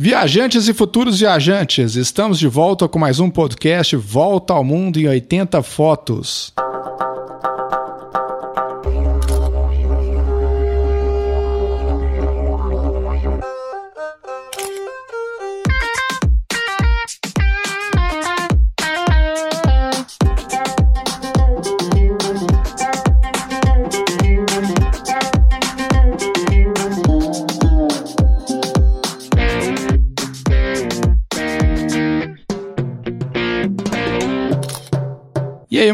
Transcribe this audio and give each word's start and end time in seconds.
Viajantes 0.00 0.68
e 0.68 0.72
futuros 0.72 1.18
viajantes, 1.18 1.96
estamos 1.96 2.38
de 2.38 2.46
volta 2.46 2.86
com 2.86 3.00
mais 3.00 3.18
um 3.18 3.28
podcast 3.28 3.96
Volta 3.96 4.54
ao 4.54 4.62
Mundo 4.62 5.00
em 5.00 5.08
80 5.08 5.60
Fotos. 5.60 6.52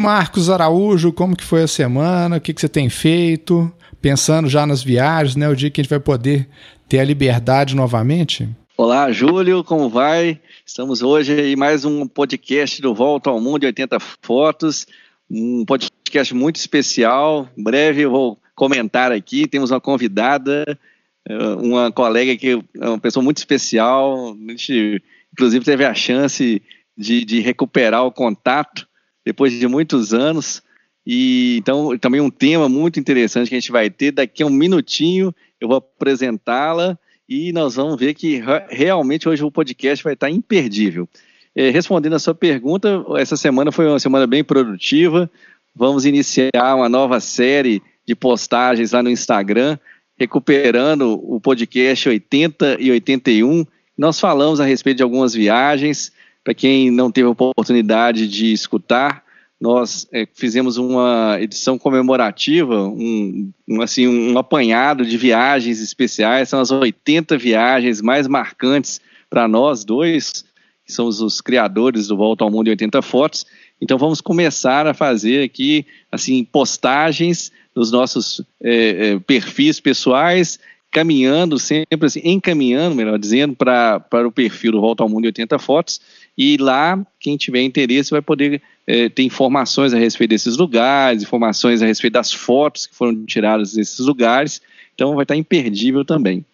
Marcos 0.05 0.51
Araújo, 0.51 1.15
como 1.15 1.35
que 1.35 1.43
foi 1.43 1.63
a 1.63 1.67
semana? 1.67 2.37
O 2.37 2.41
que, 2.41 2.53
que 2.53 2.61
você 2.61 2.69
tem 2.69 2.91
feito? 2.91 3.73
Pensando 4.03 4.51
já 4.51 4.67
nas 4.67 4.83
viagens, 4.83 5.35
né? 5.35 5.49
O 5.49 5.57
dia 5.57 5.71
que 5.71 5.81
a 5.81 5.83
gente 5.83 5.89
vai 5.89 5.99
poder 5.99 6.47
ter 6.87 6.99
a 6.99 7.05
liberdade 7.05 7.75
novamente? 7.75 8.47
Olá, 8.77 9.11
Júlio, 9.11 9.65
como 9.65 9.89
vai? 9.89 10.39
Estamos 10.67 11.01
hoje 11.01 11.33
em 11.33 11.57
mais 11.57 11.87
um 11.87 12.07
podcast 12.07 12.83
do 12.83 12.95
Volta 12.95 13.31
ao 13.31 13.41
Mundo 13.41 13.61
de 13.61 13.67
80 13.69 13.97
Fotos, 14.21 14.87
um 15.31 15.65
podcast 15.65 16.34
muito 16.34 16.57
especial. 16.57 17.48
Em 17.57 17.65
breve 17.65 18.03
eu 18.03 18.11
vou 18.11 18.39
comentar 18.55 19.11
aqui, 19.11 19.48
temos 19.48 19.71
uma 19.71 19.81
convidada, 19.81 20.79
eh, 21.27 21.48
uma 21.62 21.91
colega 21.91 22.37
que 22.37 22.62
é 22.79 22.89
uma 22.91 22.98
pessoa 22.98 23.25
muito 23.25 23.39
especial, 23.39 24.34
a 24.34 24.51
gente 24.51 25.03
inclusive 25.33 25.65
teve 25.65 25.83
a 25.87 25.95
chance 25.95 26.61
de, 26.95 27.25
de 27.25 27.41
recuperar 27.41 28.05
o 28.05 28.12
contato 28.12 28.87
depois 29.25 29.53
de 29.53 29.67
muitos 29.67 30.12
anos. 30.12 30.62
E 31.06 31.56
então 31.58 31.97
também 31.98 32.20
um 32.20 32.30
tema 32.30 32.69
muito 32.69 32.98
interessante 32.98 33.48
que 33.48 33.55
a 33.55 33.61
gente 33.61 33.72
vai 33.72 33.91
ter 33.91 34.12
daqui 34.12 34.42
a 34.42 34.47
um 34.47 34.50
minutinho. 34.50 35.34
Eu 35.61 35.69
vou 35.69 35.78
apresentá-la 35.78 36.98
e 37.28 37.53
nós 37.53 37.77
vamos 37.77 37.98
ver 37.98 38.14
que 38.14 38.42
realmente 38.69 39.28
hoje 39.28 39.42
o 39.42 39.50
podcast 39.50 40.05
vai 40.05 40.14
estar 40.14 40.31
imperdível. 40.31 41.08
É, 41.55 41.70
respondendo 41.70 42.14
a 42.14 42.19
sua 42.19 42.34
pergunta, 42.34 43.05
essa 43.16 43.36
semana 43.36 43.70
foi 43.70 43.86
uma 43.86 44.00
semana 44.00 44.27
bem 44.27 44.42
produtiva. 44.42 45.31
Vamos 45.75 46.05
iniciar 46.05 46.75
uma 46.77 46.88
nova 46.88 47.20
série 47.20 47.83
de 48.06 48.14
postagens 48.14 48.92
lá 48.92 49.03
no 49.03 49.11
Instagram, 49.11 49.78
recuperando 50.16 51.12
o 51.12 51.41
podcast 51.41 52.09
80 52.09 52.77
e 52.81 52.91
81. 52.91 53.64
Nós 53.97 54.19
falamos 54.19 54.61
a 54.61 54.64
respeito 54.64 54.98
de 54.98 55.03
algumas 55.03 55.33
viagens, 55.33 56.12
para 56.45 56.55
quem 56.55 56.91
não 56.91 57.11
teve 57.11 57.27
a 57.27 57.31
oportunidade 57.31 58.28
de 58.28 58.53
escutar, 58.53 59.25
nós 59.61 60.06
é, 60.12 60.28
fizemos 60.34 60.77
uma 60.77 61.39
edição 61.41 61.78
comemorativa, 61.78 62.83
um, 62.83 63.50
um, 63.67 63.81
assim, 63.81 64.06
um 64.06 64.37
apanhado 64.37 65.06
de 65.06 65.17
viagens 65.17 65.81
especiais, 65.81 66.50
são 66.50 66.61
as 66.61 66.70
80 66.70 67.39
viagens 67.39 68.03
mais 68.03 68.28
marcantes 68.28 69.00
para 69.31 69.48
nós 69.48 69.83
dois, 69.83 70.45
que 70.84 70.92
somos 70.92 71.22
os 71.22 71.41
criadores 71.41 72.09
do 72.09 72.17
Volta 72.17 72.45
ao 72.45 72.50
Mundo 72.50 72.67
em 72.67 72.70
80 72.70 73.00
Fotos. 73.00 73.47
Então 73.81 73.97
vamos 73.97 74.20
começar 74.20 74.87
a 74.87 74.92
fazer 74.92 75.42
aqui 75.42 75.87
assim 76.12 76.45
postagens 76.45 77.50
nos 77.75 77.91
nossos 77.91 78.42
é, 78.62 79.12
é, 79.12 79.19
perfis 79.19 79.81
pessoais, 79.81 80.59
caminhando 80.95 81.59
sempre 81.59 82.06
assim, 82.06 82.20
encaminhando, 82.23 82.95
melhor 82.95 83.19
dizendo, 83.19 83.56
para 83.56 84.00
o 84.25 84.31
perfil 84.31 84.70
do 84.70 84.81
Volta 84.81 85.03
ao 85.03 85.09
Mundo 85.09 85.25
em 85.25 85.27
80 85.27 85.59
Fotos. 85.59 86.00
E 86.39 86.56
lá, 86.56 87.05
quem 87.19 87.37
tiver 87.37 87.62
interesse 87.62 88.12
vai 88.12 88.23
poder 88.23 88.62
é, 88.87 89.09
ter 89.09 89.25
informações 89.25 89.92
a 89.92 89.98
respeito 89.98 90.31
desses 90.31 90.56
lugares, 90.56 91.25
informações 91.25 91.83
a 91.83 91.87
respeito 91.87 92.12
das 92.12 92.32
fotos 92.32 92.87
que 92.87 92.94
foram 92.94 93.27
tiradas 93.27 93.75
desses 93.75 93.99
lugares, 93.99 94.62
então 94.94 95.16
vai 95.16 95.25
estar 95.25 95.34
imperdível 95.34 96.05
também. 96.05 96.44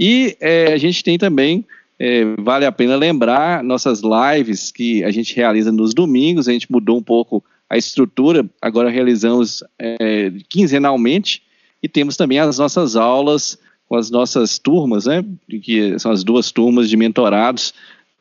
E 0.00 0.38
é, 0.40 0.72
a 0.72 0.78
gente 0.78 1.04
tem 1.04 1.18
também, 1.18 1.62
é, 1.98 2.24
vale 2.38 2.64
a 2.64 2.72
pena 2.72 2.96
lembrar, 2.96 3.62
nossas 3.62 4.00
lives 4.00 4.72
que 4.72 5.04
a 5.04 5.10
gente 5.10 5.36
realiza 5.36 5.70
nos 5.70 5.92
domingos, 5.92 6.48
a 6.48 6.52
gente 6.52 6.72
mudou 6.72 6.96
um 6.96 7.02
pouco 7.02 7.44
a 7.68 7.76
estrutura, 7.76 8.44
agora 8.60 8.90
realizamos 8.90 9.62
quinzenalmente, 10.48 11.42
e 11.82 11.88
temos 11.88 12.16
também 12.16 12.38
as 12.38 12.58
nossas 12.58 12.96
aulas 12.96 13.58
com 13.92 13.98
as 13.98 14.10
nossas 14.10 14.58
turmas, 14.58 15.04
né, 15.04 15.22
que 15.62 15.98
são 15.98 16.10
as 16.10 16.24
duas 16.24 16.50
turmas 16.50 16.88
de 16.88 16.96
mentorados, 16.96 17.74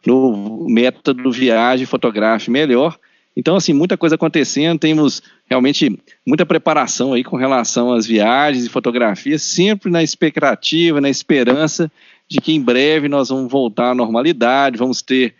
no 0.05 0.67
método 0.67 1.31
viagem 1.31 1.85
fotográfica 1.85 2.51
melhor. 2.51 2.99
Então, 3.37 3.55
assim, 3.55 3.71
muita 3.71 3.95
coisa 3.95 4.15
acontecendo, 4.15 4.77
temos 4.77 5.23
realmente 5.49 5.97
muita 6.27 6.45
preparação 6.45 7.13
aí 7.13 7.23
com 7.23 7.37
relação 7.37 7.93
às 7.93 8.05
viagens 8.05 8.65
e 8.65 8.69
fotografias, 8.69 9.43
sempre 9.43 9.89
na 9.89 10.03
expectativa, 10.03 10.99
na 10.99 11.09
esperança 11.09 11.89
de 12.27 12.41
que 12.41 12.51
em 12.51 12.61
breve 12.61 13.07
nós 13.07 13.29
vamos 13.29 13.49
voltar 13.49 13.91
à 13.91 13.95
normalidade, 13.95 14.77
vamos 14.77 15.01
ter 15.01 15.35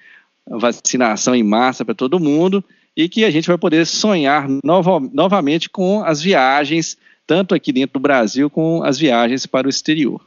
vacinação 0.48 1.36
em 1.36 1.44
massa 1.44 1.84
para 1.84 1.94
todo 1.94 2.22
mundo 2.22 2.64
e 2.96 3.10
que 3.10 3.26
a 3.26 3.30
gente 3.30 3.50
vai 3.50 3.58
poder 3.58 3.86
sonhar 3.86 4.48
nova, 4.64 4.98
novamente 5.12 5.70
com 5.70 6.02
as 6.06 6.22
viagens, 6.22 6.98
tanto 7.32 7.56
aqui 7.56 7.72
dentro 7.72 7.94
do 7.94 8.00
Brasil, 8.02 8.50
com 8.50 8.84
as 8.84 9.00
viagens 9.00 9.46
para 9.46 9.66
o 9.66 9.70
exterior. 9.70 10.20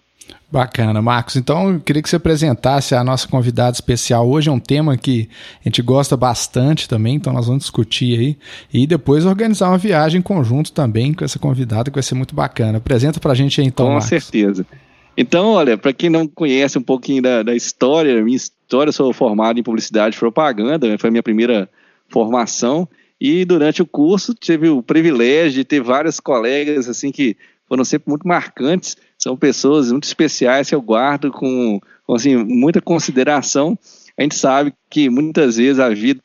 Bacana, 0.50 1.02
Marcos. 1.02 1.36
Então, 1.36 1.74
eu 1.74 1.80
queria 1.80 2.00
que 2.00 2.08
você 2.08 2.16
apresentasse 2.16 2.94
a 2.94 3.04
nossa 3.04 3.28
convidada 3.28 3.72
especial. 3.72 4.26
Hoje 4.26 4.48
é 4.48 4.52
um 4.52 4.58
tema 4.58 4.96
que 4.96 5.28
a 5.60 5.68
gente 5.68 5.82
gosta 5.82 6.16
bastante 6.16 6.88
também, 6.88 7.16
então 7.16 7.30
nós 7.30 7.46
vamos 7.46 7.64
discutir 7.64 8.18
aí 8.18 8.38
e 8.72 8.86
depois 8.86 9.26
organizar 9.26 9.68
uma 9.68 9.76
viagem 9.76 10.20
em 10.20 10.22
conjunto 10.22 10.72
também 10.72 11.12
com 11.12 11.26
essa 11.26 11.38
convidada, 11.38 11.90
que 11.90 11.96
vai 11.96 12.02
ser 12.02 12.14
muito 12.14 12.34
bacana. 12.34 12.78
Apresenta 12.78 13.20
pra 13.20 13.34
gente 13.34 13.60
aí 13.60 13.66
então, 13.66 13.84
Com 13.84 13.92
Marcos. 13.92 14.08
certeza. 14.08 14.64
Então, 15.14 15.48
olha, 15.52 15.76
para 15.76 15.92
quem 15.92 16.08
não 16.08 16.26
conhece 16.26 16.78
um 16.78 16.82
pouquinho 16.82 17.20
da, 17.20 17.42
da 17.42 17.54
história, 17.54 18.24
minha 18.24 18.34
história, 18.34 18.88
eu 18.88 18.94
sou 18.94 19.12
formado 19.12 19.60
em 19.60 19.62
publicidade 19.62 20.16
e 20.16 20.18
propaganda, 20.18 20.96
foi 20.96 21.08
a 21.08 21.10
minha 21.10 21.22
primeira 21.22 21.68
formação 22.08 22.88
e 23.26 23.44
durante 23.44 23.80
o 23.80 23.86
curso 23.86 24.34
tive 24.34 24.68
o 24.68 24.82
privilégio 24.82 25.52
de 25.52 25.64
ter 25.64 25.80
vários 25.80 26.20
colegas 26.20 26.88
assim 26.88 27.10
que 27.10 27.36
foram 27.66 27.82
sempre 27.82 28.10
muito 28.10 28.28
marcantes 28.28 28.98
são 29.24 29.34
pessoas 29.34 29.90
muito 29.90 30.04
especiais 30.04 30.68
que 30.68 30.74
eu 30.74 30.82
guardo 30.82 31.32
com, 31.32 31.80
com 32.06 32.14
assim, 32.14 32.36
muita 32.36 32.82
consideração. 32.82 33.78
A 34.18 34.22
gente 34.22 34.34
sabe 34.34 34.74
que 34.90 35.08
muitas 35.08 35.56
vezes 35.56 35.80
a 35.80 35.88
vida 35.88 36.20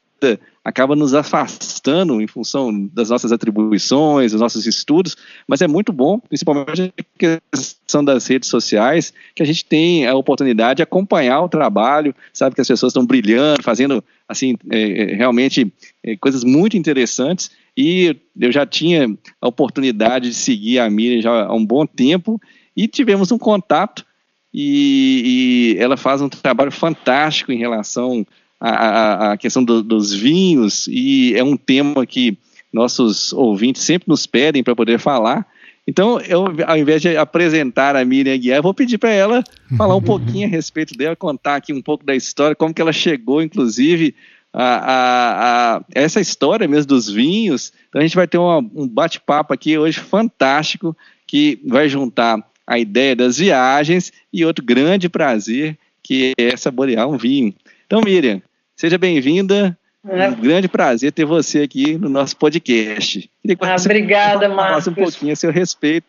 acaba 0.69 0.95
nos 0.95 1.15
afastando 1.15 2.21
em 2.21 2.27
função 2.27 2.87
das 2.93 3.09
nossas 3.09 3.31
atribuições, 3.31 4.31
dos 4.31 4.39
nossos 4.39 4.67
estudos, 4.67 5.17
mas 5.47 5.61
é 5.63 5.67
muito 5.67 5.91
bom, 5.91 6.19
principalmente 6.19 6.93
a 6.95 7.39
questão 7.51 8.03
das 8.05 8.27
redes 8.27 8.49
sociais, 8.49 9.11
que 9.33 9.41
a 9.41 9.45
gente 9.45 9.65
tem 9.65 10.05
a 10.05 10.13
oportunidade 10.13 10.77
de 10.77 10.83
acompanhar 10.83 11.41
o 11.41 11.49
trabalho, 11.49 12.13
sabe 12.31 12.53
que 12.53 12.61
as 12.61 12.67
pessoas 12.67 12.91
estão 12.91 13.03
brilhando, 13.03 13.63
fazendo 13.63 14.03
assim 14.27 14.55
é, 14.71 15.13
é 15.13 15.15
realmente 15.15 15.73
é, 16.03 16.15
coisas 16.17 16.43
muito 16.43 16.77
interessantes 16.77 17.49
e 17.75 18.15
eu 18.39 18.51
já 18.51 18.63
tinha 18.63 19.07
a 19.41 19.47
oportunidade 19.47 20.29
de 20.29 20.35
seguir 20.35 20.77
a 20.77 20.87
Miriam 20.87 21.21
já 21.21 21.45
há 21.45 21.53
um 21.53 21.65
bom 21.65 21.83
tempo 21.87 22.39
e 22.77 22.87
tivemos 22.87 23.31
um 23.31 23.39
contato 23.39 24.05
e, 24.53 25.75
e 25.75 25.81
ela 25.81 25.97
faz 25.97 26.21
um 26.21 26.29
trabalho 26.29 26.71
fantástico 26.71 27.51
em 27.51 27.57
relação 27.57 28.23
à, 28.59 29.31
à 29.31 29.37
questão 29.37 29.63
do, 29.63 29.81
dos 29.81 30.13
vinhos 30.13 30.87
e 30.87 31.33
é 31.35 31.43
um 31.43 31.55
tema 31.55 32.05
que 32.05 32.37
nossos 32.71 33.33
ouvintes 33.33 33.81
sempre 33.81 34.09
nos 34.09 34.25
pedem 34.25 34.63
para 34.63 34.75
poder 34.75 34.99
falar. 34.99 35.47
Então, 35.87 36.19
eu, 36.21 36.45
ao 36.67 36.77
invés 36.77 37.01
de 37.01 37.17
apresentar 37.17 37.95
a 37.95 38.05
Miriam 38.05 38.37
Guiar, 38.37 38.61
vou 38.61 38.75
pedir 38.75 38.99
para 38.99 39.09
ela 39.09 39.43
falar 39.75 39.95
um 39.95 40.01
pouquinho 40.01 40.45
a 40.47 40.49
respeito 40.49 40.95
dela, 40.95 41.15
contar 41.15 41.55
aqui 41.55 41.73
um 41.73 41.81
pouco 41.81 42.05
da 42.05 42.15
história, 42.15 42.55
como 42.55 42.73
que 42.73 42.81
ela 42.81 42.93
chegou, 42.93 43.41
inclusive, 43.41 44.13
a, 44.53 44.63
a, 44.63 45.77
a 45.77 45.83
essa 45.91 46.21
história 46.21 46.67
mesmo 46.67 46.85
dos 46.85 47.09
vinhos. 47.09 47.73
Então, 47.87 47.99
a 47.99 48.03
gente 48.03 48.15
vai 48.15 48.27
ter 48.27 48.37
uma, 48.37 48.59
um 48.59 48.87
bate-papo 48.87 49.51
aqui 49.51 49.79
hoje 49.79 49.99
fantástico, 49.99 50.95
que 51.25 51.59
vai 51.65 51.89
juntar 51.89 52.43
a 52.67 52.77
ideia 52.77 53.15
das 53.15 53.37
viagens 53.39 54.13
e 54.31 54.45
outro 54.45 54.63
grande 54.63 55.09
prazer 55.09 55.75
que 56.03 56.33
é 56.37 56.55
saborear 56.55 57.07
um 57.07 57.17
vinho. 57.17 57.53
Então, 57.87 58.01
Miriam, 58.01 58.41
seja 58.79 58.97
bem-vinda. 58.97 59.77
É. 60.07 60.29
Um 60.29 60.35
grande 60.35 60.69
prazer 60.69 61.11
ter 61.11 61.25
você 61.25 61.63
aqui 61.63 61.97
no 61.97 62.07
nosso 62.07 62.37
podcast. 62.37 63.29
Ah, 63.59 63.75
obrigada, 63.75 64.47
Marcos. 64.47 64.87
um 64.87 64.93
pouquinho 64.93 65.33
a 65.33 65.35
seu 65.35 65.51
respeito. 65.51 66.07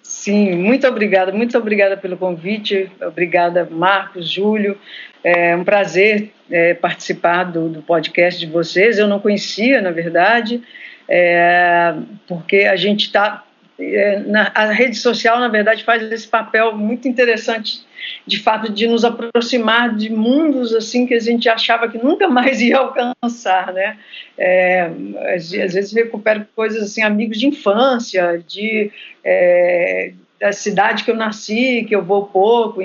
Sim, 0.00 0.54
muito 0.54 0.86
obrigada, 0.86 1.32
muito 1.32 1.58
obrigada 1.58 1.96
pelo 1.96 2.16
convite. 2.16 2.88
Obrigada, 3.04 3.68
Marcos, 3.68 4.30
Júlio. 4.30 4.78
É 5.24 5.56
um 5.56 5.64
prazer 5.64 6.30
é, 6.48 6.74
participar 6.74 7.44
do, 7.44 7.68
do, 7.68 7.82
podcast 7.82 8.38
de 8.38 8.46
vocês. 8.46 8.96
Eu 8.96 9.08
não 9.08 9.18
conhecia, 9.18 9.82
na 9.82 9.90
verdade, 9.90 10.62
é, 11.08 11.92
porque 12.28 12.58
a 12.58 12.76
gente 12.76 13.06
está 13.06 13.42
é, 13.92 14.20
na, 14.20 14.50
a 14.54 14.72
rede 14.72 14.96
social, 14.96 15.38
na 15.38 15.48
verdade, 15.48 15.84
faz 15.84 16.02
esse 16.10 16.28
papel 16.28 16.76
muito 16.76 17.08
interessante, 17.08 17.80
de 18.26 18.38
fato, 18.38 18.72
de 18.72 18.86
nos 18.86 19.04
aproximar 19.04 19.94
de 19.94 20.10
mundos 20.10 20.74
assim 20.74 21.06
que 21.06 21.14
a 21.14 21.20
gente 21.20 21.48
achava 21.48 21.88
que 21.88 21.98
nunca 21.98 22.28
mais 22.28 22.60
ia 22.62 22.78
alcançar, 22.78 23.72
né? 23.72 23.98
É, 24.38 24.90
às, 25.34 25.52
às, 25.52 25.74
vezes 25.74 25.92
recupero 25.92 26.46
coisas 26.54 26.82
assim, 26.82 27.02
amigos 27.02 27.38
de 27.38 27.46
infância, 27.46 28.42
de 28.46 28.90
é, 29.24 30.12
da 30.40 30.52
cidade 30.52 31.04
que 31.04 31.10
eu 31.10 31.16
nasci, 31.16 31.84
que 31.88 31.94
eu 31.94 32.02
vou 32.02 32.26
pouco, 32.26 32.80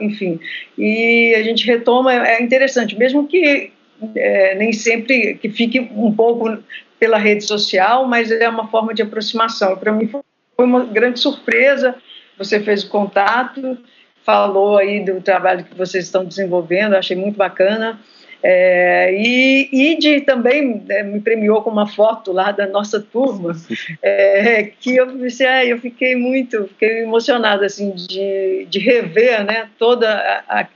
enfim. 0.00 0.40
E 0.78 1.34
a 1.34 1.42
gente 1.42 1.66
retoma, 1.66 2.14
é 2.14 2.42
interessante, 2.42 2.96
mesmo 2.96 3.26
que 3.26 3.70
é, 4.16 4.54
nem 4.54 4.72
sempre 4.72 5.34
que 5.34 5.50
fique 5.50 5.80
um 5.80 6.12
pouco 6.12 6.58
pela 6.98 7.18
rede 7.18 7.44
social, 7.44 8.06
mas 8.06 8.30
é 8.30 8.48
uma 8.48 8.68
forma 8.68 8.94
de 8.94 9.02
aproximação. 9.02 9.76
Para 9.76 9.92
mim 9.92 10.06
foi 10.06 10.20
uma 10.64 10.84
grande 10.84 11.20
surpresa. 11.20 11.94
Você 12.38 12.60
fez 12.60 12.84
o 12.84 12.88
contato, 12.88 13.78
falou 14.24 14.78
aí 14.78 15.04
do 15.04 15.20
trabalho 15.20 15.64
que 15.64 15.76
vocês 15.76 16.04
estão 16.04 16.24
desenvolvendo, 16.24 16.94
achei 16.94 17.16
muito 17.16 17.36
bacana. 17.36 18.00
É, 18.42 19.14
e, 19.14 19.68
e 19.72 19.98
de, 19.98 20.20
também 20.22 20.82
é, 20.88 21.02
me 21.04 21.20
premiou 21.20 21.62
com 21.62 21.70
uma 21.70 21.86
foto 21.86 22.32
lá 22.32 22.50
da 22.50 22.66
nossa 22.66 23.00
turma, 23.00 23.54
é, 24.02 24.64
que 24.80 24.96
eu 24.96 25.06
pensei, 25.06 25.46
ah, 25.46 25.64
eu 25.64 25.78
fiquei 25.78 26.16
muito, 26.16 26.66
fiquei 26.68 27.02
emocionada 27.02 27.64
assim 27.64 27.92
de, 27.92 28.66
de 28.68 28.78
rever, 28.80 29.44
né, 29.44 29.68
toda 29.78 30.12
a, 30.12 30.60
a, 30.60 30.68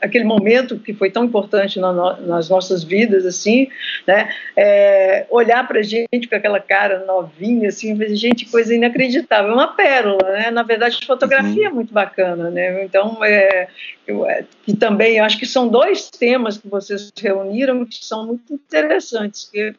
aquele 0.00 0.24
momento 0.24 0.78
que 0.78 0.94
foi 0.94 1.10
tão 1.10 1.24
importante 1.24 1.78
na 1.78 1.92
no, 1.92 2.26
nas 2.26 2.48
nossas 2.48 2.82
vidas, 2.82 3.26
assim, 3.26 3.68
né, 4.06 4.30
é, 4.56 5.26
olhar 5.28 5.68
para 5.68 5.82
gente 5.82 6.26
com 6.26 6.34
aquela 6.34 6.60
cara 6.60 7.04
novinha, 7.04 7.68
assim, 7.68 7.94
gente, 8.16 8.46
coisa 8.46 8.74
inacreditável, 8.74 9.52
uma 9.52 9.68
pérola, 9.68 10.32
né, 10.32 10.50
na 10.50 10.62
verdade, 10.62 11.04
fotografia 11.06 11.64
uhum. 11.64 11.72
é 11.72 11.74
muito 11.74 11.92
bacana, 11.92 12.50
né, 12.50 12.82
então, 12.84 13.22
é, 13.22 13.68
eu, 14.06 14.26
é, 14.26 14.44
que 14.64 14.76
também 14.76 15.20
acho 15.20 15.38
que 15.38 15.46
são 15.46 15.68
dois 15.68 16.10
temas 16.10 16.58
que 16.58 16.68
vocês 16.68 17.12
reuniram 17.16 17.84
que 17.84 18.04
são 18.04 18.26
muito 18.26 18.52
interessantes. 18.52 19.48
Que 19.50 19.74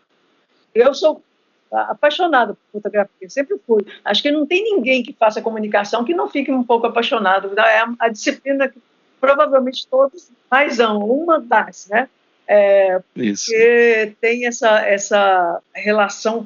eu 0.73 0.93
sou 0.93 1.21
apaixonada 1.71 2.53
por 2.53 2.81
fotografia, 2.81 3.29
sempre 3.29 3.57
fui. 3.65 3.85
Acho 4.05 4.21
que 4.21 4.31
não 4.31 4.45
tem 4.45 4.63
ninguém 4.63 5.03
que 5.03 5.13
faça 5.13 5.41
comunicação 5.41 6.05
que 6.05 6.13
não 6.13 6.29
fique 6.29 6.51
um 6.51 6.63
pouco 6.63 6.87
apaixonado. 6.87 7.51
É 7.57 7.79
a, 7.79 7.93
a 7.99 8.09
disciplina 8.09 8.69
que 8.69 8.79
provavelmente 9.19 9.87
todos 9.87 10.29
mais 10.49 10.79
amam, 10.79 11.09
uma 11.09 11.39
das, 11.39 11.87
né? 11.89 12.09
É, 12.45 12.99
porque 12.99 13.29
Isso. 13.29 13.51
tem 14.19 14.45
essa, 14.45 14.79
essa 14.85 15.61
relação 15.73 16.45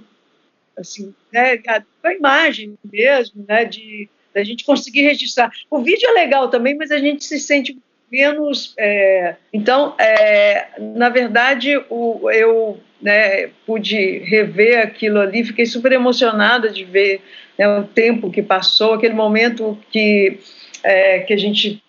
assim, 0.77 1.13
né, 1.33 1.57
com 1.57 2.07
a 2.07 2.13
imagem 2.13 2.77
mesmo, 2.83 3.43
né, 3.47 3.65
de 3.65 4.07
a 4.39 4.43
gente 4.43 4.63
conseguir 4.63 5.03
registrar. 5.03 5.51
O 5.69 5.79
vídeo 5.79 6.07
é 6.09 6.13
legal 6.13 6.49
também, 6.49 6.75
mas 6.75 6.91
a 6.91 6.97
gente 6.97 7.23
se 7.23 7.39
sente 7.39 7.77
menos. 8.11 8.73
É, 8.77 9.35
então, 9.51 9.95
é, 9.97 10.67
na 10.79 11.09
verdade, 11.09 11.77
o, 11.89 12.29
eu 12.31 12.79
né, 13.01 13.49
pude 13.65 14.19
rever 14.19 14.79
aquilo 14.79 15.19
ali, 15.19 15.43
fiquei 15.43 15.65
super 15.65 15.91
emocionada 15.91 16.69
de 16.69 16.83
ver 16.83 17.21
né, 17.57 17.67
o 17.67 17.83
tempo 17.83 18.31
que 18.31 18.41
passou, 18.41 18.93
aquele 18.93 19.13
momento 19.13 19.77
que, 19.91 20.39
é, 20.83 21.19
que 21.19 21.33
a 21.33 21.37
gente 21.37 21.81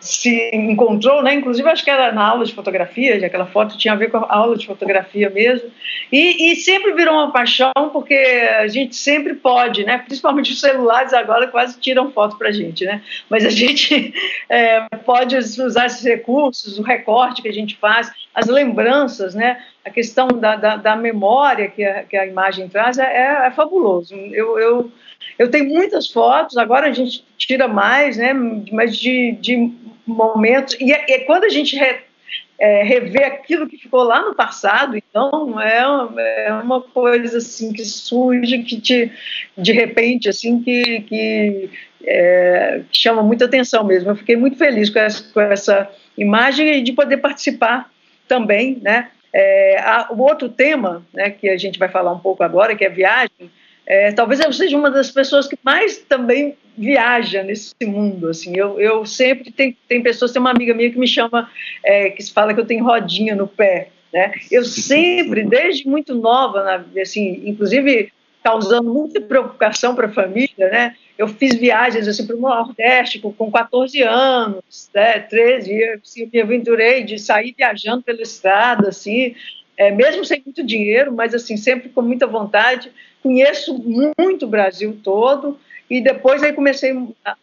se 0.00 0.50
encontrou, 0.54 1.22
né? 1.22 1.34
Inclusive 1.34 1.68
acho 1.68 1.84
que 1.84 1.90
era 1.90 2.12
na 2.12 2.26
aula 2.26 2.44
de 2.44 2.54
fotografia, 2.54 3.20
já 3.20 3.26
aquela 3.26 3.46
foto 3.46 3.76
tinha 3.76 3.92
a 3.92 3.96
ver 3.96 4.10
com 4.10 4.18
a 4.18 4.26
aula 4.28 4.56
de 4.56 4.66
fotografia 4.66 5.28
mesmo. 5.30 5.70
E, 6.10 6.50
e, 6.50 6.56
sempre 6.56 6.92
virou 6.92 7.14
uma 7.14 7.32
paixão 7.32 7.72
porque 7.92 8.14
a 8.14 8.66
gente 8.68 8.96
sempre 8.96 9.34
pode, 9.34 9.84
né? 9.84 9.98
Principalmente 9.98 10.52
os 10.52 10.60
celulares 10.60 11.12
agora 11.12 11.48
quase 11.48 11.78
tiram 11.78 12.10
foto 12.10 12.36
para 12.36 12.50
gente, 12.50 12.84
né? 12.84 13.02
Mas 13.28 13.44
a 13.44 13.50
gente 13.50 14.12
é, 14.48 14.86
pode 15.04 15.36
usar 15.36 15.86
esses 15.86 16.04
recursos, 16.04 16.78
o 16.78 16.82
recorte 16.82 17.42
que 17.42 17.48
a 17.48 17.52
gente 17.52 17.76
faz, 17.76 18.10
as 18.34 18.46
lembranças, 18.46 19.34
né? 19.34 19.62
A 19.84 19.90
questão 19.90 20.28
da, 20.28 20.56
da, 20.56 20.76
da 20.76 20.96
memória 20.96 21.68
que 21.68 21.84
a, 21.84 22.04
que 22.04 22.16
a 22.16 22.26
imagem 22.26 22.68
traz 22.68 22.98
é, 22.98 23.04
é, 23.04 23.46
é 23.46 23.50
fabuloso. 23.50 24.14
Eu, 24.14 24.58
eu 24.58 24.92
eu 25.38 25.50
tenho 25.50 25.66
muitas 25.66 26.08
fotos, 26.10 26.56
agora 26.56 26.88
a 26.88 26.92
gente 26.92 27.24
tira 27.36 27.66
mais, 27.66 28.16
né? 28.16 28.32
Mas 28.72 28.96
de, 28.96 29.32
de 29.40 29.72
momentos. 30.06 30.76
E, 30.80 30.92
é, 30.92 31.20
quando 31.20 31.44
a 31.44 31.48
gente 31.48 31.76
re, 31.76 32.00
é, 32.58 32.82
revê 32.82 33.24
aquilo 33.24 33.66
que 33.66 33.78
ficou 33.78 34.02
lá 34.02 34.22
no 34.22 34.34
passado, 34.34 34.96
então 34.96 35.60
é, 35.60 36.46
é 36.46 36.52
uma 36.52 36.80
coisa 36.80 37.38
assim 37.38 37.72
que 37.72 37.84
surge, 37.84 38.62
que 38.62 38.80
te, 38.80 39.10
de 39.56 39.72
repente, 39.72 40.28
assim, 40.28 40.62
que, 40.62 41.00
que, 41.02 41.70
é, 42.04 42.82
chama 42.92 43.22
muita 43.22 43.46
atenção 43.46 43.84
mesmo. 43.84 44.10
Eu 44.10 44.16
fiquei 44.16 44.36
muito 44.36 44.56
feliz 44.56 44.90
com 44.90 44.98
essa, 44.98 45.32
com 45.32 45.40
essa 45.40 45.90
imagem 46.16 46.78
e 46.78 46.82
de 46.82 46.92
poder 46.92 47.16
participar 47.18 47.90
também, 48.28 48.78
né? 48.82 49.08
É, 49.32 50.06
o 50.10 50.22
outro 50.22 50.48
tema, 50.48 51.06
né, 51.14 51.30
que 51.30 51.48
a 51.48 51.56
gente 51.56 51.78
vai 51.78 51.88
falar 51.88 52.12
um 52.12 52.18
pouco 52.18 52.42
agora, 52.42 52.74
que 52.74 52.84
é 52.84 52.88
viagem, 52.88 53.50
é, 53.90 54.12
talvez 54.12 54.38
eu 54.38 54.52
seja 54.52 54.78
uma 54.78 54.88
das 54.88 55.10
pessoas 55.10 55.48
que 55.48 55.58
mais 55.64 55.98
também 55.98 56.56
viaja 56.78 57.42
nesse 57.42 57.74
mundo. 57.84 58.28
Assim, 58.28 58.56
eu, 58.56 58.78
eu 58.78 59.04
sempre 59.04 59.50
tem, 59.50 59.76
tem 59.88 60.00
pessoas, 60.00 60.30
tem 60.30 60.38
uma 60.38 60.52
amiga 60.52 60.72
minha 60.72 60.92
que 60.92 60.98
me 60.98 61.08
chama, 61.08 61.50
é, 61.84 62.08
que 62.10 62.22
fala 62.32 62.54
que 62.54 62.60
eu 62.60 62.64
tenho 62.64 62.84
rodinha 62.84 63.34
no 63.34 63.48
pé. 63.48 63.88
Né? 64.12 64.32
Eu 64.48 64.64
sempre, 64.64 65.42
desde 65.42 65.88
muito 65.88 66.14
nova, 66.14 66.62
na, 66.62 67.02
assim, 67.02 67.42
inclusive 67.44 68.12
causando 68.44 68.94
muita 68.94 69.20
preocupação 69.20 69.96
para 69.96 70.06
a 70.06 70.12
família, 70.12 70.70
né? 70.70 70.94
Eu 71.18 71.26
fiz 71.26 71.56
viagens 71.56 72.06
assim 72.06 72.24
para 72.24 72.36
o 72.36 72.40
Nordeste 72.40 73.18
com, 73.18 73.32
com 73.32 73.50
14 73.50 74.02
anos, 74.02 74.88
né? 74.94 75.18
13, 75.18 76.00
assim, 76.00 76.30
me 76.32 76.40
aventurei 76.40 77.02
de 77.02 77.18
sair 77.18 77.52
viajando 77.58 78.02
pela 78.02 78.22
estrada, 78.22 78.88
assim, 78.88 79.34
é, 79.76 79.90
mesmo 79.90 80.24
sem 80.24 80.40
muito 80.44 80.62
dinheiro, 80.62 81.12
mas 81.12 81.34
assim 81.34 81.56
sempre 81.56 81.88
com 81.88 82.02
muita 82.02 82.26
vontade. 82.26 82.92
Conheço 83.22 83.78
muito 83.78 84.46
o 84.46 84.48
Brasil 84.48 84.98
todo 85.02 85.58
e 85.88 86.00
depois 86.00 86.42
aí 86.42 86.52
comecei 86.52 86.96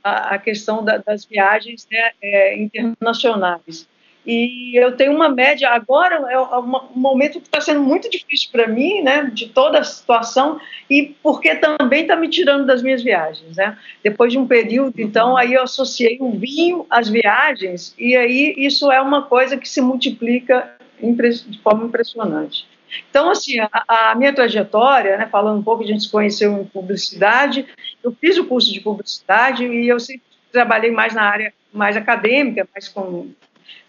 a, 0.03 0.35
a 0.35 0.37
questão 0.37 0.83
da, 0.83 0.97
das 0.97 1.25
viagens 1.25 1.87
né, 1.91 2.11
é, 2.21 2.57
internacionais. 2.57 3.87
E 4.27 4.75
eu 4.75 4.91
tenho 4.91 5.13
uma 5.13 5.29
média 5.29 5.69
agora 5.69 6.15
é 6.29 6.37
um 6.37 6.79
momento 6.93 7.39
que 7.39 7.47
está 7.47 7.61
sendo 7.61 7.81
muito 7.81 8.09
difícil 8.09 8.49
para 8.51 8.67
mim, 8.67 9.01
né, 9.01 9.31
de 9.33 9.47
toda 9.47 9.79
a 9.79 9.83
situação 9.85 10.59
e 10.89 11.15
porque 11.23 11.55
também 11.55 12.01
está 12.01 12.13
me 12.17 12.27
tirando 12.27 12.65
das 12.65 12.83
minhas 12.83 13.01
viagens, 13.01 13.55
né? 13.55 13.77
Depois 14.03 14.33
de 14.33 14.37
um 14.37 14.45
período, 14.45 14.99
então 14.99 15.37
aí 15.37 15.53
eu 15.53 15.63
associei 15.63 16.17
o 16.19 16.31
vinho 16.31 16.85
às 16.89 17.07
viagens 17.07 17.95
e 17.97 18.17
aí 18.17 18.53
isso 18.57 18.91
é 18.91 18.99
uma 18.99 19.21
coisa 19.21 19.55
que 19.55 19.67
se 19.67 19.79
multiplica 19.79 20.75
de 21.01 21.59
forma 21.61 21.85
impressionante. 21.85 22.67
Então, 23.09 23.29
assim, 23.29 23.59
a, 23.59 24.11
a 24.11 24.15
minha 24.15 24.33
trajetória, 24.33 25.17
né, 25.17 25.27
falando 25.27 25.59
um 25.59 25.63
pouco, 25.63 25.83
a 25.83 25.87
gente 25.87 26.03
se 26.03 26.11
conheceu 26.11 26.53
em 26.53 26.65
publicidade, 26.65 27.67
eu 28.03 28.11
fiz 28.19 28.37
o 28.37 28.45
curso 28.45 28.71
de 28.71 28.79
publicidade 28.79 29.65
e 29.65 29.87
eu 29.87 29.99
sempre 29.99 30.23
trabalhei 30.51 30.91
mais 30.91 31.13
na 31.13 31.23
área 31.23 31.53
mais 31.73 31.97
acadêmica, 31.97 32.67
mais 32.73 32.87
com 32.87 33.29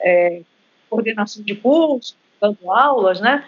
é, 0.00 0.42
coordenação 0.90 1.42
de 1.42 1.54
curso, 1.54 2.16
dando 2.40 2.70
aulas, 2.70 3.20
né? 3.20 3.44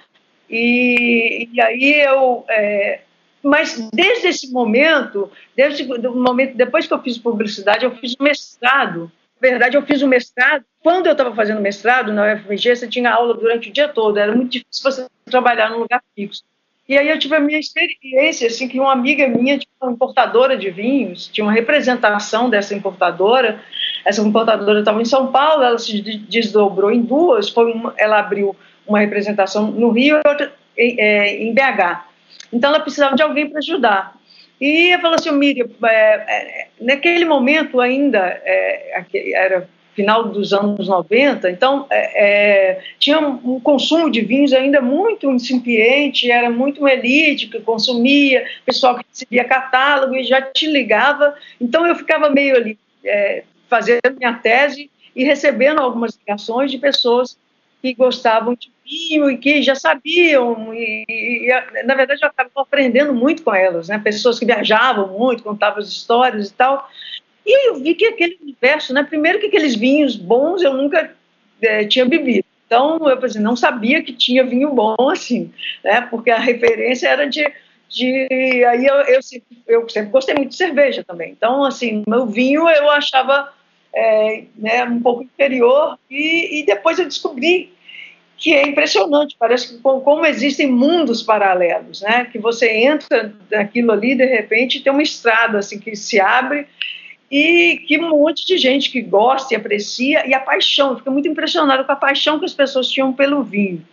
E, 0.48 1.48
e 1.52 1.60
aí 1.60 2.00
eu, 2.00 2.44
é, 2.48 3.00
mas 3.42 3.88
desde 3.92 4.28
esse 4.28 4.52
momento, 4.52 5.30
desde 5.56 5.84
o 5.84 6.14
momento 6.14 6.56
depois 6.56 6.86
que 6.86 6.94
eu 6.94 7.02
fiz 7.02 7.18
publicidade, 7.18 7.84
eu 7.84 7.94
fiz 7.96 8.14
mestrado 8.18 9.10
verdade, 9.40 9.76
eu 9.76 9.82
fiz 9.82 10.02
o 10.02 10.08
mestrado. 10.08 10.64
Quando 10.82 11.06
eu 11.06 11.12
estava 11.12 11.34
fazendo 11.34 11.60
mestrado 11.60 12.12
na 12.12 12.34
UFMG, 12.34 12.76
você 12.76 12.88
tinha 12.88 13.10
aula 13.10 13.34
durante 13.34 13.68
o 13.68 13.72
dia 13.72 13.88
todo, 13.88 14.18
era 14.18 14.34
muito 14.34 14.52
difícil 14.52 14.90
você 14.90 15.06
trabalhar 15.26 15.70
num 15.70 15.78
lugar 15.78 16.02
fixo. 16.14 16.42
E 16.88 16.98
aí 16.98 17.08
eu 17.08 17.18
tive 17.18 17.36
a 17.36 17.40
minha 17.40 17.58
experiência, 17.58 18.48
assim, 18.48 18.66
que 18.66 18.80
uma 18.80 18.90
amiga 18.90 19.28
minha, 19.28 19.56
tipo, 19.56 19.72
uma 19.80 19.92
importadora 19.92 20.56
de 20.56 20.70
vinhos, 20.70 21.28
tinha 21.28 21.44
uma 21.44 21.52
representação 21.52 22.50
dessa 22.50 22.74
importadora. 22.74 23.62
Essa 24.04 24.22
importadora 24.22 24.80
estava 24.80 25.00
em 25.00 25.04
São 25.04 25.30
Paulo, 25.30 25.62
ela 25.62 25.78
se 25.78 26.00
desdobrou 26.00 26.90
em 26.90 27.02
duas. 27.02 27.48
Foi 27.48 27.70
uma, 27.70 27.94
ela 27.96 28.18
abriu 28.18 28.56
uma 28.88 28.98
representação 28.98 29.70
no 29.70 29.90
Rio 29.90 30.16
e 30.24 30.28
outra 30.28 30.52
é, 30.76 31.36
em 31.36 31.54
BH. 31.54 32.06
Então 32.52 32.70
ela 32.70 32.80
precisava 32.80 33.14
de 33.14 33.22
alguém 33.22 33.48
para 33.48 33.58
ajudar. 33.58 34.16
E 34.60 34.92
eu 34.92 34.98
falou 35.00 35.14
assim, 35.14 35.30
Miriam, 35.30 35.68
é, 35.84 35.88
é, 35.88 36.68
naquele 36.80 37.24
momento 37.24 37.80
ainda, 37.80 38.18
é, 38.44 39.04
era 39.32 39.68
final 40.00 40.24
dos 40.24 40.52
anos 40.54 40.88
90, 40.88 41.50
então 41.50 41.86
é, 41.90 42.70
é, 42.70 42.80
tinha 42.98 43.20
um 43.20 43.60
consumo 43.60 44.10
de 44.10 44.22
vinhos 44.22 44.52
ainda 44.52 44.80
muito 44.80 45.30
incipiente, 45.30 46.30
era 46.30 46.48
muito 46.48 46.80
uma 46.80 46.90
elite 46.90 47.48
que 47.48 47.60
consumia, 47.60 48.46
pessoal 48.64 48.96
que 48.96 49.04
recebia 49.10 49.44
catálogo 49.44 50.16
e 50.16 50.24
já 50.24 50.40
te 50.40 50.66
ligava, 50.66 51.34
então 51.60 51.86
eu 51.86 51.94
ficava 51.94 52.30
meio 52.30 52.56
ali 52.56 52.78
é, 53.04 53.42
fazendo 53.68 54.00
minha 54.18 54.32
tese 54.32 54.90
e 55.14 55.22
recebendo 55.22 55.80
algumas 55.80 56.18
ligações 56.18 56.70
de 56.70 56.78
pessoas 56.78 57.36
que 57.82 57.92
gostavam 57.92 58.54
de 58.54 58.70
vinho 58.84 59.30
e 59.30 59.36
que 59.36 59.62
já 59.62 59.74
sabiam, 59.74 60.72
e, 60.72 61.04
e, 61.08 61.84
na 61.84 61.94
verdade 61.94 62.22
eu 62.22 62.28
acabo 62.28 62.50
aprendendo 62.56 63.12
muito 63.12 63.42
com 63.42 63.54
elas, 63.54 63.88
né? 63.88 63.98
pessoas 63.98 64.38
que 64.38 64.46
viajavam 64.46 65.08
muito, 65.08 65.42
contavam 65.42 65.78
as 65.78 65.88
histórias 65.88 66.48
e 66.48 66.54
tal, 66.54 66.88
e 67.44 67.68
eu 67.68 67.76
vi 67.76 67.94
que 67.94 68.06
aquele 68.06 68.38
universo, 68.42 68.92
né? 68.92 69.02
primeiro 69.02 69.40
que 69.40 69.46
aqueles 69.46 69.74
vinhos 69.74 70.16
bons 70.16 70.62
eu 70.62 70.74
nunca 70.74 71.12
é, 71.62 71.84
tinha 71.84 72.04
bebido, 72.04 72.44
então 72.66 72.98
eu 73.08 73.24
assim, 73.24 73.40
não 73.40 73.56
sabia 73.56 74.02
que 74.02 74.12
tinha 74.12 74.44
vinho 74.44 74.72
bom 74.72 74.96
assim, 75.10 75.52
né? 75.84 76.02
porque 76.02 76.30
a 76.30 76.38
referência 76.38 77.08
era 77.08 77.26
de 77.26 77.44
de 77.90 78.64
aí 78.64 78.86
eu, 78.86 78.94
eu, 78.94 79.20
eu, 79.66 79.88
sempre 79.88 80.10
gostei 80.12 80.34
muito 80.34 80.50
de 80.50 80.56
cerveja 80.56 81.02
também. 81.02 81.32
Então, 81.32 81.64
assim, 81.64 82.04
meu 82.06 82.24
vinho 82.24 82.68
eu 82.68 82.88
achava 82.88 83.52
é, 83.92 84.44
né, 84.56 84.84
um 84.84 85.00
pouco 85.00 85.24
inferior 85.24 85.98
e, 86.08 86.60
e, 86.60 86.64
depois 86.64 86.98
eu 86.98 87.04
descobri 87.04 87.72
que 88.36 88.54
é 88.54 88.66
impressionante, 88.66 89.36
parece 89.38 89.74
que 89.74 89.82
como 89.82 90.24
existem 90.24 90.66
mundos 90.66 91.22
paralelos, 91.22 92.00
né? 92.00 92.24
Que 92.24 92.38
você 92.38 92.70
entra 92.70 93.34
naquilo 93.50 93.92
ali 93.92 94.14
de 94.14 94.24
repente 94.24 94.82
tem 94.82 94.92
uma 94.92 95.02
estrada 95.02 95.58
assim 95.58 95.78
que 95.78 95.94
se 95.94 96.18
abre 96.18 96.66
e 97.30 97.78
que 97.86 97.98
um 97.98 98.10
monte 98.10 98.44
de 98.44 98.58
gente 98.58 98.90
que 98.90 99.00
gosta 99.00 99.54
e 99.54 99.56
aprecia 99.56 100.26
e 100.26 100.34
a 100.34 100.40
paixão, 100.40 100.96
fica 100.96 101.10
muito 101.10 101.28
impressionado 101.28 101.84
com 101.84 101.92
a 101.92 101.96
paixão 101.96 102.38
que 102.38 102.44
as 102.44 102.54
pessoas 102.54 102.88
tinham 102.88 103.12
pelo 103.12 103.42
vinho. 103.42 103.86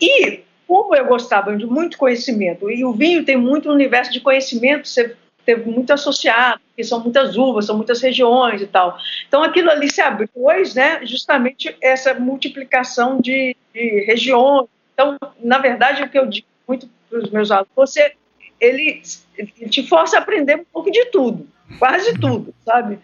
E 0.00 0.40
como 0.66 0.94
eu 0.94 1.04
gostava 1.04 1.54
de 1.54 1.66
muito 1.66 1.98
conhecimento, 1.98 2.70
e 2.70 2.82
o 2.84 2.92
vinho 2.92 3.24
tem 3.24 3.36
muito 3.36 3.70
universo 3.70 4.10
de 4.10 4.20
conhecimento, 4.20 4.88
você 4.88 5.14
teve 5.44 5.68
muito 5.70 5.92
associado, 5.92 6.60
porque 6.68 6.84
são 6.84 7.00
muitas 7.00 7.36
uvas, 7.36 7.66
são 7.66 7.76
muitas 7.76 8.00
regiões 8.00 8.62
e 8.62 8.66
tal. 8.66 8.96
Então 9.28 9.42
aquilo 9.42 9.70
ali 9.70 9.90
se 9.90 10.00
abriu, 10.00 10.28
né, 10.74 11.04
justamente 11.04 11.76
essa 11.80 12.14
multiplicação 12.14 13.20
de, 13.20 13.54
de 13.74 14.04
regiões. 14.06 14.66
Então, 14.94 15.18
na 15.42 15.58
verdade, 15.58 16.02
o 16.02 16.08
que 16.08 16.18
eu 16.18 16.26
digo 16.26 16.46
muito 16.66 16.88
para 17.10 17.18
os 17.18 17.30
meus 17.30 17.50
alunos, 17.50 17.70
você, 17.74 18.12
ele, 18.60 19.02
ele, 19.36 19.68
te 19.68 19.86
força 19.86 20.16
a 20.16 20.20
aprender 20.20 20.56
um 20.56 20.64
pouco 20.72 20.90
de 20.90 21.04
tudo, 21.06 21.46
quase 21.78 22.18
tudo, 22.18 22.54
sabe? 22.64 22.98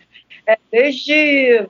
É, 0.47 0.59
desde 0.71 1.67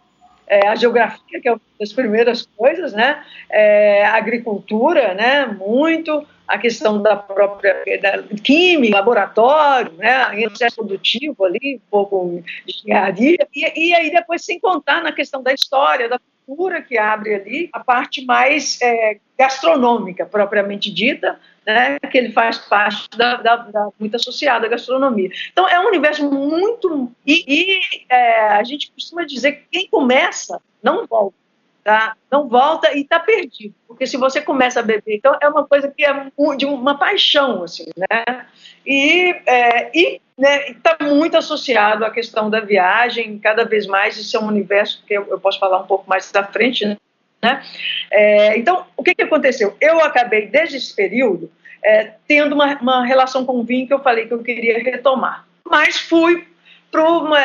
é, 0.47 0.69
a 0.69 0.75
geografia, 0.75 1.40
que 1.40 1.49
é 1.49 1.52
uma 1.52 1.61
das 1.78 1.93
primeiras 1.93 2.49
coisas, 2.57 2.93
né? 2.93 3.25
É, 3.50 4.05
a 4.05 4.17
agricultura, 4.17 5.14
né? 5.14 5.47
Muito 5.47 6.26
a 6.49 6.57
questão 6.57 7.02
da 7.02 7.14
própria 7.14 7.85
da 8.00 8.23
química, 8.43 8.97
laboratório, 8.97 9.93
né? 9.93 10.25
processo 10.47 10.76
produtivo 10.76 11.45
ali, 11.45 11.76
um 11.76 11.90
pouco 11.90 12.43
de 12.67 12.75
engenharia, 12.75 13.47
e, 13.55 13.88
e 13.88 13.95
aí 13.95 14.11
depois 14.11 14.43
sem 14.43 14.59
contar 14.59 15.02
na 15.02 15.12
questão 15.12 15.43
da 15.43 15.52
história, 15.52 16.09
da 16.09 16.19
que 16.87 16.97
abre 16.97 17.35
ali, 17.35 17.69
a 17.73 17.81
parte 17.81 18.25
mais 18.25 18.78
é, 18.81 19.19
gastronômica, 19.38 20.26
propriamente 20.26 20.90
dita, 20.90 21.38
né, 21.67 21.99
que 21.99 22.17
ele 22.17 22.33
faz 22.33 22.59
parte 22.59 23.09
da, 23.17 23.37
da, 23.37 23.57
da, 23.57 23.88
muito 24.00 24.17
associada 24.17 24.67
à 24.67 24.69
gastronomia. 24.69 25.31
Então 25.52 25.69
é 25.69 25.78
um 25.78 25.87
universo 25.87 26.28
muito 26.31 27.12
e, 27.26 27.45
e 27.47 27.81
é, 28.09 28.49
a 28.49 28.64
gente 28.64 28.90
costuma 28.93 29.25
dizer 29.25 29.52
que 29.52 29.64
quem 29.71 29.88
começa 29.88 30.61
não 30.83 31.07
volta, 31.07 31.37
tá? 31.88 32.14
Não 32.30 32.47
volta 32.47 32.92
e 32.95 33.00
está 33.00 33.18
perdido, 33.18 33.75
porque 33.87 34.07
se 34.07 34.18
você 34.18 34.42
começa 34.42 34.80
a 34.80 34.83
beber, 34.83 35.16
então 35.16 35.35
é 35.40 35.49
uma 35.49 35.66
coisa 35.66 35.88
que 35.88 36.04
é 36.04 36.12
de 36.59 36.66
uma 36.66 36.99
paixão 36.99 37.62
assim, 37.62 37.87
né? 37.97 38.45
E 38.87 39.35
é, 39.47 39.90
e 39.95 40.21
está 40.37 40.99
né, 41.00 41.09
muito 41.09 41.38
associado 41.38 42.04
à 42.04 42.11
questão 42.11 42.50
da 42.50 42.61
viagem, 42.61 43.38
cada 43.38 43.64
vez 43.64 43.87
mais 43.87 44.18
isso 44.18 44.37
é 44.37 44.40
um 44.40 44.49
universo 44.49 45.02
que 45.07 45.14
eu, 45.14 45.28
eu 45.30 45.40
posso 45.40 45.59
falar 45.59 45.78
um 45.78 45.87
pouco 45.87 46.04
mais 46.07 46.30
da 46.30 46.45
frente, 46.45 46.85
né? 46.85 46.99
Né? 47.40 47.62
É, 48.11 48.59
então, 48.59 48.85
o 48.95 49.02
que, 49.02 49.14
que 49.14 49.23
aconteceu? 49.23 49.75
Eu 49.80 50.00
acabei, 50.00 50.49
desde 50.49 50.76
esse 50.76 50.95
período, 50.95 51.50
é, 51.83 52.12
tendo 52.26 52.54
uma, 52.54 52.76
uma, 52.80 53.07
relação 53.07 53.47
com 53.47 53.61
o 53.61 53.62
vinho 53.62 53.87
que 53.87 53.95
eu 53.95 54.02
falei 54.02 54.26
que 54.26 54.35
eu 54.35 54.42
queria 54.42 54.83
retomar. 54.83 55.47
Mas 55.64 55.99
fui 55.99 56.47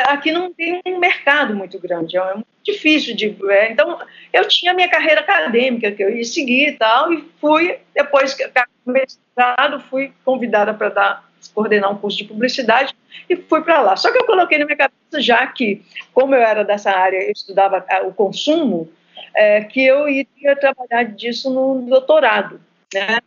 aqui 0.06 0.32
não 0.32 0.52
tem 0.52 0.80
um 0.86 0.98
mercado 0.98 1.54
muito 1.54 1.78
grande, 1.78 2.16
é 2.16 2.34
muito 2.34 2.46
difícil 2.62 3.14
de. 3.14 3.36
É, 3.50 3.70
então, 3.70 3.98
eu 4.32 4.48
tinha 4.48 4.72
minha 4.72 4.88
carreira 4.88 5.20
acadêmica 5.20 5.92
que 5.92 6.02
eu 6.02 6.10
ia 6.10 6.24
seguir 6.24 6.68
e 6.68 6.72
tal, 6.72 7.12
e 7.12 7.24
fui, 7.40 7.78
depois 7.94 8.34
que 8.34 8.44
mestrado, 8.86 9.80
fui 9.80 10.12
convidada 10.24 10.72
para 10.74 10.88
dar 10.88 11.34
coordenar 11.54 11.92
um 11.92 11.98
curso 11.98 12.18
de 12.18 12.24
publicidade 12.24 12.94
e 13.28 13.36
fui 13.36 13.62
para 13.62 13.80
lá. 13.80 13.96
Só 13.96 14.10
que 14.10 14.18
eu 14.18 14.26
coloquei 14.26 14.58
na 14.58 14.64
minha 14.64 14.76
cabeça 14.76 15.20
já 15.20 15.46
que, 15.46 15.82
como 16.12 16.34
eu 16.34 16.40
era 16.40 16.64
dessa 16.64 16.90
área, 16.90 17.22
eu 17.22 17.32
estudava 17.32 17.84
o 18.06 18.12
consumo, 18.12 18.90
é, 19.34 19.62
que 19.62 19.84
eu 19.84 20.08
iria 20.08 20.56
trabalhar 20.56 21.04
disso 21.04 21.52
no 21.52 21.82
doutorado, 21.82 22.60
né? 22.92 23.18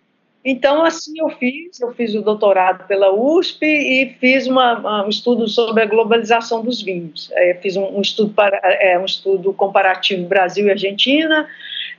Então, 0.50 0.86
assim 0.86 1.20
eu 1.20 1.30
fiz, 1.32 1.78
eu 1.82 1.94
fiz 1.94 2.16
o 2.16 2.22
doutorado 2.22 2.88
pela 2.88 3.14
USP 3.14 3.66
e 3.66 4.16
fiz 4.18 4.48
uma, 4.48 5.06
um 5.06 5.10
estudo 5.10 5.46
sobre 5.46 5.84
a 5.84 5.86
globalização 5.86 6.64
dos 6.64 6.82
vinhos. 6.82 7.30
É, 7.34 7.56
fiz 7.56 7.76
um, 7.76 7.98
um 7.98 8.00
estudo 8.00 8.34
para, 8.34 8.58
é, 8.64 8.98
um 8.98 9.04
estudo 9.04 9.52
comparativo 9.52 10.26
Brasil 10.26 10.66
e 10.68 10.72
Argentina. 10.72 11.50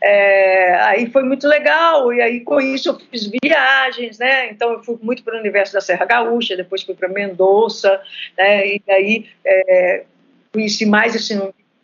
É, 0.00 0.76
aí 0.76 1.10
foi 1.10 1.24
muito 1.24 1.46
legal 1.46 2.10
e 2.10 2.22
aí 2.22 2.40
com 2.40 2.58
isso 2.58 2.88
eu 2.88 2.98
fiz 2.98 3.30
viagens, 3.42 4.18
né? 4.18 4.48
Então 4.50 4.72
eu 4.72 4.82
fui 4.82 4.96
muito 5.02 5.22
para 5.22 5.36
o 5.36 5.40
universo 5.40 5.74
da 5.74 5.82
Serra 5.82 6.06
Gaúcha, 6.06 6.56
depois 6.56 6.82
fui 6.82 6.94
para 6.94 7.10
Mendoza, 7.10 8.00
né? 8.38 8.66
E 8.66 8.82
aí 8.88 9.26
é, 9.44 10.04
conheci 10.50 10.86
mais 10.86 11.14
assim 11.14 11.38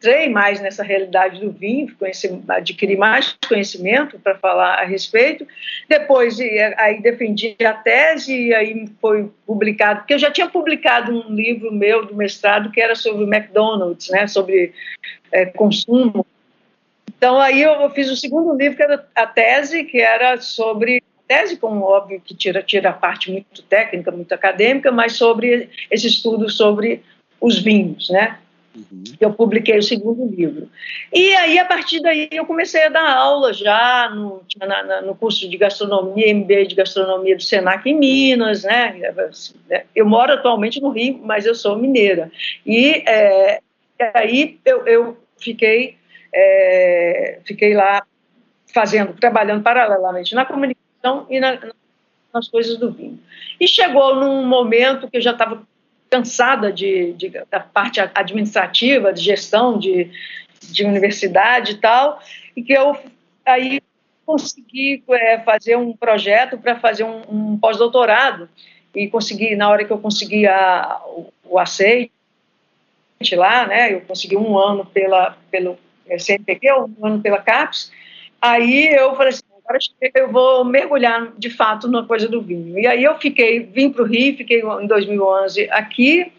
entrei 0.05 0.29
mais 0.29 0.61
nessa 0.61 0.83
realidade 0.83 1.41
do 1.41 1.51
vinho, 1.51 1.95
conheci, 1.99 2.43
adquiri 2.49 2.95
mais 2.95 3.35
conhecimento 3.49 4.19
para 4.19 4.35
falar 4.35 4.75
a 4.75 4.85
respeito. 4.85 5.47
Depois, 5.89 6.39
aí 6.77 7.01
defendi 7.01 7.57
a 7.65 7.73
tese 7.73 8.49
e 8.49 8.55
aí 8.55 8.87
foi 9.01 9.31
publicado, 9.47 10.01
porque 10.01 10.13
eu 10.13 10.19
já 10.19 10.31
tinha 10.31 10.49
publicado 10.49 11.11
um 11.11 11.35
livro 11.35 11.73
meu 11.73 12.05
do 12.05 12.15
mestrado 12.15 12.71
que 12.71 12.81
era 12.81 12.95
sobre 12.95 13.25
McDonald's, 13.25 14.11
né, 14.11 14.27
sobre 14.27 14.75
é, 15.33 15.47
consumo. 15.47 16.27
Então, 17.17 17.41
aí 17.41 17.63
eu 17.63 17.89
fiz 17.91 18.11
o 18.11 18.17
segundo 18.17 18.55
livro, 18.55 18.77
que 18.77 18.83
era 18.83 19.07
a 19.15 19.27
tese, 19.27 19.85
que 19.85 20.01
era 20.01 20.39
sobre 20.39 21.03
tese, 21.27 21.57
como 21.57 21.83
óbvio 21.83 22.21
que 22.23 22.35
tira, 22.35 22.63
tira 22.63 22.91
a 22.91 22.93
parte 22.93 23.33
muito 23.33 23.63
técnica, 23.63 24.11
muito 24.11 24.33
acadêmica, 24.35 24.93
mas 24.93 25.15
sobre 25.15 25.71
esse 25.91 26.07
estudo 26.07 26.51
sobre 26.51 27.03
os 27.41 27.59
vinhos, 27.63 28.11
né? 28.11 28.39
Uhum. 28.75 29.05
Eu 29.21 29.33
publiquei 29.33 29.79
o 29.79 29.83
segundo 29.83 30.27
livro. 30.27 30.69
E 31.13 31.35
aí, 31.37 31.59
a 31.59 31.65
partir 31.65 32.01
daí, 32.01 32.29
eu 32.33 32.45
comecei 32.45 32.83
a 32.85 32.89
dar 32.89 33.09
aula 33.09 33.53
já 33.53 34.11
no, 34.11 34.43
na, 34.59 35.03
no 35.03 35.15
curso 35.15 35.49
de 35.49 35.57
gastronomia, 35.57 36.35
MBA 36.35 36.67
de 36.67 36.75
gastronomia 36.75 37.37
do 37.37 37.43
Senac 37.43 37.89
em 37.89 37.97
Minas, 37.97 38.65
né? 38.65 39.01
Eu 39.95 40.07
moro 40.07 40.33
atualmente 40.33 40.81
no 40.81 40.91
Rio, 40.91 41.21
mas 41.23 41.47
eu 41.47 41.55
sou 41.55 41.79
mineira. 41.79 42.33
E 42.67 43.05
é, 43.07 43.61
aí 44.13 44.59
eu, 44.65 44.87
eu 44.87 45.17
fiquei, 45.39 45.97
é, 46.35 47.39
fiquei 47.45 47.75
lá 47.75 48.05
fazendo, 48.73 49.13
trabalhando 49.13 49.63
paralelamente 49.63 50.35
na 50.35 50.45
comunicação 50.45 51.27
e 51.31 51.39
na, 51.39 51.59
nas 52.33 52.49
coisas 52.49 52.77
do 52.77 52.91
vinho. 52.91 53.21
E 53.61 53.69
chegou 53.69 54.17
num 54.17 54.45
momento 54.45 55.09
que 55.09 55.19
eu 55.19 55.23
já 55.23 55.31
estava 55.31 55.63
cansada 56.15 56.73
de, 56.73 57.13
de, 57.15 57.29
da 57.51 57.59
parte 57.59 57.99
administrativa, 57.99 59.13
de 59.13 59.21
gestão 59.21 59.77
de, 59.77 60.09
de 60.61 60.85
universidade 60.85 61.73
e 61.73 61.75
tal, 61.79 62.23
e 62.57 62.63
que 62.63 62.73
eu 62.73 62.97
aí 63.45 63.81
consegui 64.25 65.03
é, 65.11 65.41
fazer 65.41 65.77
um 65.77 65.93
projeto 65.93 66.57
para 66.57 66.79
fazer 66.79 67.03
um, 67.03 67.23
um 67.29 67.59
pós-doutorado. 67.59 68.49
E 68.95 69.09
consegui, 69.09 69.57
na 69.57 69.69
hora 69.69 69.85
que 69.85 69.93
eu 69.93 69.99
consegui 69.99 70.47
a, 70.47 71.01
o, 71.07 71.33
o 71.43 71.59
aceite 71.59 72.13
lá, 73.33 73.67
né, 73.67 73.93
eu 73.93 74.01
consegui 74.03 74.37
um 74.37 74.57
ano 74.57 74.87
pela, 74.87 75.37
pelo 75.51 75.77
CNPq, 76.17 76.73
um 77.01 77.05
ano 77.05 77.21
pela 77.21 77.39
CAPES, 77.39 77.91
aí 78.41 78.87
eu 78.95 79.17
falei 79.17 79.31
assim, 79.31 79.43
agora 79.65 79.79
eu 80.15 80.31
vou 80.31 80.65
mergulhar 80.65 81.33
de 81.37 81.51
fato 81.51 81.89
na 81.89 82.05
coisa 82.05 82.29
do 82.29 82.43
vinho. 82.43 82.79
E 82.79 82.87
aí 82.87 83.03
eu 83.03 83.19
fiquei, 83.19 83.61
vim 83.61 83.91
para 83.91 84.03
o 84.03 84.07
Rio, 84.07 84.37
fiquei 84.37 84.61
em 84.61 84.87
2011 84.87 85.71
aqui, 85.71 86.33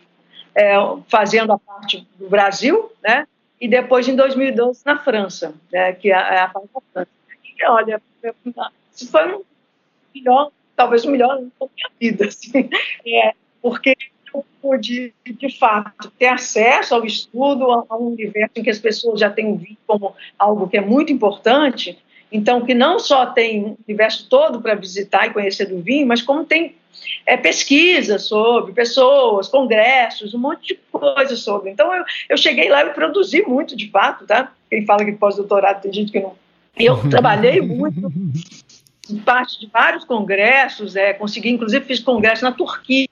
é, 0.54 0.76
fazendo 1.08 1.52
a 1.52 1.60
parte 1.60 2.08
do 2.18 2.30
Brasil, 2.30 2.92
né? 3.04 3.28
E 3.60 3.68
depois 3.68 4.08
em 4.08 4.16
2012 4.16 4.82
na 4.86 5.00
França, 5.00 5.54
né? 5.72 5.94
Que 5.94 6.12
é 6.12 6.40
a 6.40 6.48
parte 6.48 6.70
da 6.74 6.82
França. 6.94 7.10
E 7.44 7.66
olha, 7.68 8.02
isso 8.94 9.10
foi 9.10 9.34
um 9.34 9.44
melhor, 10.14 10.52
talvez 10.76 11.04
o 11.04 11.12
melhor 11.12 11.36
da 11.38 11.42
minha 11.42 11.90
vida, 12.00 12.28
assim, 12.28 12.70
é, 13.06 13.34
porque 13.62 13.98
eu 14.34 14.46
pude, 14.62 15.14
de 15.26 15.58
fato, 15.58 16.12
ter 16.20 16.28
acesso 16.28 16.96
ao 16.96 17.06
estudo, 17.06 17.72
a 17.72 17.98
um 17.98 18.08
universo 18.08 18.54
em 18.58 18.64
que 18.64 18.70
as 18.70 18.80
pessoas 18.80 19.20
já 19.20 19.30
têm 19.30 19.52
o 19.52 19.56
vinho 19.56 19.78
como 19.88 20.16
algo 20.38 20.68
que 20.68 20.78
é 20.78 20.82
muito 20.82 21.12
importante, 21.12 21.98
então, 22.32 22.66
que 22.66 22.74
não 22.74 23.00
só 23.00 23.28
tem 23.28 23.64
o 23.64 23.78
universo 23.88 24.28
todo 24.30 24.62
para 24.62 24.76
visitar 24.76 25.28
e 25.28 25.34
conhecer 25.34 25.66
do 25.66 25.82
vinho, 25.82 26.08
mas 26.08 26.22
como 26.22 26.44
tem 26.44 26.76
é, 27.26 27.38
pesquisa 27.38 28.18
sobre 28.20 28.74
pessoas, 28.74 29.48
congressos, 29.48 30.34
um 30.34 30.40
monte 30.40 30.70
de 30.70 30.80
coisa 30.92 31.36
sobre. 31.36 31.70
Então, 31.70 31.94
eu, 31.94 32.04
eu 32.30 32.38
cheguei 32.38 32.70
lá 32.70 32.86
e 32.86 32.90
produzi 32.92 33.42
muito, 33.44 33.76
de 33.76 33.90
fato, 33.90 34.26
tá? 34.26 34.52
Quem 34.70 34.86
fala 34.86 35.06
que 35.06 35.12
pós-doutorado 35.14 35.82
tem 35.82 35.94
gente 35.94 36.12
que 36.12 36.20
não, 36.20 36.34
Eu 36.78 36.98
trabalhei 37.10 37.62
muito, 37.62 38.12
parte 39.24 39.60
de 39.60 39.68
vários 39.68 40.04
congressos, 40.04 40.96
é, 40.96 41.14
consegui, 41.14 41.50
inclusive 41.50 41.86
fiz 41.86 42.00
congresso 42.00 42.44
na 42.44 42.52
Turquia, 42.52 43.08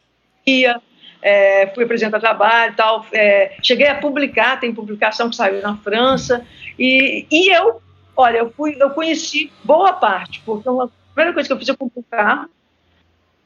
é, 1.21 1.67
fui 1.67 1.83
apresentar 1.83 2.19
trabalho 2.19 2.73
e 2.73 2.75
tal, 2.75 3.05
é, 3.13 3.55
cheguei 3.61 3.87
a 3.87 3.95
publicar, 3.95 4.59
tem 4.59 4.73
publicação 4.73 5.29
que 5.29 5.35
saiu 5.35 5.61
na 5.61 5.77
França, 5.77 6.45
e, 6.77 7.25
e 7.31 7.49
eu, 7.55 7.81
olha, 8.15 8.37
eu, 8.37 8.51
fui, 8.51 8.75
eu 8.79 8.89
conheci 8.91 9.51
boa 9.63 9.93
parte, 9.93 10.41
porque 10.45 10.67
a 10.67 10.87
primeira 11.13 11.33
coisa 11.33 11.47
que 11.47 11.53
eu 11.53 11.59
fiz 11.59 11.69
é 11.69 11.73
publicar, 11.75 12.47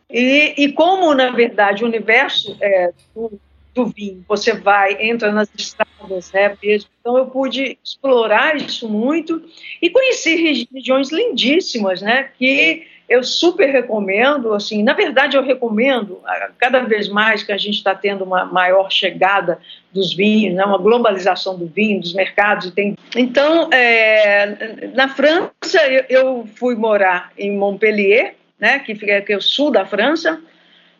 e, 0.09 0.53
e 0.57 0.71
como, 0.71 1.13
na 1.13 1.31
verdade, 1.31 1.83
o 1.83 1.87
universo 1.87 2.55
é, 2.61 2.91
do, 3.13 3.39
do 3.73 3.85
vinho, 3.87 4.23
você 4.27 4.53
vai, 4.53 4.97
entra 5.01 5.31
nas 5.31 5.49
estradas, 5.55 6.31
né, 6.31 6.57
mesmo. 6.63 6.89
Então 6.99 7.17
eu 7.17 7.25
pude 7.25 7.77
explorar 7.83 8.55
isso 8.55 8.87
muito 8.87 9.41
e 9.81 9.89
conheci 9.89 10.67
regiões 10.73 11.11
lindíssimas, 11.11 12.01
né, 12.01 12.31
que 12.37 12.87
eu 13.07 13.23
super 13.23 13.69
recomendo, 13.69 14.53
assim, 14.53 14.83
na 14.83 14.93
verdade 14.93 15.37
eu 15.37 15.43
recomendo, 15.43 16.21
cada 16.57 16.79
vez 16.79 17.07
mais 17.07 17.41
que 17.41 17.53
a 17.53 17.57
gente 17.57 17.75
está 17.75 17.95
tendo 17.95 18.23
uma 18.23 18.43
maior 18.43 18.91
chegada 18.91 19.59
dos 19.93 20.13
vinhos, 20.13 20.55
né, 20.55 20.65
uma 20.65 20.77
globalização 20.77 21.57
do 21.57 21.67
vinho, 21.67 22.01
dos 22.01 22.13
mercados. 22.13 22.69
Tem... 22.71 22.97
Então, 23.15 23.69
é, 23.71 24.89
na 24.93 25.07
França, 25.07 25.79
eu, 26.09 26.47
fui 26.55 26.75
morar 26.75 27.31
em 27.37 27.55
Montpellier, 27.57 28.35
né, 28.59 28.79
que 28.79 28.93
fica 28.93 29.21
que 29.21 29.31
é 29.31 29.37
o 29.37 29.41
sul 29.41 29.71
da 29.71 29.85
França, 29.85 30.41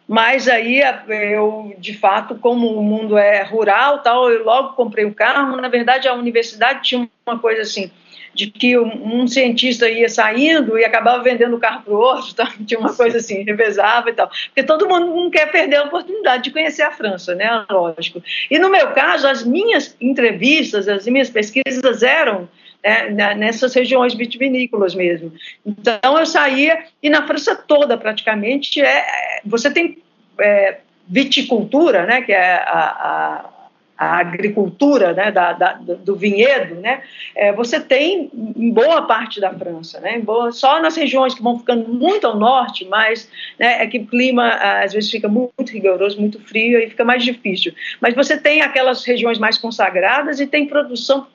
mas 0.08 0.48
aí 0.48 0.82
eu, 1.10 1.76
de 1.78 1.94
fato, 1.94 2.36
como 2.36 2.68
o 2.68 2.82
mundo 2.82 3.18
é 3.18 3.44
rural, 3.44 4.02
tal, 4.02 4.32
eu 4.32 4.46
logo 4.46 4.74
comprei 4.74 5.04
um 5.04 5.12
carro. 5.12 5.58
Na 5.58 5.68
verdade, 5.68 6.08
a 6.08 6.14
universidade 6.14 6.84
tinha 6.84 7.10
uma 7.26 7.38
coisa 7.38 7.64
assim, 7.64 7.92
de 8.34 8.48
que 8.48 8.78
um 8.78 9.28
cientista 9.28 9.90
ia 9.90 10.10
saindo 10.10 10.78
e 10.78 10.86
acabava 10.86 11.24
vendendo 11.24 11.56
o 11.56 11.60
carro 11.60 11.82
para 11.84 11.94
o 11.94 11.98
outro, 11.98 12.34
tá? 12.36 12.54
tinha 12.66 12.80
uma 12.80 12.94
coisa 12.94 13.18
assim, 13.18 13.44
revezava 13.44 14.10
e 14.10 14.14
tal. 14.14 14.30
Porque 14.48 14.64
todo 14.64 14.88
mundo 14.88 15.08
não 15.08 15.30
quer 15.30 15.52
perder 15.52 15.78
a 15.78 15.84
oportunidade 15.84 16.44
de 16.44 16.52
conhecer 16.52 16.84
a 16.84 16.92
França, 16.92 17.36
né? 17.36 17.66
Lógico. 17.70 18.22
E 18.50 18.60
no 18.60 18.70
meu 18.70 18.92
caso, 18.92 19.28
as 19.28 19.44
minhas 19.44 19.96
entrevistas, 20.00 20.88
as 20.88 21.06
minhas 21.08 21.30
pesquisas 21.30 22.04
eram 22.04 22.48
né, 22.84 23.34
nessas 23.36 23.74
regiões 23.74 24.14
vitivinícolas 24.14 24.96
mesmo. 24.96 25.34
Então 25.66 26.18
eu 26.18 26.26
saía 26.26 26.86
e 27.02 27.10
na 27.10 27.26
França 27.26 27.56
toda 27.56 27.98
praticamente 27.98 28.82
é, 28.82 29.00
é 29.00 29.42
você 29.46 29.70
tem 29.70 29.98
é, 30.40 30.78
viticultura, 31.08 32.06
né, 32.06 32.22
que 32.22 32.32
é 32.32 32.54
a, 32.54 32.62
a, 32.64 33.50
a 33.98 34.20
agricultura 34.20 35.14
né, 35.14 35.32
da, 35.32 35.54
da, 35.54 35.74
do 35.74 36.16
vinhedo, 36.16 36.76
né, 36.76 37.02
é, 37.36 37.52
você 37.52 37.80
tem 37.80 38.30
em 38.34 38.72
boa 38.72 39.02
parte 39.02 39.42
da 39.42 39.52
França, 39.52 40.00
né, 40.00 40.20
boa, 40.20 40.52
só 40.52 40.80
nas 40.82 40.96
regiões 40.96 41.34
que 41.34 41.42
vão 41.42 41.58
ficando 41.58 41.90
muito 41.90 42.28
ao 42.28 42.38
norte, 42.38 42.86
mas 42.86 43.30
né, 43.58 43.82
é 43.82 43.88
que 43.88 43.98
o 43.98 44.06
clima 44.06 44.50
às 44.50 44.94
vezes 44.94 45.10
fica 45.10 45.28
muito, 45.28 45.54
muito 45.58 45.72
rigoroso, 45.72 46.20
muito 46.20 46.40
frio 46.40 46.80
e 46.80 46.90
fica 46.90 47.04
mais 47.04 47.24
difícil. 47.24 47.74
Mas 48.00 48.14
você 48.14 48.38
tem 48.38 48.62
aquelas 48.62 49.04
regiões 49.04 49.40
mais 49.40 49.58
consagradas 49.58 50.40
e 50.40 50.46
tem 50.46 50.68
produção 50.68 51.28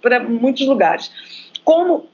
para 0.00 0.20
muitos 0.20 0.66
lugares. 0.66 1.12
Como 1.62 2.08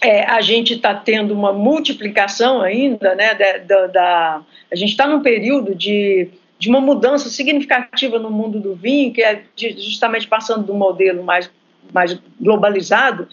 é, 0.00 0.24
a 0.24 0.40
gente 0.40 0.74
está 0.74 0.94
tendo 0.94 1.32
uma 1.32 1.52
multiplicação 1.52 2.60
ainda, 2.60 3.14
né, 3.14 3.34
da, 3.34 3.86
da 3.86 4.42
a 4.70 4.76
gente 4.76 4.90
está 4.90 5.06
num 5.06 5.22
período 5.22 5.74
de, 5.74 6.28
de 6.58 6.68
uma 6.68 6.80
mudança 6.80 7.28
significativa 7.28 8.18
no 8.18 8.30
mundo 8.30 8.58
do 8.58 8.74
vinho, 8.74 9.12
que 9.12 9.22
é 9.22 9.44
justamente 9.56 10.26
passando 10.26 10.66
do 10.66 10.74
modelo 10.74 11.22
mais, 11.22 11.50
mais 11.92 12.18
globalizado, 12.40 13.28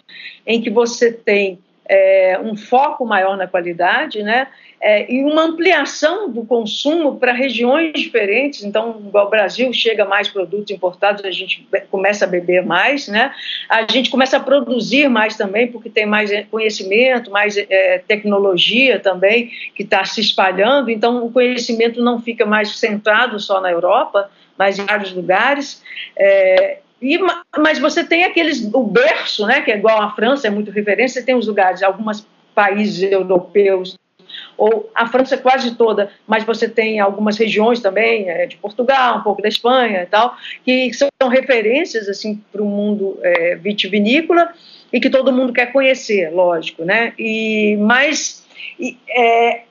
em 0.46 0.62
que 0.62 0.70
você 0.70 1.12
tem 1.12 1.60
é, 1.88 2.39
um 2.42 2.56
foco 2.56 3.06
maior 3.06 3.38
na 3.38 3.48
qualidade, 3.48 4.24
né? 4.24 4.48
É, 4.82 5.12
e 5.12 5.24
uma 5.24 5.44
ampliação 5.44 6.30
do 6.30 6.46
consumo 6.46 7.18
para 7.18 7.32
regiões 7.32 7.94
diferentes. 7.94 8.63
Então, 8.63 9.01
o 9.12 9.30
Brasil 9.30 9.72
chega 9.72 10.06
mais 10.06 10.27
produtos 10.27 10.70
importados, 10.70 11.24
a 11.24 11.32
gente 11.32 11.68
começa 11.89 12.25
a 12.25 12.27
beber 12.27 12.63
mais, 12.63 13.08
né? 13.08 13.34
A 13.70 13.89
gente 13.92 14.10
começa 14.10 14.38
a 14.38 14.39
produzir 14.39 15.08
mais 15.10 15.36
também, 15.36 15.68
porque 15.72 15.89
tem 15.89 16.06
mais 16.06 16.32
é, 16.32 16.44
conhecimento, 16.44 17.32
mais 17.32 17.58
é, 17.58 18.00
tecnologia 18.08 19.00
também 19.00 19.51
que 19.74 19.83
está 19.83 20.03
se 20.05 20.22
espalhando. 20.22 20.90
Então, 20.90 21.25
o 21.25 21.31
conhecimento 21.31 22.01
não 22.01 22.22
fica 22.22 22.46
mais 22.46 22.77
centrado 22.77 23.40
só 23.40 23.62
na 23.62 23.72
Europa, 23.72 24.29
mas 24.57 24.77
em 24.77 24.86
vários 24.86 25.14
lugares. 25.14 25.81
É, 26.18 26.79
e, 27.05 27.20
mas 27.59 27.77
você 27.77 28.03
tem 28.03 28.24
aqueles, 28.24 28.68
o 28.74 28.81
berço, 28.81 29.46
né, 29.46 29.61
que 29.61 29.72
é 29.72 29.77
igual 29.77 30.01
à 30.01 30.11
França, 30.11 30.48
é 30.48 30.50
muito 30.50 30.72
referência, 30.72 31.22
você 31.22 31.25
tem 31.25 31.35
os 31.35 31.46
lugares, 31.46 31.83
alguns 31.83 32.25
países 32.55 33.11
europeus, 33.11 33.96
ou 34.57 34.89
a 34.96 35.05
França 35.07 35.37
quase 35.37 35.75
toda, 35.75 36.09
mas 36.25 36.44
você 36.44 36.68
tem 36.68 37.00
algumas 37.00 37.37
regiões 37.37 37.79
também, 37.79 38.27
é, 38.27 38.48
de 38.48 38.57
Portugal, 38.57 39.20
um 39.20 39.22
pouco 39.22 39.39
da 39.39 39.48
Espanha 39.48 40.01
e 40.01 40.05
tal, 40.07 40.35
que 40.63 40.91
são 40.94 41.29
referências 41.29 42.09
assim 42.09 42.41
para 42.51 42.63
o 42.63 42.65
mundo 42.65 43.20
é, 43.22 43.55
vitivinícola 43.55 44.51
e 44.91 45.00
que 45.00 45.09
todo 45.09 45.31
mundo 45.31 45.53
quer 45.53 45.72
conhecer, 45.72 46.33
lógico, 46.33 46.83
né? 46.83 47.13
E 47.20 47.77
mas 47.81 48.48
e, 48.79 48.98
é, 49.09 49.63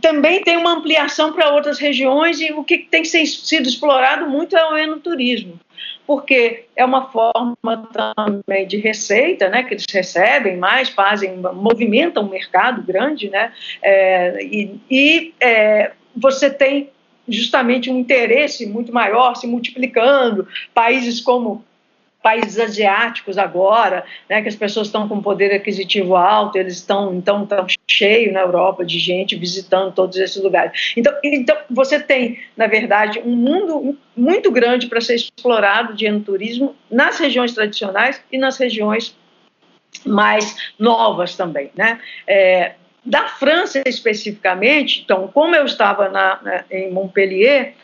também 0.00 0.42
tem 0.42 0.56
uma 0.56 0.74
ampliação 0.74 1.32
para 1.32 1.52
outras 1.52 1.78
regiões 1.78 2.40
e 2.40 2.52
o 2.52 2.62
que 2.62 2.78
tem 2.78 3.04
sido 3.04 3.68
explorado 3.68 4.28
muito 4.28 4.56
é 4.56 4.70
o 4.70 4.76
enoturismo 4.76 5.58
porque 6.06 6.66
é 6.76 6.84
uma 6.84 7.10
forma 7.10 7.88
também 7.92 8.66
de 8.66 8.76
receita, 8.76 9.48
né, 9.48 9.62
que 9.62 9.74
eles 9.74 9.84
recebem 9.90 10.56
mais, 10.56 10.88
fazem, 10.88 11.36
movimentam 11.36 12.24
um 12.24 12.28
mercado 12.28 12.82
grande, 12.82 13.28
né, 13.28 13.52
é, 13.82 14.42
e, 14.42 14.80
e 14.90 15.34
é, 15.40 15.92
você 16.16 16.48
tem 16.48 16.90
justamente 17.28 17.90
um 17.90 17.98
interesse 17.98 18.66
muito 18.66 18.92
maior 18.92 19.34
se 19.34 19.46
multiplicando, 19.46 20.46
países 20.72 21.20
como 21.20 21.64
países 22.22 22.58
asiáticos 22.58 23.38
agora, 23.38 24.04
né, 24.28 24.42
que 24.42 24.48
as 24.48 24.56
pessoas 24.56 24.88
estão 24.88 25.08
com 25.08 25.22
poder 25.22 25.52
aquisitivo 25.54 26.16
alto, 26.16 26.58
eles 26.58 26.74
estão 26.74 27.14
então 27.14 27.44
estão 27.44 27.66
cheio 27.88 28.32
na 28.32 28.40
Europa 28.40 28.84
de 28.84 28.98
gente 28.98 29.36
visitando 29.36 29.92
todos 29.92 30.16
esses 30.16 30.42
lugares. 30.42 30.92
Então, 30.96 31.12
então 31.22 31.56
você 31.70 32.00
tem, 32.00 32.40
na 32.56 32.66
verdade, 32.66 33.20
um 33.24 33.36
mundo 33.36 33.96
muito 34.16 34.50
grande 34.50 34.88
para 34.88 35.00
ser 35.00 35.14
explorado 35.14 35.94
de 35.94 36.06
enoturismo 36.06 36.74
nas 36.90 37.18
regiões 37.18 37.52
tradicionais 37.52 38.22
e 38.30 38.38
nas 38.38 38.58
regiões 38.58 39.16
mais 40.04 40.56
novas 40.78 41.36
também, 41.36 41.70
né? 41.74 42.00
É, 42.26 42.74
da 43.04 43.28
França 43.28 43.80
especificamente, 43.86 45.02
então, 45.04 45.28
como 45.28 45.54
eu 45.54 45.64
estava 45.64 46.08
na, 46.08 46.40
na, 46.42 46.64
em 46.68 46.90
Montpellier, 46.90 47.74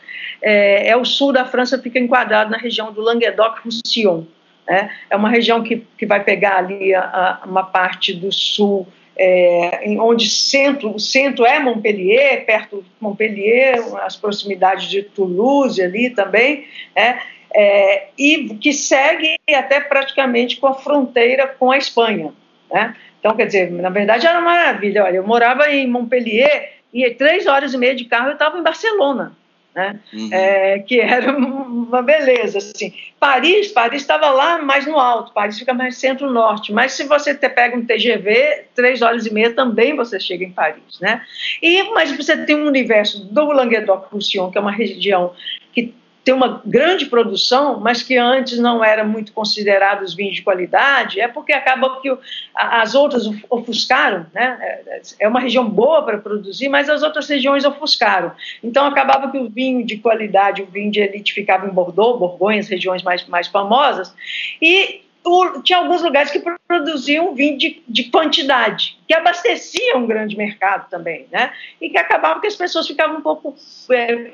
é, 0.41 0.89
é, 0.89 0.97
o 0.97 1.05
sul 1.05 1.31
da 1.31 1.45
França, 1.45 1.81
fica 1.81 1.97
enquadrado 1.97 2.51
na 2.51 2.57
região 2.57 2.91
do 2.91 2.99
Languedoc-Roussillon. 3.01 4.25
Né? 4.67 4.91
É 5.09 5.15
uma 5.15 5.29
região 5.29 5.63
que, 5.63 5.87
que 5.97 6.05
vai 6.05 6.21
pegar 6.23 6.57
ali 6.57 6.93
a, 6.93 7.39
a, 7.41 7.45
uma 7.45 7.63
parte 7.63 8.13
do 8.13 8.31
sul, 8.33 8.85
é, 9.17 9.83
onde 9.99 10.29
centro, 10.29 10.95
o 10.95 10.99
centro 10.99 11.45
é 11.45 11.59
Montpellier, 11.59 12.45
perto 12.45 12.77
de 12.81 12.89
Montpellier, 12.99 13.75
as 14.01 14.15
proximidades 14.15 14.89
de 14.89 15.03
Toulouse 15.03 15.81
ali 15.81 16.09
também, 16.09 16.67
né? 16.95 17.21
é, 17.53 18.07
e 18.17 18.55
que 18.55 18.73
segue 18.73 19.37
até 19.53 19.79
praticamente 19.79 20.57
com 20.57 20.67
a 20.67 20.73
fronteira 20.73 21.47
com 21.47 21.71
a 21.71 21.77
Espanha. 21.77 22.33
Né? 22.71 22.95
Então, 23.19 23.35
quer 23.35 23.45
dizer, 23.45 23.71
na 23.71 23.89
verdade 23.89 24.25
era 24.25 24.39
uma 24.39 24.51
maravilha. 24.51 25.03
Olha, 25.03 25.17
eu 25.17 25.27
morava 25.27 25.69
em 25.69 25.87
Montpellier 25.87 26.73
e 26.91 27.09
três 27.11 27.45
horas 27.45 27.73
e 27.73 27.77
meia 27.77 27.95
de 27.95 28.05
carro 28.05 28.29
eu 28.29 28.33
estava 28.33 28.57
em 28.57 28.63
Barcelona 28.63 29.35
né? 29.75 29.99
Uhum. 30.13 30.29
É, 30.31 30.79
que 30.79 30.99
era 30.99 31.31
uma 31.35 32.01
beleza. 32.01 32.59
Assim. 32.59 32.93
Paris, 33.19 33.71
Paris 33.71 34.01
estava 34.01 34.29
lá 34.29 34.61
mais 34.61 34.85
no 34.85 34.99
alto, 34.99 35.33
Paris 35.33 35.57
fica 35.57 35.73
mais 35.73 35.97
centro-norte, 35.97 36.71
mas 36.71 36.93
se 36.93 37.03
você 37.05 37.33
te 37.33 37.49
pega 37.49 37.75
um 37.75 37.85
TGV, 37.85 38.65
três 38.75 39.01
horas 39.01 39.25
e 39.25 39.33
meia 39.33 39.51
também 39.53 39.95
você 39.95 40.19
chega 40.19 40.43
em 40.43 40.51
Paris. 40.51 40.99
Né? 40.99 41.21
E, 41.61 41.83
mas 41.93 42.11
você 42.15 42.37
tem 42.45 42.55
um 42.55 42.67
universo 42.67 43.25
do 43.25 43.51
Languedoc-Roussillon, 43.51 44.51
que 44.51 44.57
é 44.57 44.61
uma 44.61 44.71
região 44.71 45.33
que 45.73 45.93
tem 46.23 46.33
uma 46.33 46.61
grande 46.65 47.07
produção, 47.07 47.79
mas 47.79 48.01
que 48.01 48.17
antes 48.17 48.57
não 48.57 48.83
era 48.83 49.03
muito 49.03 49.33
considerados 49.33 50.13
vinhos 50.13 50.35
de 50.35 50.41
qualidade, 50.41 51.19
é 51.19 51.27
porque 51.27 51.51
acaba 51.51 51.99
que 52.01 52.15
as 52.55 52.95
outras 52.95 53.23
ofuscaram, 53.49 54.25
né? 54.33 54.79
É 55.19 55.27
uma 55.27 55.41
região 55.41 55.69
boa 55.69 56.01
para 56.03 56.17
produzir, 56.17 56.69
mas 56.69 56.89
as 56.89 57.03
outras 57.03 57.27
regiões 57.27 57.65
ofuscaram. 57.65 58.31
Então 58.63 58.85
acabava 58.85 59.29
que 59.29 59.37
o 59.37 59.49
vinho 59.49 59.85
de 59.85 59.97
qualidade, 59.97 60.61
o 60.61 60.65
vinho 60.65 60.91
de 60.91 61.01
elite 61.01 61.33
ficava 61.33 61.67
em 61.67 61.71
Bordeaux, 61.71 62.17
Borgonha, 62.17 62.59
as 62.59 62.69
regiões 62.69 63.03
mais, 63.03 63.25
mais 63.27 63.47
famosas, 63.49 64.13
e 64.61 65.01
o, 65.25 65.61
tinha 65.61 65.79
alguns 65.79 66.01
lugares 66.01 66.31
que 66.31 66.41
produziam 66.67 67.33
vinho 67.33 67.57
de, 67.57 67.81
de, 67.87 68.05
quantidade, 68.05 68.97
que 69.07 69.13
abasteciam 69.13 70.03
um 70.03 70.07
grande 70.07 70.37
mercado 70.37 70.89
também, 70.89 71.27
né? 71.31 71.51
E 71.81 71.89
que 71.89 71.97
acabava 71.97 72.39
que 72.39 72.47
as 72.47 72.55
pessoas 72.55 72.87
ficavam 72.87 73.17
um 73.17 73.21
pouco 73.21 73.55
é, 73.91 74.31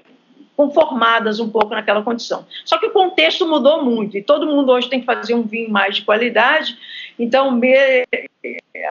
conformadas 0.60 1.40
um 1.40 1.48
pouco 1.48 1.70
naquela 1.70 2.02
condição. 2.02 2.46
Só 2.66 2.78
que 2.78 2.88
o 2.88 2.92
contexto 2.92 3.48
mudou 3.48 3.82
muito 3.82 4.18
e 4.18 4.22
todo 4.22 4.46
mundo 4.46 4.74
hoje 4.74 4.90
tem 4.90 5.00
que 5.00 5.06
fazer 5.06 5.34
um 5.34 5.44
vinho 5.44 5.72
mais 5.72 5.96
de 5.96 6.02
qualidade 6.02 6.78
Então, 7.18 7.58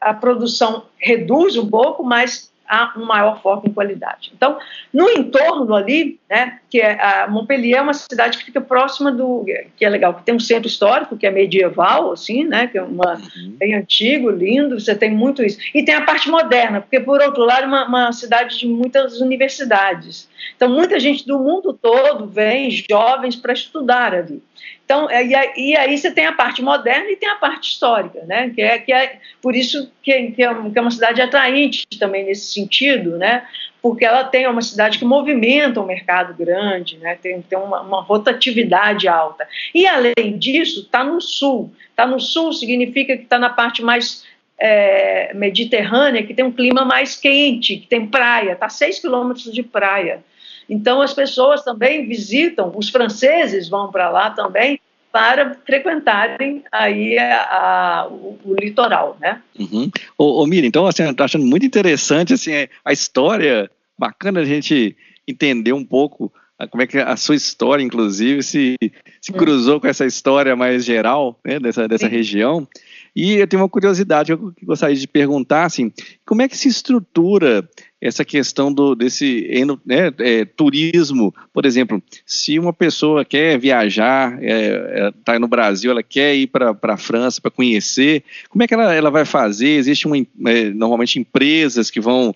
a 0.00 0.14
produção 0.14 0.85
reduz 0.96 1.59
um 1.59 1.68
pouco, 1.68 2.02
mas 2.02 2.50
há 2.68 2.92
um 2.96 3.04
maior 3.04 3.40
foco 3.42 3.66
em 3.66 3.72
qualidade. 3.72 4.31
Então, 4.37 4.59
no 4.92 5.09
entorno 5.09 5.74
ali, 5.74 6.20
né, 6.28 6.59
que 6.68 6.81
é 6.81 7.26
Montpellier 7.28 7.78
é 7.78 7.83
uma 7.83 7.94
cidade 7.94 8.38
que 8.38 8.44
fica 8.44 8.61
próxima 8.61 9.11
do, 9.11 9.44
que 9.76 9.85
é 9.85 9.88
legal, 9.88 10.14
que 10.14 10.22
tem 10.22 10.35
um 10.35 10.40
centro 10.40 10.68
histórico 10.68 11.16
que 11.16 11.26
é 11.26 11.31
medieval, 11.31 12.12
assim, 12.12 12.44
né, 12.44 12.66
que 12.66 12.76
é 12.76 12.83
uma 12.83 13.14
uhum. 13.14 13.54
bem 13.59 13.74
antigo, 13.74 14.31
lindo. 14.31 14.78
Você 14.78 14.94
tem 14.94 15.11
muito 15.11 15.42
isso. 15.42 15.59
E 15.74 15.83
tem 15.83 15.94
a 15.94 16.04
parte 16.04 16.28
moderna, 16.28 16.81
porque 16.81 17.00
por 17.00 17.20
outro 17.20 17.44
lado, 17.44 17.64
é 17.64 17.66
uma, 17.66 17.87
uma 17.87 18.12
cidade 18.12 18.59
de 18.59 18.66
muitas 18.66 19.20
universidades. 19.20 20.28
Então, 20.57 20.68
muita 20.68 21.00
gente 21.00 21.26
do 21.26 21.38
mundo 21.38 21.72
todo 21.72 22.26
vem, 22.26 22.70
jovens, 22.90 23.37
para 23.37 23.52
estudar 23.52 24.14
ali. 24.14 24.42
Então, 24.85 25.09
é, 25.11 25.23
e 25.57 25.77
aí 25.77 25.99
você 25.99 26.11
tem 26.11 26.25
a 26.25 26.33
parte 26.33 26.62
moderna 26.62 27.11
e 27.11 27.16
tem 27.16 27.29
a 27.29 27.37
parte 27.37 27.71
histórica, 27.71 28.23
né? 28.25 28.51
Que 28.51 28.62
é, 28.62 28.79
que 28.79 28.92
é 28.92 29.18
por 29.42 29.55
isso 29.55 29.92
que, 30.03 30.33
que, 30.33 30.42
é, 30.42 30.47
é 30.47 30.81
uma 30.81 30.90
cidade 30.90 31.21
atraente 31.21 31.87
também 31.99 32.25
nesse 32.25 32.53
sentido, 32.53 33.18
né? 33.18 33.47
Porque 33.83 34.05
ela 34.05 34.25
tem 34.25 34.47
uma 34.47 34.62
cidade 34.62 34.99
que 34.99 35.05
movimenta 35.05 35.81
um 35.81 35.87
mercado 35.87 36.35
grande, 36.35 36.97
né? 36.99 37.18
Tem, 37.21 37.42
tem 37.42 37.59
uma, 37.59 37.83
uma 37.83 38.01
rotatividade 38.01 39.07
alta. 39.07 39.47
E 39.75 39.87
além 39.87 40.38
disso, 40.38 40.81
está 40.81 41.05
no 41.05 41.21
sul. 41.21 41.71
Está 41.90 42.07
no 42.07 42.18
sul 42.18 42.53
significa 42.53 43.16
que 43.16 43.25
está 43.25 43.38
na 43.38 43.51
parte 43.51 43.83
mais 43.83 44.25
é, 44.59 45.33
mediterrânea, 45.35 46.27
que 46.27 46.35
tem 46.35 46.44
um 46.44 46.53
clima 46.53 46.85
mais 46.85 47.14
quente, 47.14 47.77
que 47.77 47.87
tem 47.87 48.07
praia, 48.07 48.53
está 48.53 48.68
6 48.68 48.99
quilômetros 48.99 49.53
de 49.53 49.62
praia. 49.62 50.25
Então, 50.68 51.00
as 51.00 51.14
pessoas 51.14 51.62
também 51.62 52.07
visitam, 52.07 52.72
os 52.74 52.90
franceses 52.90 53.68
vão 53.68 53.90
para 53.90 54.11
lá 54.11 54.31
também 54.31 54.81
para 55.11 55.54
frequentarem 55.64 56.62
aí 56.70 57.18
a, 57.18 57.42
a, 57.42 58.09
o, 58.09 58.38
o, 58.44 58.54
litoral, 58.54 59.16
né? 59.20 59.40
Uhum. 59.59 59.90
Ô, 60.18 60.42
ô 60.42 60.46
Miriam, 60.46 60.68
então, 60.68 60.87
assim, 60.87 61.02
eu 61.02 61.11
estou 61.11 61.24
achando 61.24 61.46
muito 61.46 61.64
interessante, 61.64 62.35
assim, 62.35 62.52
é, 62.52 62.68
a 62.85 62.92
história, 62.92 63.70
bacana 63.98 64.40
a 64.40 64.44
gente 64.44 64.94
entender 65.26 65.72
um 65.72 65.85
pouco 65.85 66.31
como 66.70 66.83
é 66.83 66.87
que 66.87 66.98
a 66.98 67.16
sua 67.16 67.37
história, 67.37 67.85
inclusive, 67.85 68.42
se, 68.42 68.76
se 69.20 69.31
uhum. 69.31 69.38
cruzou 69.38 69.81
com 69.81 69.87
essa 69.87 70.04
história 70.04 70.57
mais 70.57 70.85
geral 70.85 71.38
né, 71.44 71.61
dessa, 71.61 71.87
dessa 71.87 72.09
região. 72.09 72.66
E 73.14 73.35
eu 73.35 73.47
tenho 73.47 73.62
uma 73.62 73.68
curiosidade 73.68 74.37
que 74.57 74.64
gostaria 74.64 74.97
de 74.97 75.09
perguntar, 75.09 75.64
assim, 75.64 75.92
como 76.25 76.42
é 76.42 76.49
que 76.49 76.57
se 76.57 76.68
estrutura 76.68 77.68
essa 78.01 78.25
questão 78.25 78.73
do, 78.73 78.94
desse 78.94 79.49
né, 79.85 80.12
é, 80.18 80.44
turismo, 80.44 81.35
por 81.53 81.66
exemplo, 81.66 82.01
se 82.25 82.59
uma 82.59 82.73
pessoa 82.73 83.25
quer 83.25 83.59
viajar, 83.59 84.35
está 84.35 84.44
é, 84.44 85.09
é, 85.09 85.12
tá 85.25 85.38
no 85.38 85.49
Brasil, 85.49 85.90
ela 85.90 86.03
quer 86.03 86.35
ir 86.37 86.47
para 86.47 86.77
a 86.81 86.97
França 86.97 87.40
para 87.40 87.51
conhecer, 87.51 88.23
como 88.49 88.62
é 88.62 88.68
que 88.68 88.75
ela, 88.75 88.94
ela 88.94 89.11
vai 89.11 89.25
fazer? 89.25 89.71
Existem 89.71 90.29
é, 90.47 90.71
normalmente 90.71 91.18
empresas 91.18 91.90
que 91.90 92.01
vão 92.01 92.35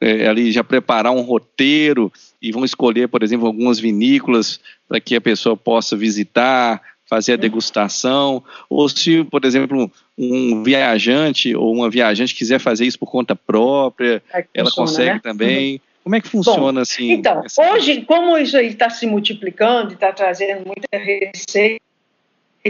é, 0.00 0.26
ali 0.26 0.50
já 0.50 0.64
preparar 0.64 1.12
um 1.12 1.20
roteiro 1.20 2.12
e 2.40 2.50
vão 2.50 2.64
escolher, 2.64 3.08
por 3.08 3.22
exemplo, 3.22 3.46
algumas 3.46 3.78
vinícolas 3.78 4.58
para 4.88 5.00
que 5.00 5.14
a 5.14 5.20
pessoa 5.20 5.56
possa 5.56 5.96
visitar, 5.96 6.80
fazer 7.08 7.34
a 7.34 7.36
degustação, 7.36 8.42
ou 8.68 8.88
se, 8.88 9.22
por 9.24 9.44
exemplo, 9.44 9.90
um 10.18 10.62
viajante 10.62 11.54
ou 11.54 11.74
uma 11.74 11.90
viajante 11.90 12.34
quiser 12.34 12.58
fazer 12.58 12.86
isso 12.86 12.98
por 12.98 13.10
conta 13.10 13.36
própria, 13.36 14.22
é 14.32 14.44
ela 14.54 14.70
funciona, 14.70 14.86
consegue 14.86 15.14
né? 15.14 15.20
também. 15.22 15.72
Uhum. 15.74 15.80
Como 16.04 16.16
é 16.16 16.20
que 16.20 16.28
funciona 16.28 16.72
Bom, 16.72 16.78
assim? 16.78 17.10
Então, 17.10 17.42
hoje, 17.72 18.02
como 18.02 18.38
isso 18.38 18.56
aí 18.56 18.68
está 18.68 18.88
se 18.88 19.06
multiplicando 19.06 19.90
e 19.90 19.94
está 19.94 20.12
trazendo 20.12 20.64
muita 20.64 20.86
receita, 20.92 21.82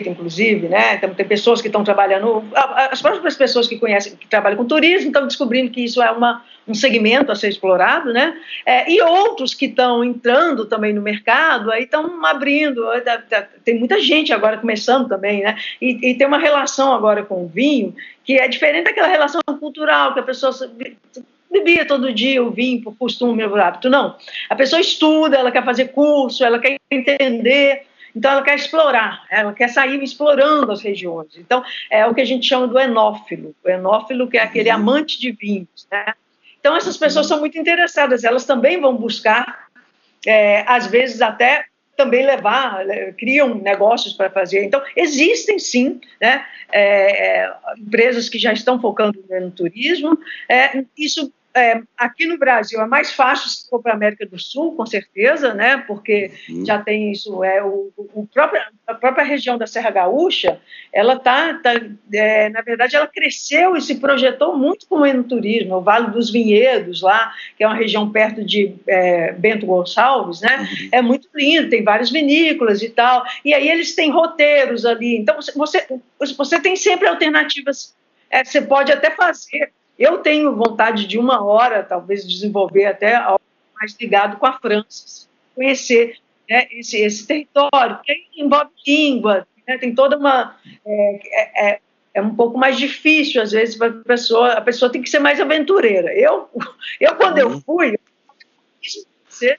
inclusive, 0.05 0.69
né? 0.69 0.95
Então, 0.95 1.15
tem 1.15 1.27
pessoas 1.27 1.61
que 1.61 1.69
estão 1.69 1.85
trabalhando, 1.85 2.45
as 2.91 3.01
próprias 3.01 3.37
pessoas 3.37 3.67
que 3.67 3.79
conhecem, 3.79 4.17
que 4.17 4.27
trabalham 4.27 4.57
com 4.57 4.65
turismo, 4.65 5.09
estão 5.09 5.27
descobrindo 5.27 5.71
que 5.71 5.85
isso 5.85 6.03
é 6.03 6.11
uma, 6.11 6.45
um 6.67 6.75
segmento 6.75 7.33
a 7.33 7.35
ser 7.35 7.49
explorado, 7.49 8.13
né? 8.13 8.37
É, 8.65 8.91
e 8.91 9.01
outros 9.01 9.55
que 9.55 9.67
estão 9.67 10.05
entrando 10.05 10.67
também 10.67 10.93
no 10.93 11.01
mercado, 11.01 11.71
aí 11.71 11.85
estão 11.85 12.25
abrindo, 12.27 12.85
tem 13.65 13.79
muita 13.79 14.01
gente 14.01 14.33
agora 14.33 14.59
começando 14.59 15.09
também, 15.09 15.43
né? 15.43 15.57
E, 15.81 16.11
e 16.11 16.15
tem 16.15 16.27
uma 16.27 16.39
relação 16.39 16.93
agora 16.93 17.23
com 17.23 17.45
o 17.45 17.49
vinho 17.49 17.95
que 18.25 18.39
é 18.39 18.49
diferente 18.49 18.85
daquela 18.85 19.09
relação 19.09 19.41
cultural 19.59 20.13
que 20.13 20.21
a 20.21 20.25
pessoa 20.25 20.53
bebia 21.51 21.87
todo 21.87 22.13
dia 22.13 22.43
o 22.43 22.51
vinho 22.51 22.83
por 22.83 22.97
costume, 22.97 23.49
por 23.49 23.61
hábito. 23.61 23.89
Não. 23.89 24.17
A 24.51 24.55
pessoa 24.55 24.81
estuda, 24.81 25.37
ela 25.37 25.51
quer 25.51 25.65
fazer 25.65 25.89
curso, 25.89 26.45
ela 26.45 26.59
quer 26.59 26.77
entender. 26.91 27.87
Então, 28.17 28.33
ela 28.33 28.43
quer 28.43 28.55
explorar, 28.55 29.27
ela 29.31 29.53
quer 29.53 29.69
sair 29.69 30.03
explorando 30.03 30.73
as 30.73 30.81
regiões. 30.81 31.37
Então, 31.37 31.63
é 31.91 32.07
o 32.07 32.15
que 32.15 32.23
a 32.23 32.25
gente 32.25 32.47
chama 32.47 32.67
do 32.67 32.79
enófilo. 32.79 33.55
O 33.63 33.69
enófilo, 33.69 34.27
que 34.27 34.39
é 34.39 34.43
aquele 34.43 34.71
uhum. 34.71 34.77
amante 34.77 35.21
de 35.21 35.33
vinhos. 35.33 35.87
Né? 35.93 36.15
Então, 36.59 36.75
essas 36.75 36.97
pessoas 36.97 37.27
são 37.27 37.39
muito 37.39 37.59
interessadas, 37.59 38.25
elas 38.25 38.47
também 38.47 38.81
vão 38.81 38.97
buscar, 38.97 39.69
é, 40.27 40.65
às 40.67 40.87
vezes, 40.87 41.21
até 41.21 41.67
também 41.95 42.25
levar, 42.25 42.85
criam 43.19 43.55
negócios 43.55 44.15
para 44.15 44.31
fazer. 44.31 44.65
Então, 44.65 44.83
existem 44.97 45.59
sim 45.59 46.01
né, 46.19 46.43
é, 46.73 47.43
é 47.43 47.53
empresas 47.77 48.31
que 48.31 48.39
já 48.39 48.53
estão 48.53 48.81
focando 48.81 49.23
no 49.29 49.51
turismo. 49.51 50.19
É, 50.49 50.85
isso 50.97 51.31
é, 51.57 51.81
aqui 51.97 52.27
no 52.27 52.37
Brasil 52.37 52.79
é 52.81 52.87
mais 52.87 53.13
fácil 53.13 53.49
se 53.49 53.69
for 53.69 53.81
para 53.81 53.93
a 53.93 53.95
América 53.95 54.27
do 54.27 54.39
Sul, 54.39 54.77
com 54.77 54.85
certeza, 54.85 55.55
né? 55.55 55.79
Porque 55.79 56.31
uhum. 56.51 56.67
já 56.67 56.83
tem 56.83 57.11
isso. 57.11 57.43
É 57.43 57.65
o, 57.65 57.91
o 57.97 58.27
próprio, 58.27 58.61
a 58.87 58.95
própria 58.95 59.25
região 59.25 59.57
da 59.57 59.67
Serra 59.67 59.91
Gaúcha, 59.91 60.61
ela 60.93 61.19
tá, 61.19 61.55
tá 61.55 61.73
é, 62.13 62.51
na 62.51 62.61
verdade, 62.61 62.95
ela 62.95 63.07
cresceu 63.07 63.75
e 63.75 63.81
se 63.81 63.95
projetou 63.95 64.55
muito 64.55 64.87
com 64.87 64.97
o 64.97 65.07
enoturismo. 65.07 65.77
O 65.77 65.81
Vale 65.81 66.11
dos 66.11 66.31
Vinhedos 66.31 67.01
lá, 67.01 67.33
que 67.57 67.65
é 67.65 67.67
uma 67.67 67.77
região 67.77 68.11
perto 68.11 68.45
de 68.45 68.75
é, 68.87 69.33
Bento 69.33 69.65
Gonçalves, 69.65 70.43
né? 70.43 70.59
Uhum. 70.59 70.89
É 70.93 71.01
muito 71.01 71.29
lindo, 71.35 71.71
tem 71.71 71.83
várias 71.83 72.11
vinícolas 72.11 72.83
e 72.83 72.91
tal. 72.91 73.25
E 73.43 73.55
aí 73.55 73.71
eles 73.71 73.95
têm 73.95 74.11
roteiros 74.11 74.85
ali. 74.85 75.17
Então 75.17 75.37
você 75.37 75.87
você 76.37 76.61
tem 76.61 76.77
sempre 76.77 77.09
alternativas. 77.09 77.97
É, 78.29 78.45
você 78.45 78.61
pode 78.61 78.93
até 78.93 79.11
fazer 79.11 79.73
eu 79.99 80.19
tenho 80.19 80.55
vontade 80.55 81.07
de 81.07 81.19
uma 81.19 81.45
hora, 81.45 81.83
talvez, 81.83 82.27
desenvolver 82.27 82.87
até 82.87 83.15
algo 83.15 83.41
mais 83.75 83.95
ligado 84.01 84.37
com 84.39 84.47
a 84.47 84.59
França, 84.59 85.27
conhecer 85.55 86.19
né, 86.49 86.67
esse, 86.71 86.99
esse 86.99 87.27
território, 87.27 87.99
que 88.05 88.27
envolve 88.37 88.71
língua, 88.87 89.47
né, 89.67 89.79
tem 89.79 89.95
toda 89.95 90.17
uma. 90.17 90.57
É, 90.85 91.21
é, 91.33 91.71
é, 91.71 91.81
é 92.15 92.23
um 92.23 92.35
pouco 92.35 92.57
mais 92.57 92.79
difícil, 92.79 93.43
às 93.43 93.53
vezes, 93.53 93.75
para 93.75 93.89
a 93.89 94.05
pessoa, 94.05 94.53
a 94.53 94.61
pessoa 94.61 94.91
tem 94.91 95.03
que 95.03 95.11
ser 95.11 95.19
mais 95.19 95.41
aventureira. 95.41 96.15
Eu, 96.15 96.49
eu 97.01 97.15
quando 97.17 97.39
eu 97.39 97.49
uhum. 97.49 97.61
fui, 97.61 97.99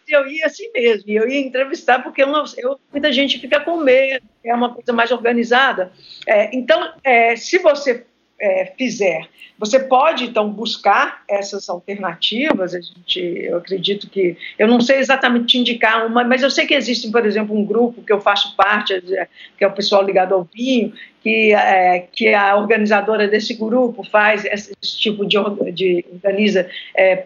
eu 0.07 0.27
ia 0.27 0.45
assim 0.45 0.71
mesmo, 0.73 1.11
eu 1.11 1.27
ia 1.27 1.39
entrevistar, 1.39 2.01
porque 2.01 2.23
eu, 2.23 2.29
eu, 2.57 2.79
muita 2.91 3.11
gente 3.11 3.37
fica 3.37 3.59
com 3.59 3.77
medo, 3.77 4.25
é 4.43 4.53
uma 4.53 4.73
coisa 4.73 4.91
mais 4.93 5.11
organizada. 5.11 5.91
É, 6.25 6.55
então, 6.55 6.93
é, 7.03 7.35
se 7.35 7.59
você 7.59 8.05
é, 8.39 8.73
fizer. 8.77 9.27
Você 9.59 9.79
pode, 9.79 10.25
então, 10.25 10.49
buscar 10.49 11.23
essas 11.27 11.67
alternativas. 11.67 12.75
A 12.75 12.79
gente, 12.79 13.19
eu 13.19 13.57
acredito 13.57 14.07
que. 14.07 14.37
Eu 14.57 14.67
não 14.67 14.79
sei 14.79 14.97
exatamente 14.97 15.47
te 15.47 15.57
indicar 15.57 16.05
uma, 16.05 16.23
mas 16.23 16.43
eu 16.43 16.51
sei 16.51 16.67
que 16.67 16.75
existe, 16.75 17.09
por 17.09 17.25
exemplo, 17.25 17.57
um 17.57 17.65
grupo 17.65 18.03
que 18.03 18.13
eu 18.13 18.21
faço 18.21 18.55
parte, 18.55 19.01
que 19.57 19.63
é 19.63 19.67
o 19.67 19.73
pessoal 19.73 20.03
ligado 20.03 20.35
ao 20.35 20.43
vinho, 20.43 20.93
que, 21.23 21.53
é, 21.53 22.07
que 22.13 22.33
a 22.33 22.55
organizadora 22.55 23.27
desse 23.27 23.55
grupo 23.55 24.03
faz 24.03 24.45
esse 24.45 24.75
tipo 24.99 25.25
de, 25.25 25.37
de 25.73 26.05
organiza 26.13 26.69
é, 26.95 27.25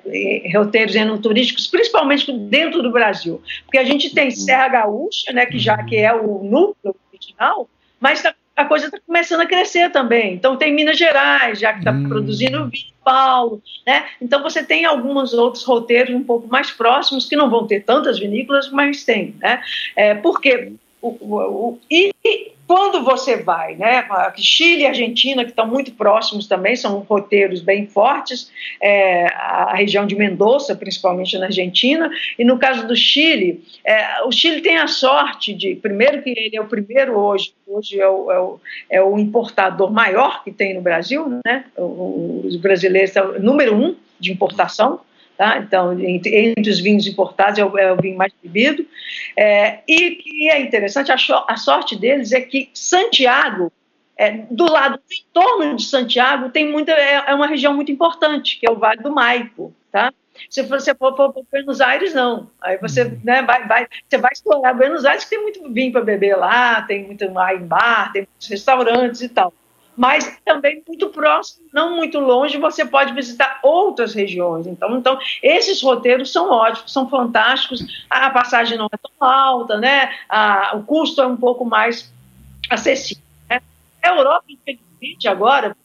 roteiros 0.56 0.96
enoturísticos, 0.96 1.68
principalmente 1.68 2.32
dentro 2.32 2.82
do 2.82 2.92
Brasil. 2.92 3.42
Porque 3.66 3.78
a 3.78 3.84
gente 3.84 4.14
tem 4.14 4.32
Serra 4.32 4.70
Gaúcha, 4.70 5.34
né, 5.34 5.46
que 5.46 5.60
já 5.60 5.84
que 5.84 5.98
é 5.98 6.14
o 6.14 6.42
núcleo 6.44 6.96
original, 7.12 7.70
mas 8.00 8.20
está 8.20 8.34
a 8.62 8.66
coisa 8.66 8.86
está 8.86 9.00
começando 9.06 9.42
a 9.42 9.46
crescer 9.46 9.92
também. 9.92 10.34
Então 10.34 10.56
tem 10.56 10.74
Minas 10.74 10.98
Gerais, 10.98 11.60
já 11.60 11.74
que 11.74 11.80
está 11.80 11.92
hum. 11.92 12.08
produzindo 12.08 12.70
vinho, 12.70 12.92
Paulo, 13.04 13.62
né? 13.86 14.06
Então 14.22 14.44
você 14.44 14.64
tem 14.64 14.86
alguns 14.86 15.34
outros 15.34 15.64
roteiros 15.64 16.14
um 16.14 16.24
pouco 16.24 16.48
mais 16.48 16.72
próximos 16.72 17.28
que 17.28 17.36
não 17.36 17.50
vão 17.50 17.66
ter 17.66 17.82
tantas 17.82 18.20
vinícolas, 18.20 18.70
mas 18.70 19.04
tem, 19.04 19.36
né? 19.40 19.62
É, 19.96 20.14
porque 20.16 20.74
o, 21.02 21.10
o, 21.10 21.36
o, 21.40 21.80
e 21.90 22.14
quando 22.72 23.04
você 23.04 23.36
vai, 23.36 23.76
né, 23.76 24.08
Chile 24.38 24.84
e 24.84 24.88
Argentina, 24.88 25.44
que 25.44 25.50
estão 25.50 25.68
muito 25.68 25.92
próximos 25.92 26.48
também, 26.48 26.74
são 26.74 27.00
roteiros 27.00 27.60
bem 27.60 27.86
fortes, 27.86 28.50
é, 28.82 29.26
a 29.26 29.76
região 29.76 30.06
de 30.06 30.16
Mendoza, 30.16 30.74
principalmente 30.74 31.38
na 31.38 31.48
Argentina, 31.48 32.10
e 32.40 32.46
no 32.46 32.58
caso 32.58 32.88
do 32.88 32.96
Chile, 32.96 33.62
é, 33.84 34.24
o 34.24 34.32
Chile 34.32 34.62
tem 34.62 34.78
a 34.78 34.88
sorte 34.88 35.54
de, 35.54 35.76
primeiro 35.76 36.22
que 36.22 36.30
ele 36.30 36.56
é 36.56 36.62
o 36.62 36.66
primeiro 36.66 37.20
hoje, 37.20 37.54
hoje 37.68 38.00
é 38.00 38.08
o, 38.08 38.32
é 38.32 38.40
o, 38.40 38.60
é 38.90 39.02
o 39.04 39.20
importador 39.20 39.92
maior 39.92 40.42
que 40.42 40.50
tem 40.54 40.74
no 40.74 40.82
Brasil, 40.82 41.42
né, 41.46 41.66
os 41.76 42.56
brasileiros 42.56 43.12
são 43.12 43.38
número 43.38 43.76
um 43.76 43.98
de 44.18 44.32
importação, 44.32 45.02
Tá? 45.42 45.58
Então, 45.58 46.00
entre, 46.00 46.54
entre, 46.56 46.70
os 46.70 46.80
vinhos 46.80 47.08
importados 47.08 47.58
é 47.58 47.66
o, 47.66 47.76
é 47.76 47.92
o 47.92 47.96
vinho 48.00 48.16
mais 48.16 48.32
bebido. 48.44 48.86
É, 49.36 49.80
e 49.88 50.12
que 50.12 50.48
é 50.52 50.62
interessante, 50.62 51.12
a, 51.12 51.16
a, 51.48 51.58
sorte 51.58 51.98
deles 51.98 52.32
é 52.32 52.42
que 52.42 52.70
Santiago 52.76 53.74
É, 54.16 54.46
do 54.52 54.72
lado 54.72 54.98
do 54.98 55.14
entorno 55.20 55.76
de 55.76 55.84
Santiago 55.84 56.52
tem 56.52 56.72
muita 56.72 56.92
é, 56.92 57.24
é, 57.26 57.34
uma 57.34 57.48
região 57.48 57.74
muito 57.74 57.92
importante 57.92 58.60
que 58.60 58.68
é 58.68 58.72
o 58.72 58.78
Vale 58.78 59.02
do 59.02 59.12
Maipo, 59.12 59.74
tá? 59.92 60.14
Se 60.48 60.62
você 60.62 60.94
for 60.94 61.16
para 61.16 61.32
Buenos 61.52 61.82
Aires, 61.82 62.14
não. 62.14 62.52
Aí 62.62 62.78
você, 62.78 63.06
uhum. 63.06 63.20
né, 63.24 63.42
vai, 63.42 63.68
vai, 63.68 63.88
você 64.08 64.20
vai 64.20 64.32
explorar 64.32 64.76
Buenos 64.76 65.06
Aires, 65.06 65.24
que 65.24 65.32
tem 65.32 65.42
muito 65.42 65.74
vinho 65.74 65.92
para 65.92 66.02
beber 66.02 66.36
lá, 66.36 66.84
tem 66.84 67.04
muito 67.04 67.26
wine 67.26 67.66
bar, 67.66 68.12
tem 68.14 68.28
muitos 68.30 68.48
restaurantes 68.48 69.22
e 69.22 69.30
tal. 69.30 69.52
Mas 69.96 70.40
também 70.46 70.82
muito 70.88 71.10
próximo, 71.10 71.68
não 71.74 71.96
muito 71.96 72.20
longe, 72.20 72.58
você 72.58 72.86
pode 72.86 73.14
visitar 73.14 73.60
outras 73.62 74.14
regiões. 74.14 74.66
Então, 74.66 74.98
então 74.98 75.20
esses 75.44 75.82
roteiros 75.82 76.32
são 76.32 76.50
ótimos, 76.50 76.92
são 76.92 77.10
fantásticos. 77.10 78.06
A 78.10 78.30
passagem 78.30 78.78
não 78.78 78.86
é 78.86 78.98
tão 78.98 79.12
alta, 79.28 79.78
né? 79.78 80.14
A, 80.30 80.76
o 80.76 80.84
custo 80.84 81.22
é 81.22 81.28
um 81.28 81.38
pouco 81.38 81.66
mais 81.66 82.12
acessível. 82.70 83.24
Né? 83.50 83.62
A 84.02 84.10
Europa, 84.10 84.46
infelizmente, 84.50 85.28
agora, 85.28 85.76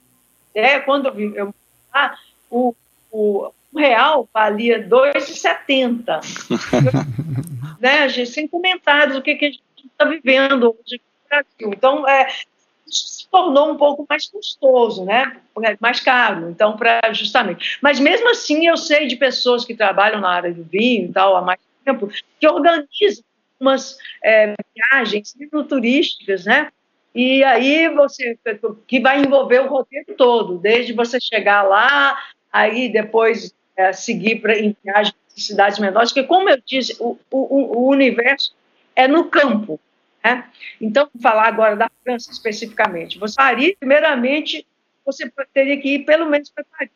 é, 0.54 0.78
quando 0.78 1.08
eu, 1.08 1.34
eu 1.34 1.54
ah, 1.92 2.16
o, 2.50 2.74
o 3.10 3.50
real 3.74 4.28
valia 4.32 4.86
2,70. 4.88 6.20
né, 7.80 8.08
gente, 8.08 8.30
sem 8.30 8.48
comentários 8.48 9.16
o 9.16 9.22
que, 9.22 9.34
que 9.34 9.46
a 9.46 9.50
gente 9.50 9.62
está 9.84 10.04
vivendo 10.04 10.68
hoje 10.68 11.00
no 11.00 11.28
Brasil. 11.28 11.72
Então, 11.76 12.08
é, 12.08 12.28
se 12.86 13.28
tornou 13.28 13.72
um 13.72 13.76
pouco 13.76 14.06
mais 14.08 14.28
custoso, 14.28 15.04
né? 15.04 15.36
mais 15.80 16.00
caro, 16.00 16.50
então, 16.50 16.76
para 16.76 17.00
justamente. 17.12 17.78
Mas 17.82 17.98
mesmo 17.98 18.30
assim, 18.30 18.66
eu 18.66 18.76
sei 18.76 19.06
de 19.06 19.16
pessoas 19.16 19.64
que 19.64 19.74
trabalham 19.74 20.20
na 20.20 20.30
área 20.30 20.52
do 20.52 20.62
vinho 20.64 21.06
e 21.06 21.12
tal 21.12 21.36
há 21.36 21.42
mais 21.42 21.60
tempo, 21.84 22.08
que 22.38 22.46
organizam 22.48 23.24
umas 23.58 23.96
é, 24.22 24.54
viagens 24.74 25.34
turísticas, 25.68 26.44
né? 26.44 26.68
E 27.14 27.42
aí 27.42 27.88
você 27.88 28.38
que 28.86 29.00
vai 29.00 29.20
envolver 29.20 29.60
o 29.60 29.68
roteiro 29.68 30.14
todo, 30.16 30.58
desde 30.58 30.92
você 30.92 31.18
chegar 31.18 31.62
lá, 31.62 32.18
aí 32.52 32.90
depois 32.90 33.54
é, 33.76 33.92
seguir 33.92 34.40
para 34.40 34.58
em 34.58 34.76
viagens 34.84 35.14
em 35.36 35.40
cidades 35.40 35.78
menores, 35.78 36.12
porque, 36.12 36.26
como 36.26 36.48
eu 36.48 36.58
disse, 36.64 36.96
o, 36.98 37.18
o, 37.30 37.78
o 37.78 37.88
universo 37.88 38.54
é 38.94 39.06
no 39.06 39.24
campo. 39.24 39.78
Né? 40.26 40.44
Então, 40.80 41.08
vou 41.14 41.22
falar 41.22 41.46
agora 41.46 41.76
da 41.76 41.88
França 42.02 42.32
especificamente. 42.32 43.16
Você 43.18 43.34
faria, 43.34 43.76
primeiramente, 43.78 44.66
você 45.04 45.30
teria 45.54 45.80
que 45.80 45.94
ir 45.94 46.04
pelo 46.04 46.26
menos 46.28 46.50
para 46.50 46.64
Paris. 46.64 46.90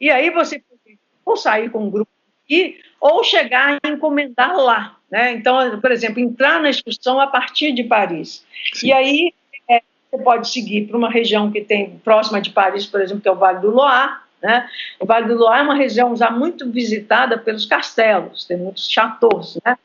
E 0.00 0.08
aí 0.08 0.30
você 0.30 0.60
poderia 0.60 0.98
ou 1.24 1.36
sair 1.36 1.68
com 1.68 1.80
um 1.80 1.90
grupo 1.90 2.10
aqui, 2.44 2.78
ou 3.00 3.24
chegar 3.24 3.78
e 3.84 3.88
encomendar 3.88 4.56
lá. 4.56 4.96
Né? 5.10 5.32
Então, 5.32 5.80
por 5.80 5.90
exemplo, 5.90 6.20
entrar 6.20 6.60
na 6.60 6.70
excursão 6.70 7.20
a 7.20 7.26
partir 7.26 7.72
de 7.72 7.82
Paris. 7.82 8.46
Sim. 8.72 8.86
E 8.86 8.92
aí 8.92 9.34
é, 9.68 9.82
você 10.08 10.22
pode 10.22 10.48
seguir 10.48 10.86
para 10.86 10.96
uma 10.96 11.10
região 11.10 11.50
que 11.50 11.62
tem 11.62 11.98
próxima 12.04 12.40
de 12.40 12.50
Paris, 12.50 12.86
por 12.86 13.00
exemplo, 13.00 13.20
que 13.20 13.28
é 13.28 13.32
o 13.32 13.36
Vale 13.36 13.58
do 13.58 13.72
Loire, 13.72 14.14
né? 14.40 14.68
O 15.00 15.06
Vale 15.06 15.26
do 15.26 15.34
Loire 15.34 15.60
é 15.60 15.64
uma 15.64 15.74
região 15.74 16.14
já 16.14 16.30
muito 16.30 16.70
visitada 16.70 17.36
pelos 17.36 17.66
castelos, 17.66 18.44
tem 18.44 18.56
muitos 18.56 18.88
chateaus. 18.88 19.58
Né? 19.64 19.76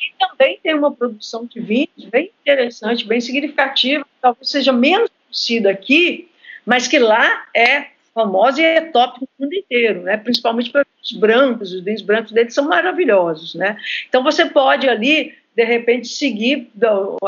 E 0.00 0.18
também 0.18 0.58
tem 0.62 0.74
uma 0.74 0.92
produção 0.92 1.44
de 1.44 1.60
vinhos 1.60 2.04
bem 2.10 2.30
interessante, 2.40 3.06
bem 3.06 3.20
significativa, 3.20 4.06
talvez 4.20 4.50
seja 4.50 4.72
menos 4.72 5.10
conhecida 5.26 5.70
aqui, 5.70 6.30
mas 6.64 6.88
que 6.88 6.98
lá 6.98 7.44
é 7.54 7.86
famosa 8.14 8.60
e 8.60 8.64
é 8.64 8.80
top 8.80 9.20
no 9.20 9.28
mundo 9.38 9.54
inteiro, 9.54 10.02
né? 10.02 10.16
principalmente 10.16 10.70
pelos 10.70 11.12
brancos, 11.18 11.72
os 11.72 11.82
vinhos 11.82 12.02
brancos 12.02 12.32
deles 12.32 12.54
são 12.54 12.68
maravilhosos. 12.68 13.54
Né? 13.54 13.76
Então 14.08 14.22
você 14.22 14.46
pode 14.46 14.88
ali, 14.88 15.34
de 15.54 15.64
repente, 15.64 16.08
seguir, 16.08 16.70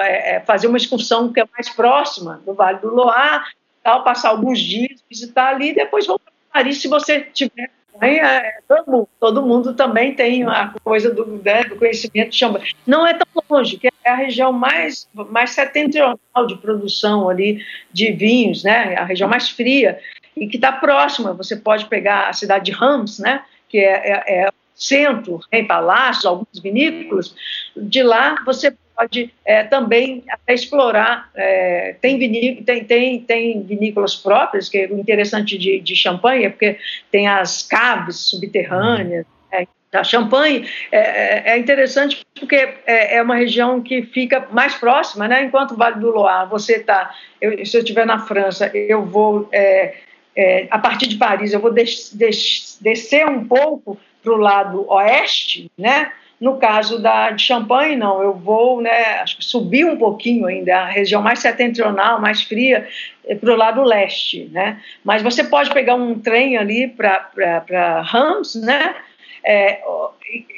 é, 0.01 0.37
é, 0.37 0.41
fazer 0.41 0.67
uma 0.67 0.77
excursão 0.77 1.33
que 1.33 1.41
é 1.41 1.45
mais 1.53 1.69
próxima 1.69 2.43
do 2.45 2.55
Vale 2.55 2.79
do 2.79 2.89
Loire, 2.89 3.45
tal, 3.83 4.03
passar 4.05 4.31
alguns 4.31 4.59
dias, 4.61 5.03
visitar 5.09 5.55
ali 5.55 5.71
e 5.71 5.75
depois 5.75 6.07
voltar 6.07 6.33
Paris, 6.53 6.83
se 6.83 6.89
você 6.89 7.21
tiver 7.21 7.71
é, 8.01 8.59
todo, 8.67 8.91
mundo, 8.91 9.09
todo 9.21 9.43
mundo 9.43 9.75
também 9.75 10.15
tem 10.15 10.45
a 10.45 10.75
coisa 10.83 11.13
do, 11.13 11.41
né, 11.45 11.65
do 11.65 11.77
conhecimento 11.77 12.35
chama. 12.35 12.61
Não 12.87 13.07
é 13.07 13.15
tão 13.15 13.43
longe, 13.49 13.77
que 13.77 13.89
é 14.05 14.11
a 14.11 14.17
região 14.17 14.53
mais, 14.53 15.09
mais 15.31 15.51
setentrional 15.51 16.19
de 16.47 16.57
produção 16.57 17.29
ali 17.29 17.65
de 17.93 18.13
vinhos, 18.13 18.65
né? 18.65 18.97
A 18.97 19.05
região 19.05 19.29
mais 19.29 19.49
fria 19.49 19.99
e 20.37 20.47
que 20.47 20.57
está 20.57 20.73
próxima. 20.73 21.33
Você 21.35 21.57
pode 21.57 21.87
pegar 21.87 22.29
a 22.29 22.33
cidade 22.33 22.67
de 22.67 22.73
Rams, 22.73 23.19
né? 23.19 23.45
Que 23.69 23.79
é, 23.79 24.11
é, 24.11 24.45
é 24.47 24.51
centro, 24.75 25.41
tem 25.51 25.67
palácios, 25.67 26.27
algumas 26.27 26.59
vinícolas. 26.59 27.35
De 27.77 28.03
lá 28.03 28.43
você 28.45 28.75
pode 29.03 29.33
é, 29.45 29.65
também 29.65 30.23
explorar. 30.49 31.31
É, 31.35 31.97
tem, 32.01 32.19
viní 32.19 32.63
tem, 32.63 32.85
tem, 32.85 33.21
tem 33.21 33.63
vinícolas 33.63 34.15
próprias, 34.15 34.69
que 34.69 34.79
é 34.79 34.85
interessante 34.85 35.59
de, 35.59 35.81
de 35.81 35.97
Champagne, 35.97 36.49
porque 36.51 36.79
tem 37.11 37.27
as 37.27 37.63
caves 37.63 38.17
subterrâneas. 38.17 39.27
É, 39.51 39.67
a 39.93 40.05
Champagne 40.05 40.69
é, 40.91 40.99
é, 40.99 41.43
é 41.53 41.59
interessante 41.59 42.25
porque 42.39 42.57
é, 42.87 43.17
é, 43.17 43.23
uma 43.23 43.35
região 43.35 43.83
que 43.83 44.03
fica 44.03 44.47
mais 44.51 44.75
próxima, 44.77 45.29
né? 45.29 45.45
Enquanto 45.45 45.73
o 45.73 45.77
Vale 45.77 46.01
do 46.01 46.11
Loire, 46.11 46.49
você 46.49 46.77
está. 46.77 47.15
Se 47.65 47.77
eu 47.77 47.81
estiver 47.81 48.07
na 48.07 48.21
França, 48.21 48.71
eu 48.75 49.05
vou. 49.05 49.49
É, 49.53 49.97
é, 50.35 50.67
a 50.71 50.79
partir 50.79 51.09
de 51.09 51.17
Paris, 51.17 51.53
eu 51.53 51.61
vou 51.61 51.71
des, 51.71 52.11
des, 52.15 52.79
descer 52.81 53.29
um 53.29 53.47
pouco 53.47 53.99
para 54.23 54.33
o 54.33 54.37
lado 54.37 54.91
oeste, 54.91 55.71
né? 55.77 56.11
No 56.43 56.57
caso 56.57 56.99
da, 56.99 57.31
de 57.31 57.41
Champagne, 57.41 57.95
não, 57.95 58.21
eu 58.21 58.35
vou 58.35 58.83
né, 58.83 59.21
acho 59.21 59.39
que 59.39 59.45
subir 59.45 59.85
um 59.85 59.97
pouquinho 59.97 60.47
ainda, 60.47 60.77
a 60.77 60.87
região 60.87 61.23
mais 61.23 61.39
setentrional, 61.39 62.21
mais 62.21 62.43
fria, 62.43 62.89
é, 63.25 63.37
para 63.37 63.53
o 63.53 63.57
lado 63.57 63.81
leste. 63.85 64.51
Né? 64.51 64.83
Mas 65.05 65.23
você 65.23 65.45
pode 65.45 65.73
pegar 65.73 65.95
um 65.95 66.19
trem 66.19 66.57
ali 66.59 66.89
para 66.89 68.01
Rams, 68.01 68.57
né? 68.57 68.97
É, 69.45 69.83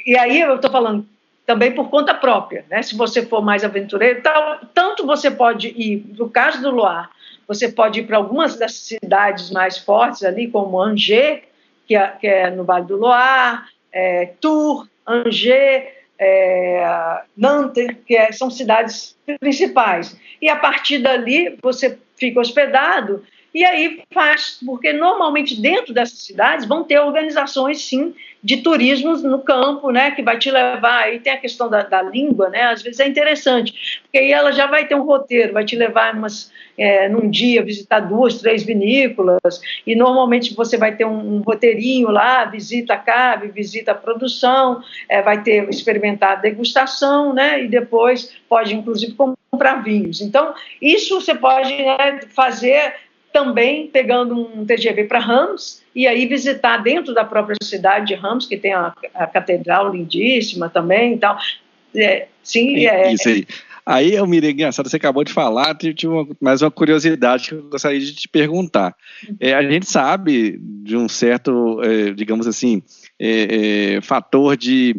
e 0.07 0.17
aí 0.17 0.41
eu 0.41 0.55
estou 0.55 0.71
falando 0.71 1.05
também 1.45 1.71
por 1.71 1.87
conta 1.91 2.15
própria, 2.15 2.65
né? 2.67 2.81
Se 2.81 2.97
você 2.97 3.23
for 3.23 3.43
mais 3.43 3.63
aventureiro, 3.63 4.23
tal, 4.23 4.61
tanto 4.73 5.05
você 5.05 5.29
pode 5.29 5.67
ir, 5.67 6.03
no 6.17 6.27
caso 6.27 6.63
do 6.63 6.71
Loire, 6.71 7.09
você 7.47 7.69
pode 7.69 7.99
ir 7.99 8.07
para 8.07 8.17
algumas 8.17 8.57
das 8.57 8.73
cidades 8.73 9.51
mais 9.51 9.77
fortes 9.77 10.23
ali, 10.23 10.47
como 10.47 10.81
Angers, 10.81 11.43
que 11.87 11.95
é, 11.95 12.07
que 12.07 12.25
é 12.25 12.49
no 12.49 12.63
Vale 12.63 12.87
do 12.87 12.97
Loire, 12.97 13.59
é, 13.93 14.31
Tours, 14.41 14.89
Angers, 15.07 15.83
é, 16.17 17.21
Nantes, 17.35 17.87
que 18.05 18.15
é, 18.15 18.31
são 18.31 18.49
cidades 18.49 19.17
principais. 19.39 20.17
E 20.41 20.49
a 20.49 20.55
partir 20.55 20.99
dali 20.99 21.57
você 21.61 21.97
fica 22.15 22.39
hospedado 22.39 23.23
e 23.53 23.63
aí 23.63 24.03
faz, 24.13 24.59
porque 24.65 24.91
normalmente 24.91 25.59
dentro 25.59 25.93
dessas 25.93 26.19
cidades 26.19 26.65
vão 26.65 26.83
ter 26.83 26.99
organizações, 26.99 27.81
sim, 27.81 28.13
de 28.45 28.57
turismo 28.57 29.17
no 29.17 29.39
campo, 29.39 29.89
né, 29.89 30.11
que 30.11 30.21
vai 30.21 30.37
te 30.37 30.51
levar, 30.51 31.05
aí 31.05 31.19
tem 31.19 31.33
a 31.33 31.37
questão 31.37 31.67
da, 31.67 31.81
da 31.81 32.03
língua, 32.03 32.47
né, 32.47 32.61
às 32.65 32.83
vezes 32.83 32.99
é 32.99 33.07
interessante, 33.07 33.99
porque 34.03 34.19
aí 34.19 34.31
ela 34.31 34.51
já 34.51 34.67
vai 34.67 34.87
ter 34.87 34.93
um 34.93 35.01
roteiro, 35.01 35.51
vai 35.51 35.65
te 35.65 35.75
levar 35.75 36.13
umas, 36.13 36.51
é, 36.77 37.09
num 37.09 37.27
dia 37.27 37.63
visitar 37.63 38.01
duas, 38.01 38.37
três 38.37 38.61
vinícolas, 38.61 39.59
e 39.87 39.95
normalmente 39.95 40.53
você 40.53 40.77
vai 40.77 40.95
ter 40.95 41.05
um, 41.05 41.37
um 41.37 41.41
roteirinho 41.41 42.11
lá, 42.11 42.45
visita 42.45 42.93
a 42.93 42.99
cave, 42.99 43.47
visita 43.47 43.93
a 43.93 43.95
produção, 43.95 44.79
é, 45.09 45.23
vai 45.23 45.41
ter 45.41 45.67
experimentar 45.67 46.33
a 46.33 46.35
degustação, 46.35 47.33
né, 47.33 47.63
e 47.63 47.67
depois 47.67 48.31
pode 48.47 48.75
inclusive 48.75 49.15
comprar 49.15 49.81
vinhos. 49.81 50.21
Então, 50.21 50.53
isso 50.79 51.19
você 51.19 51.33
pode 51.33 51.73
né, 51.75 52.19
fazer 52.35 52.93
também 53.33 53.87
pegando 53.87 54.39
um 54.39 54.63
TGV 54.63 55.05
para 55.05 55.17
Ramos 55.17 55.83
e 55.95 56.07
aí 56.07 56.27
visitar 56.27 56.77
dentro 56.77 57.13
da 57.13 57.23
própria 57.23 57.55
cidade 57.63 58.07
de 58.07 58.15
Ramos, 58.15 58.45
que 58.45 58.57
tem 58.57 58.73
a, 58.73 58.93
a 59.13 59.25
catedral 59.25 59.91
lindíssima 59.93 60.69
também 60.69 61.13
e 61.13 61.17
tal. 61.17 61.37
É, 61.95 62.27
sim, 62.43 62.85
é, 62.85 63.13
Isso 63.13 63.29
aí. 63.29 63.47
Aí, 63.85 64.17
Almir, 64.17 64.43
engraçado, 64.43 64.89
você 64.89 64.97
acabou 64.97 65.23
de 65.23 65.31
falar, 65.31 65.75
tive 65.75 66.07
uma, 66.07 66.27
mais 66.41 66.63
uma 66.63 66.71
curiosidade 66.71 67.49
que 67.49 67.53
eu 67.53 67.69
gostaria 67.69 67.99
de 67.99 68.15
te 68.15 68.27
perguntar. 68.27 68.95
É, 69.39 69.53
a 69.53 69.61
gente 69.61 69.85
sabe 69.85 70.59
de 70.59 70.97
um 70.97 71.07
certo, 71.07 71.79
é, 71.83 72.11
digamos 72.11 72.47
assim, 72.47 72.81
é, 73.19 73.95
é 73.95 74.01
fator 74.01 74.57
de, 74.57 74.95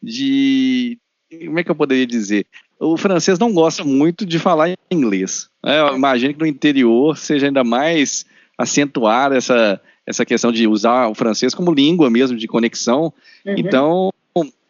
de. 0.00 0.98
Como 1.44 1.58
é 1.58 1.64
que 1.64 1.70
eu 1.70 1.74
poderia 1.74 2.06
dizer? 2.06 2.46
o 2.80 2.96
francês 2.96 3.38
não 3.38 3.52
gosta 3.52 3.84
muito 3.84 4.24
de 4.24 4.38
falar 4.38 4.74
inglês. 4.90 5.48
Né? 5.64 5.80
Eu 5.80 5.96
imagino 5.96 6.32
que 6.32 6.40
no 6.40 6.46
interior 6.46 7.16
seja 7.16 7.46
ainda 7.46 7.64
mais 7.64 8.24
acentuada 8.56 9.36
essa, 9.36 9.80
essa 10.08 10.24
questão 10.24 10.50
de 10.50 10.66
usar 10.66 11.08
o 11.08 11.14
francês 11.14 11.54
como 11.54 11.72
língua 11.72 12.08
mesmo 12.08 12.36
de 12.38 12.48
conexão. 12.48 13.12
Uhum. 13.44 13.54
Então, 13.58 14.10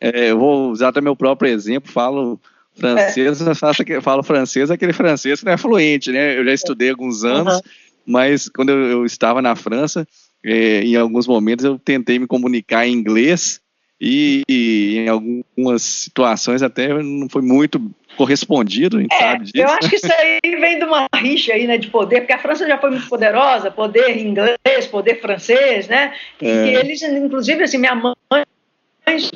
é, 0.01 0.33
eu 0.33 0.39
vou 0.39 0.71
usar 0.71 0.89
até 0.89 1.01
meu 1.01 1.15
próprio 1.15 1.49
exemplo, 1.49 1.93
falo 1.93 2.41
francês, 2.75 3.41
é. 3.41 3.55
falo 4.03 4.25
francês, 4.25 4.69
aquele 4.69 4.93
francês 4.93 5.39
que 5.39 5.47
não 5.47 5.53
é 5.53 5.57
fluente, 5.57 6.11
né? 6.11 6.37
Eu 6.37 6.45
já 6.45 6.53
estudei 6.53 6.91
alguns 6.91 7.25
anos, 7.25 7.55
uhum. 7.55 7.61
mas 8.05 8.49
quando 8.49 8.71
eu, 8.71 8.79
eu, 8.91 9.07
estava 9.07 9.41
na 9.41 9.55
França, 9.55 10.07
é, 10.45 10.81
em 10.81 10.97
alguns 10.97 11.29
momentos 11.29 11.65
eu 11.65 11.79
tentei 11.79 12.19
me 12.19 12.27
comunicar 12.27 12.85
em 12.85 12.93
inglês 12.93 13.61
e, 14.01 14.43
e, 14.49 14.99
em 14.99 15.09
algumas 15.09 15.83
situações 15.83 16.63
até 16.63 16.89
não 17.03 17.29
foi 17.29 17.43
muito 17.43 17.81
correspondido, 18.17 18.99
a 18.99 19.01
gente 19.01 19.15
é, 19.15 19.19
sabe 19.19 19.45
disso. 19.45 19.57
Eu 19.57 19.69
acho 19.69 19.89
que 19.89 19.97
isso 19.97 20.13
aí 20.13 20.41
vem 20.43 20.79
de 20.79 20.85
uma 20.85 21.09
rixa 21.15 21.53
aí, 21.53 21.67
né, 21.67 21.79
de 21.79 21.89
poder, 21.89 22.21
porque 22.21 22.33
a 22.33 22.39
França 22.39 22.67
já 22.67 22.79
foi 22.79 22.91
muito 22.91 23.09
poderosa, 23.09 23.71
poder 23.71 24.19
inglês, 24.19 24.87
poder 24.91 25.21
francês, 25.21 25.89
né, 25.89 26.15
e 26.41 26.47
é. 26.47 26.75
eles, 26.75 27.03
inclusive, 27.03 27.63
assim, 27.63 27.79
minha 27.79 27.95
mãe 27.95 28.15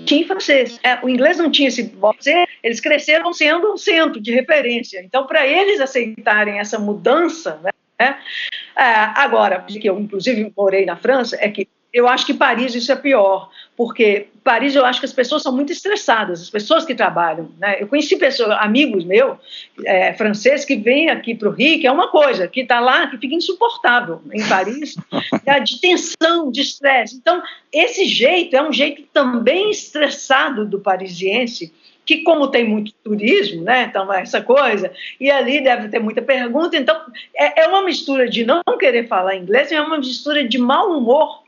tinha 0.05 0.27
francês. 0.27 0.79
É, 0.83 0.98
o 1.03 1.09
inglês 1.09 1.38
não 1.38 1.51
tinha 1.51 1.68
esse 1.68 1.92
eles 2.62 2.81
cresceram 2.81 3.33
sendo 3.33 3.72
um 3.72 3.77
centro 3.77 4.20
de 4.20 4.33
referência. 4.33 5.01
Então, 5.03 5.27
para 5.27 5.46
eles 5.46 5.81
aceitarem 5.81 6.59
essa 6.59 6.79
mudança, 6.79 7.59
né, 7.98 8.18
é, 8.77 8.85
agora, 9.14 9.61
que 9.61 9.88
eu 9.88 9.98
inclusive 9.98 10.53
morei 10.57 10.85
na 10.85 10.96
França, 10.96 11.37
é 11.40 11.48
que 11.48 11.68
eu 11.92 12.09
acho 12.09 12.25
que 12.25 12.35
Paris 12.35 12.75
isso 12.75 12.90
é 12.90 12.96
pior, 12.96 13.51
porque 13.77 14.29
Paris 14.45 14.75
eu 14.75 14.85
acho 14.85 15.01
que 15.01 15.07
as 15.07 15.13
pessoas 15.13 15.43
são 15.43 15.55
muito 15.55 15.73
estressadas, 15.73 16.43
as 16.43 16.51
pessoas 16.51 16.85
que 16.85 16.95
trabalham. 16.95 17.51
Né? 17.59 17.79
Eu 17.81 17.87
conheci 17.87 18.17
pessoas, 18.17 18.51
amigos 18.61 19.05
meus, 19.05 19.39
é, 19.85 20.13
franceses, 20.13 20.65
que 20.65 20.77
vêm 20.77 21.09
aqui 21.09 21.35
para 21.35 21.49
o 21.49 21.53
Rio, 21.53 21.81
que 21.81 21.87
é 21.87 21.93
uma 21.93 22.09
coisa, 22.09 22.47
que 22.47 22.61
está 22.61 22.81
lá, 22.81 23.07
que 23.07 23.19
fica 23.19 23.35
insuportável 23.35 24.21
em 24.33 24.47
Paris, 24.47 24.95
né? 25.47 25.61
de 25.61 25.81
tensão, 25.81 26.51
de 26.51 26.61
estresse. 26.61 27.17
Então, 27.17 27.43
esse 27.73 28.05
jeito 28.05 28.55
é 28.55 28.63
um 28.63 28.73
jeito 28.73 29.03
também 29.13 29.71
estressado 29.71 30.67
do 30.67 30.79
parisiense, 30.79 31.73
que 32.05 32.19
como 32.19 32.49
tem 32.49 32.69
muito 32.69 32.93
turismo, 33.05 33.63
né, 33.63 33.85
então 33.89 34.13
essa 34.13 34.41
coisa, 34.41 34.91
e 35.21 35.31
ali 35.31 35.63
deve 35.63 35.89
ter 35.89 36.01
muita 36.01 36.21
pergunta, 36.21 36.77
então 36.77 37.01
é, 37.35 37.63
é 37.63 37.69
uma 37.69 37.83
mistura 37.83 38.29
de 38.29 38.45
não 38.45 38.61
querer 38.79 39.07
falar 39.07 39.37
inglês, 39.37 39.71
é 39.71 39.81
uma 39.81 39.99
mistura 39.99 40.47
de 40.47 40.59
mau 40.59 40.91
humor 40.91 41.42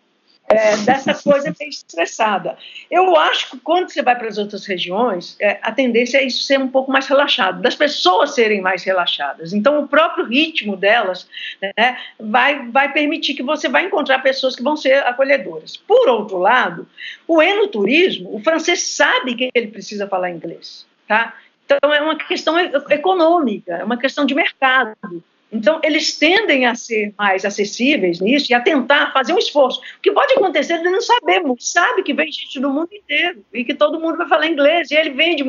é, 0.54 0.76
dessa 0.78 1.14
coisa 1.14 1.54
meio 1.58 1.68
estressada. 1.68 2.56
Eu 2.90 3.16
acho 3.16 3.50
que 3.50 3.58
quando 3.58 3.90
você 3.90 4.02
vai 4.02 4.16
para 4.16 4.28
as 4.28 4.38
outras 4.38 4.64
regiões, 4.64 5.36
é, 5.40 5.58
a 5.62 5.72
tendência 5.72 6.18
é 6.18 6.24
isso 6.24 6.44
ser 6.44 6.58
um 6.58 6.68
pouco 6.68 6.90
mais 6.90 7.06
relaxado, 7.06 7.60
das 7.60 7.74
pessoas 7.74 8.34
serem 8.34 8.60
mais 8.60 8.84
relaxadas. 8.84 9.52
Então, 9.52 9.80
o 9.80 9.88
próprio 9.88 10.24
ritmo 10.24 10.76
delas 10.76 11.28
né, 11.60 11.98
vai, 12.18 12.68
vai 12.68 12.92
permitir 12.92 13.34
que 13.34 13.42
você 13.42 13.68
vai 13.68 13.86
encontrar 13.86 14.20
pessoas 14.20 14.54
que 14.54 14.62
vão 14.62 14.76
ser 14.76 15.04
acolhedoras. 15.06 15.76
Por 15.76 16.08
outro 16.08 16.38
lado, 16.38 16.86
o 17.26 17.42
enoturismo, 17.42 18.34
o 18.34 18.42
francês 18.42 18.82
sabe 18.82 19.34
que 19.34 19.50
ele 19.54 19.68
precisa 19.68 20.06
falar 20.06 20.30
inglês, 20.30 20.86
tá? 21.08 21.34
Então, 21.64 21.92
é 21.92 22.00
uma 22.00 22.16
questão 22.16 22.58
econômica, 22.90 23.76
é 23.76 23.84
uma 23.84 23.96
questão 23.96 24.26
de 24.26 24.34
mercado. 24.34 25.22
Então, 25.54 25.80
eles 25.84 26.18
tendem 26.18 26.66
a 26.66 26.74
ser 26.74 27.14
mais 27.16 27.44
acessíveis 27.44 28.20
nisso 28.20 28.50
e 28.50 28.54
a 28.54 28.60
tentar 28.60 29.12
fazer 29.12 29.32
um 29.32 29.38
esforço. 29.38 29.80
O 29.98 30.00
que 30.02 30.10
pode 30.10 30.34
acontecer, 30.34 30.74
ele 30.74 30.90
não 30.90 31.00
sabemos, 31.00 31.70
sabe 31.70 32.02
que 32.02 32.12
vem 32.12 32.30
gente 32.30 32.58
do 32.58 32.68
mundo 32.68 32.88
inteiro 32.92 33.44
e 33.52 33.64
que 33.64 33.72
todo 33.72 34.00
mundo 34.00 34.18
vai 34.18 34.28
falar 34.28 34.48
inglês. 34.48 34.90
E 34.90 34.96
ele 34.96 35.10
vende. 35.10 35.44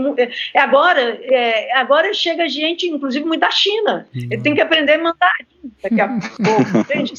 É, 0.54 0.60
agora, 0.60 1.20
é, 1.24 1.76
agora 1.76 2.14
chega 2.14 2.48
gente, 2.48 2.88
inclusive, 2.88 3.26
muito 3.26 3.42
da 3.42 3.50
China. 3.50 4.08
Ele 4.14 4.38
tem 4.38 4.54
que 4.54 4.62
aprender 4.62 4.98
mandarim 4.98 5.46
daqui 5.82 6.02
a 6.02 6.08
pouco, 6.08 6.78
entende? 6.78 7.14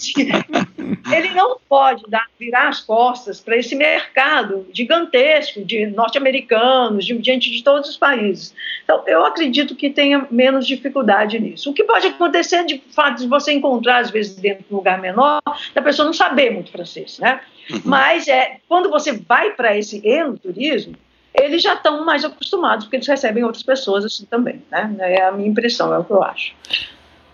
Ele 1.12 1.31
não 1.31 1.59
pode 1.68 2.05
dar, 2.09 2.27
virar 2.38 2.68
as 2.68 2.81
costas 2.81 3.40
para 3.40 3.57
esse 3.57 3.75
mercado 3.75 4.66
gigantesco 4.72 5.64
de 5.64 5.87
norte-americanos, 5.87 7.05
de 7.05 7.20
gente 7.22 7.51
de 7.51 7.62
todos 7.62 7.90
os 7.90 7.96
países. 7.96 8.55
Então, 8.85 9.03
eu 9.07 9.25
acredito 9.25 9.75
que 9.75 9.90
tenha 9.90 10.27
menos 10.31 10.66
dificuldade 10.66 11.38
nisso. 11.38 11.70
O 11.70 11.75
que 11.75 11.85
pode 11.85 12.07
acontecer 12.07 12.64
de 12.64 12.76
fato 12.91 13.19
de 13.19 13.29
você 13.29 13.53
encontrar, 13.53 13.99
às 13.99 14.11
vezes, 14.11 14.37
dentro 14.37 14.65
de 14.67 14.73
um 14.73 14.77
lugar 14.77 15.01
menor, 15.01 15.41
da 15.75 15.83
pessoa 15.83 16.07
não 16.07 16.12
saber 16.12 16.51
muito 16.51 16.71
francês, 16.71 17.19
né? 17.19 17.41
Uhum. 17.71 17.81
Mas 17.85 18.29
é, 18.29 18.59
quando 18.69 18.91
você 18.91 19.12
vai 19.12 19.51
para 19.51 19.77
esse 19.77 20.07
enoturismo, 20.07 20.95
eles 21.35 21.62
já 21.62 21.75
estão 21.75 22.05
mais 22.05 22.25
acostumados, 22.25 22.87
porque 22.87 22.97
eles 22.97 23.07
recebem 23.07 23.45
outras 23.45 23.62
pessoas 23.62 24.05
assim 24.05 24.25
também, 24.25 24.62
né? 24.71 24.97
É 25.01 25.25
a 25.25 25.33
minha 25.33 25.49
impressão, 25.49 25.93
é 25.93 25.99
o 25.99 26.05
que 26.05 26.12
eu 26.12 26.23
acho. 26.23 26.55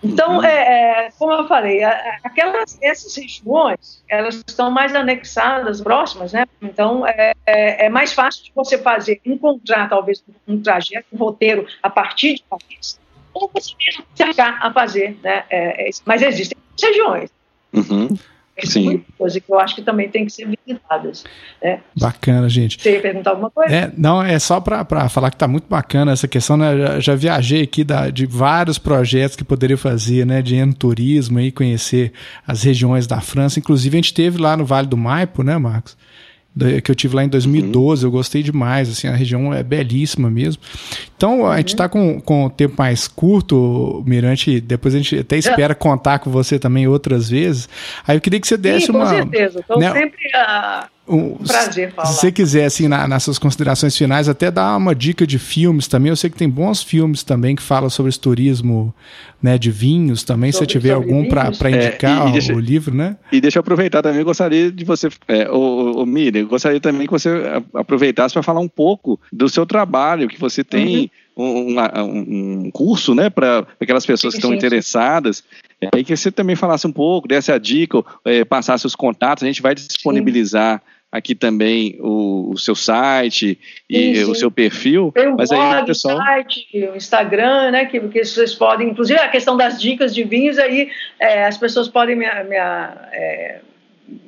Então, 0.02 0.38
uhum. 0.38 0.44
é, 0.44 1.06
é, 1.06 1.10
como 1.16 1.32
eu 1.32 1.46
falei, 1.46 1.84
aquelas, 2.24 2.76
essas 2.82 3.14
regiões, 3.16 4.02
elas 4.08 4.42
estão 4.46 4.68
mais 4.68 4.92
anexadas, 4.94 5.80
próximas, 5.80 6.32
né? 6.32 6.44
Então, 6.60 7.06
é, 7.06 7.32
é, 7.46 7.86
é, 7.86 7.88
mais 7.88 8.12
fácil 8.12 8.44
de 8.44 8.52
você 8.52 8.76
fazer, 8.76 9.20
encontrar 9.24 9.88
talvez 9.88 10.24
um 10.48 10.60
trajeto, 10.60 11.06
um 11.12 11.16
roteiro 11.16 11.66
a 11.80 11.88
partir 11.88 12.34
de 12.34 12.44
Paris, 12.50 12.98
ou 13.34 13.50
você 13.52 13.72
mesmo 13.78 14.04
se 14.14 14.40
a 14.40 14.72
fazer, 14.72 15.18
né? 15.22 15.44
É, 15.50 15.88
é 15.88 15.90
mas 16.04 16.22
existem 16.22 16.56
regiões. 16.80 17.30
Uhum. 17.72 18.08
Sim. 18.64 19.02
Coisa 19.16 19.40
que 19.40 19.50
eu 19.50 19.58
acho 19.58 19.74
que 19.74 19.82
também 19.82 20.08
tem 20.08 20.26
que 20.26 20.32
ser 20.32 20.46
visitadas. 20.46 21.24
Né? 21.62 21.80
Bacana, 21.98 22.48
gente. 22.48 22.80
Você 22.80 22.92
ia 22.92 23.00
perguntar 23.00 23.30
alguma 23.30 23.50
coisa? 23.50 23.74
É, 23.74 23.92
não, 23.96 24.22
é 24.22 24.38
só 24.38 24.60
para 24.60 25.08
falar 25.08 25.30
que 25.30 25.36
está 25.36 25.48
muito 25.48 25.66
bacana 25.68 26.12
essa 26.12 26.28
questão, 26.28 26.56
né? 26.56 26.76
Já, 26.76 27.00
já 27.00 27.14
viajei 27.14 27.62
aqui 27.62 27.82
da, 27.82 28.10
de 28.10 28.26
vários 28.26 28.78
projetos 28.78 29.36
que 29.36 29.44
poderia 29.44 29.78
fazer, 29.78 30.26
né? 30.26 30.42
De 30.42 30.62
turismo 30.74 31.40
e 31.40 31.50
conhecer 31.50 32.12
as 32.46 32.62
regiões 32.62 33.06
da 33.06 33.20
França. 33.20 33.58
Inclusive, 33.58 33.96
a 33.96 34.00
gente 34.00 34.14
teve 34.14 34.38
lá 34.38 34.56
no 34.56 34.64
Vale 34.66 34.86
do 34.86 34.96
Maipo, 34.96 35.42
né, 35.42 35.56
Marcos? 35.56 35.96
Que 36.84 36.90
eu 36.90 36.94
tive 36.94 37.16
lá 37.16 37.24
em 37.24 37.28
2012, 37.28 38.04
uhum. 38.04 38.08
eu 38.08 38.12
gostei 38.12 38.42
demais, 38.42 38.90
assim, 38.90 39.08
a 39.08 39.14
região 39.14 39.54
é 39.54 39.62
belíssima 39.62 40.30
mesmo. 40.30 40.62
Então, 41.16 41.46
a 41.46 41.56
gente 41.56 41.68
está 41.68 41.88
com, 41.88 42.20
com 42.20 42.46
o 42.46 42.50
tempo 42.50 42.74
mais 42.76 43.08
curto, 43.08 44.02
Mirante, 44.06 44.60
depois 44.60 44.94
a 44.94 44.98
gente 44.98 45.18
até 45.18 45.38
espera 45.38 45.74
contar 45.74 46.18
com 46.18 46.30
você 46.30 46.58
também 46.58 46.86
outras 46.86 47.30
vezes. 47.30 47.68
Aí 48.06 48.16
eu 48.16 48.20
queria 48.20 48.40
que 48.40 48.46
você 48.46 48.56
desse 48.56 48.86
Sim, 48.86 48.92
uma... 48.92 49.06
com 49.06 49.10
certeza, 49.10 49.60
estou 49.60 49.78
né, 49.78 49.92
sempre 49.92 50.36
a 50.36 50.88
um, 51.06 51.36
Prazer 51.36 51.92
falar. 51.92 52.06
Se 52.06 52.20
você 52.20 52.30
quiser, 52.30 52.64
assim, 52.64 52.86
na, 52.86 53.08
nas 53.08 53.24
suas 53.24 53.38
considerações 53.38 53.96
finais, 53.96 54.28
até 54.28 54.50
dar 54.50 54.76
uma 54.76 54.94
dica 54.94 55.26
de 55.26 55.38
filmes 55.38 55.88
também. 55.88 56.10
Eu 56.10 56.16
sei 56.16 56.30
que 56.30 56.36
tem 56.36 56.48
bons 56.48 56.82
filmes 56.82 57.22
também 57.24 57.56
que 57.56 57.62
falam 57.62 57.90
sobre 57.90 58.10
esse 58.10 58.20
turismo 58.20 58.94
né, 59.42 59.58
de 59.58 59.70
vinhos 59.70 60.22
também, 60.22 60.52
sobre, 60.52 60.66
se 60.66 60.72
tiver 60.72 60.92
algum 60.92 61.28
para 61.28 61.48
indicar 61.70 62.22
é, 62.22 62.26
e, 62.26 62.28
e 62.28 62.32
deixa, 62.32 62.54
o 62.54 62.60
livro, 62.60 62.94
né? 62.94 63.16
E 63.32 63.40
deixa 63.40 63.58
eu 63.58 63.60
aproveitar 63.60 64.00
também, 64.00 64.20
eu 64.20 64.24
gostaria 64.24 64.70
de 64.70 64.84
você, 64.84 65.08
é, 65.26 65.50
o, 65.50 66.02
o 66.02 66.06
Miriam, 66.06 66.42
eu 66.42 66.48
gostaria 66.48 66.80
também 66.80 67.06
que 67.06 67.12
você 67.12 67.28
aproveitasse 67.74 68.32
para 68.32 68.42
falar 68.42 68.60
um 68.60 68.68
pouco 68.68 69.18
do 69.32 69.48
seu 69.48 69.66
trabalho, 69.66 70.28
que 70.28 70.38
você 70.38 70.62
tem 70.62 71.10
uhum. 71.34 71.76
um, 71.76 72.66
um, 72.66 72.70
curso, 72.70 73.14
né, 73.14 73.28
para 73.28 73.66
aquelas 73.80 74.06
pessoas 74.06 74.34
que 74.34 74.38
estão 74.38 74.54
interessadas. 74.54 75.42
É, 75.82 75.98
e 75.98 76.04
que 76.04 76.16
você 76.16 76.30
também 76.30 76.54
falasse 76.54 76.86
um 76.86 76.92
pouco, 76.92 77.26
desse 77.26 77.50
a 77.50 77.58
dica, 77.58 78.04
é, 78.24 78.44
passasse 78.44 78.86
os 78.86 78.94
contatos, 78.94 79.42
a 79.42 79.46
gente 79.46 79.62
vai 79.62 79.74
disponibilizar 79.74 80.78
sim 80.78 80.92
aqui 81.12 81.34
também 81.34 81.98
o, 82.00 82.52
o 82.52 82.58
seu 82.58 82.74
site 82.74 83.58
e 83.88 84.16
sim, 84.16 84.24
o 84.24 84.34
seu 84.34 84.50
perfil. 84.50 85.12
Tem 85.14 85.28
o 85.28 85.36
mas 85.36 85.50
blog, 85.50 85.62
aí 85.62 85.82
o 85.82 85.86
pessoal... 85.86 86.16
site, 86.16 86.66
o 86.90 86.96
Instagram, 86.96 87.70
né? 87.70 87.84
Que, 87.84 88.00
que 88.00 88.24
vocês 88.24 88.54
podem, 88.54 88.88
inclusive 88.88 89.20
a 89.20 89.28
questão 89.28 89.54
das 89.54 89.80
dicas 89.80 90.14
de 90.14 90.24
vinhos 90.24 90.58
aí, 90.58 90.90
é, 91.20 91.44
as 91.44 91.58
pessoas 91.58 91.86
podem 91.86 92.16
me, 92.16 92.24
me 92.44 92.56
é, 92.56 93.60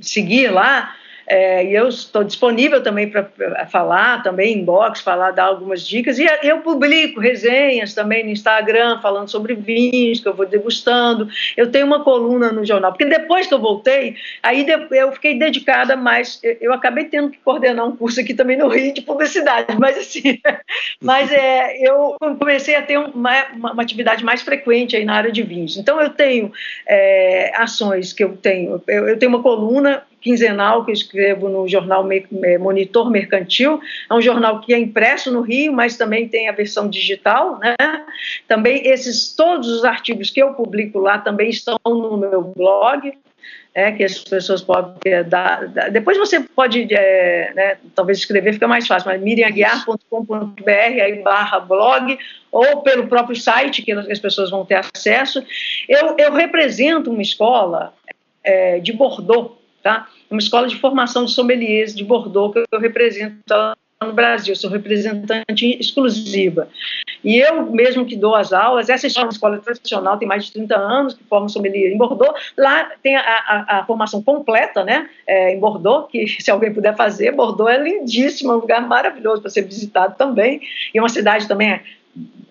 seguir 0.03 0.49
lá. 0.49 0.95
É, 1.27 1.65
e 1.65 1.75
eu 1.75 1.89
estou 1.89 2.23
disponível 2.23 2.83
também 2.83 3.09
para 3.09 3.25
falar, 3.71 4.23
também 4.23 4.59
inbox, 4.59 5.01
falar, 5.01 5.31
dar 5.31 5.45
algumas 5.45 5.87
dicas. 5.87 6.19
E 6.19 6.27
eu 6.43 6.61
publico 6.61 7.21
resenhas 7.21 7.95
também 7.95 8.25
no 8.25 8.31
Instagram, 8.31 9.01
falando 9.01 9.29
sobre 9.29 9.55
vinhos 9.55 10.21
que 10.21 10.29
eu 10.29 10.35
vou 10.35 10.47
degustando. 10.47 11.29
Eu 11.57 11.71
tenho 11.71 11.87
uma 11.87 12.03
coluna 12.03 12.53
no 12.53 12.65
jornal, 12.65 12.93
porque 12.93 13.05
depois 13.05 13.47
que 13.47 13.55
eu 13.55 13.59
voltei, 13.59 14.17
aí 14.43 14.67
eu 14.91 15.13
fiquei 15.13 15.39
dedicada 15.39 15.97
mais. 15.97 16.41
Eu 16.61 16.73
acabei 16.73 17.05
tendo 17.05 17.31
que 17.31 17.39
coordenar 17.39 17.87
um 17.87 17.97
curso 17.97 18.21
aqui 18.21 18.35
também 18.35 18.57
no 18.57 18.69
Rio 18.69 18.93
de 18.93 19.03
publicidade, 19.03 19.77
mas 19.79 19.97
assim, 19.97 20.41
mas 21.01 21.31
é, 21.33 21.79
eu 21.79 22.17
comecei 22.39 22.75
a 22.75 22.83
ter 22.83 22.99
uma, 22.99 23.45
uma, 23.55 23.83
atividade 23.83 24.25
mais 24.25 24.43
frequente 24.43 24.97
aí 24.97 25.05
na 25.05 25.15
área 25.15 25.33
de 25.33 25.43
vinhos. 25.43 25.77
Então 25.77 26.01
eu 26.01 26.11
tenho 26.11 26.53
é, 26.87 27.53
ações 27.57 28.13
que 28.13 28.25
eu 28.25 28.37
tenho, 28.37 28.83
eu, 28.87 29.09
eu 29.09 29.19
tenho 29.19 29.31
uma 29.31 29.43
coluna 29.43 30.03
quinzenal 30.25 30.85
que 30.85 30.91
eu 30.91 30.95
escrevo 30.95 31.51
no 31.51 31.69
jornal 31.69 32.03
Monitor 32.59 33.11
Mercantil. 33.11 33.79
É 34.11 34.15
um 34.15 34.23
jornal 34.23 34.61
que 34.63 34.73
é 34.73 34.79
impresso 34.79 35.31
no 35.31 35.43
Rio, 35.43 35.71
mas 35.71 35.99
também 35.99 36.27
tem 36.27 36.49
a 36.49 36.53
versão 36.53 36.89
digital. 36.89 37.59
Né? 37.59 37.77
Também 38.49 38.89
esses 38.89 39.37
todos 39.37 39.69
os 39.69 39.85
artigos 39.85 40.31
que 40.31 40.43
eu 40.43 40.55
publico 40.55 40.99
lá 40.99 41.19
também 41.19 41.51
estão 41.51 41.79
no 41.85 42.17
meu 42.17 42.43
blog. 42.43 43.13
É, 43.77 43.91
que 43.91 44.05
as 44.05 44.19
pessoas 44.19 44.63
podem 44.63 45.13
é, 45.13 45.25
dar, 45.25 45.67
dar, 45.67 45.91
Depois 45.91 46.17
você 46.17 46.39
pode, 46.39 46.87
é, 46.95 47.53
né, 47.55 47.77
talvez 47.93 48.19
escrever, 48.19 48.53
fica 48.53 48.69
mais 48.69 48.87
fácil, 48.87 49.11
mas 49.11 49.21
miriamaguiar.com.br, 49.21 50.71
aí 50.71 51.21
barra 51.25 51.59
blog, 51.59 52.17
ou 52.53 52.83
pelo 52.83 53.09
próprio 53.09 53.35
site, 53.35 53.83
que 53.83 53.91
as 53.91 54.21
pessoas 54.21 54.49
vão 54.49 54.65
ter 54.65 54.77
acesso. 54.77 55.45
Eu, 55.89 56.15
eu 56.17 56.33
represento 56.33 57.11
uma 57.11 57.21
escola 57.21 57.93
é, 58.45 58.79
de 58.79 58.93
Bordeaux, 58.93 59.64
tá? 59.85 60.09
uma 60.31 60.41
escola 60.41 60.67
de 60.67 60.77
formação 60.77 61.27
de 61.27 61.31
sommeliers 61.31 61.95
de 61.95 62.03
Bordeaux 62.03 62.53
que 62.53 62.65
eu 62.73 62.81
represento 62.81 63.37
lá 63.49 63.77
no 64.03 64.13
Brasil, 64.13 64.57
sou 64.57 64.71
representante 64.71 65.79
exclusiva. 65.79 66.69
E 67.23 67.39
eu 67.39 67.71
mesmo 67.71 68.05
que 68.05 68.17
dou 68.17 68.35
as 68.35 68.53
aulas, 68.53 68.89
essa 68.89 69.07
escola, 69.07 69.31
escola 69.31 69.59
tradicional 69.59 70.19
tem 70.19 70.29
mais 70.29 70.47
de 70.47 70.53
30 70.53 70.77
anos, 70.77 71.15
que 71.15 71.25
forma 71.25 71.49
sommelier 71.49 71.93
em 71.93 71.97
Bordeaux, 71.97 72.35
lá 72.57 72.91
tem 73.03 73.17
a, 73.17 73.21
a, 73.21 73.79
a 73.79 73.85
formação 73.87 74.23
completa, 74.23 74.85
né, 74.85 75.09
é, 75.27 75.55
em 75.55 75.61
Bordeaux, 75.61 76.11
que 76.11 76.27
se 76.43 76.51
alguém 76.51 76.75
puder 76.75 76.97
fazer, 76.97 77.33
Bordeaux 77.33 77.71
é 77.71 77.79
lindíssimo, 77.79 78.53
é 78.53 78.57
um 78.57 78.61
lugar 78.61 78.87
maravilhoso 78.87 79.41
para 79.41 79.51
ser 79.51 79.63
visitado 79.63 80.17
também, 80.17 80.61
e 80.93 80.99
é 80.99 81.01
uma 81.01 81.09
cidade 81.09 81.47
também 81.49 81.81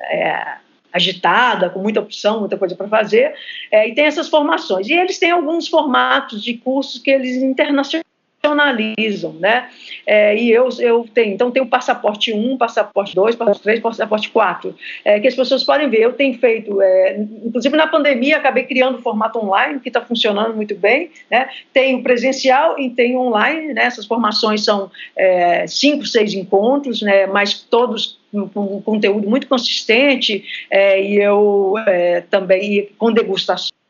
é, 0.02 0.58
agitada, 0.94 1.70
com 1.72 1.80
muita 1.80 2.00
opção, 2.00 2.40
muita 2.40 2.56
coisa 2.56 2.76
para 2.76 2.88
fazer, 2.88 3.34
é, 3.72 3.90
e 3.90 3.96
tem 3.96 4.06
essas 4.06 4.30
formações. 4.30 4.88
E 4.88 4.94
eles 4.94 5.18
têm 5.18 5.32
alguns 5.32 5.68
formatos 5.68 6.44
de 6.44 6.54
cursos 6.54 7.02
que 7.02 7.10
eles 7.10 7.42
internacionalizam, 7.42 9.34
né? 9.40 9.70
É, 10.06 10.38
e 10.38 10.52
eu, 10.52 10.70
eu 10.80 11.08
tenho, 11.12 11.34
então 11.34 11.50
tem 11.50 11.64
o 11.64 11.66
passaporte 11.66 12.32
1, 12.34 12.58
passaporte 12.58 13.16
2, 13.16 13.36
passaporte 13.36 13.64
3, 13.64 13.80
passaporte 13.80 14.30
4, 14.30 14.76
é, 15.04 15.20
que 15.20 15.28
as 15.28 15.36
pessoas 15.36 15.64
podem 15.64 15.90
ver. 15.90 16.02
Eu 16.02 16.14
tenho 16.14 16.38
feito, 16.38 16.80
é, 16.82 17.18
inclusive 17.18 17.76
na 17.76 17.88
pandemia, 17.88 18.38
acabei 18.38 18.66
criando 18.66 19.00
um 19.00 19.02
formato 19.02 19.40
online 19.40 19.80
que 19.80 19.88
está 19.88 20.02
funcionando 20.02 20.56
muito 20.56 20.76
bem, 20.76 21.10
né? 21.32 21.50
Tem 21.74 21.96
o 21.96 22.04
presencial 22.04 22.78
e 22.78 22.90
tem 22.90 23.16
o 23.16 23.22
online, 23.22 23.74
né? 23.74 23.86
Essas 23.86 24.06
formações 24.06 24.64
são 24.64 24.92
é, 25.16 25.66
cinco, 25.66 26.06
seis 26.06 26.36
encontros, 26.36 27.02
né? 27.02 27.26
Mas 27.26 27.62
todos 27.62 28.22
um 28.34 28.82
conteúdo 28.82 29.30
muito 29.30 29.48
consistente 29.48 30.44
é, 30.70 31.02
e 31.02 31.18
eu 31.18 31.76
é, 31.88 32.22
também 32.22 32.90
com 32.98 33.12
degustações, 33.12 33.83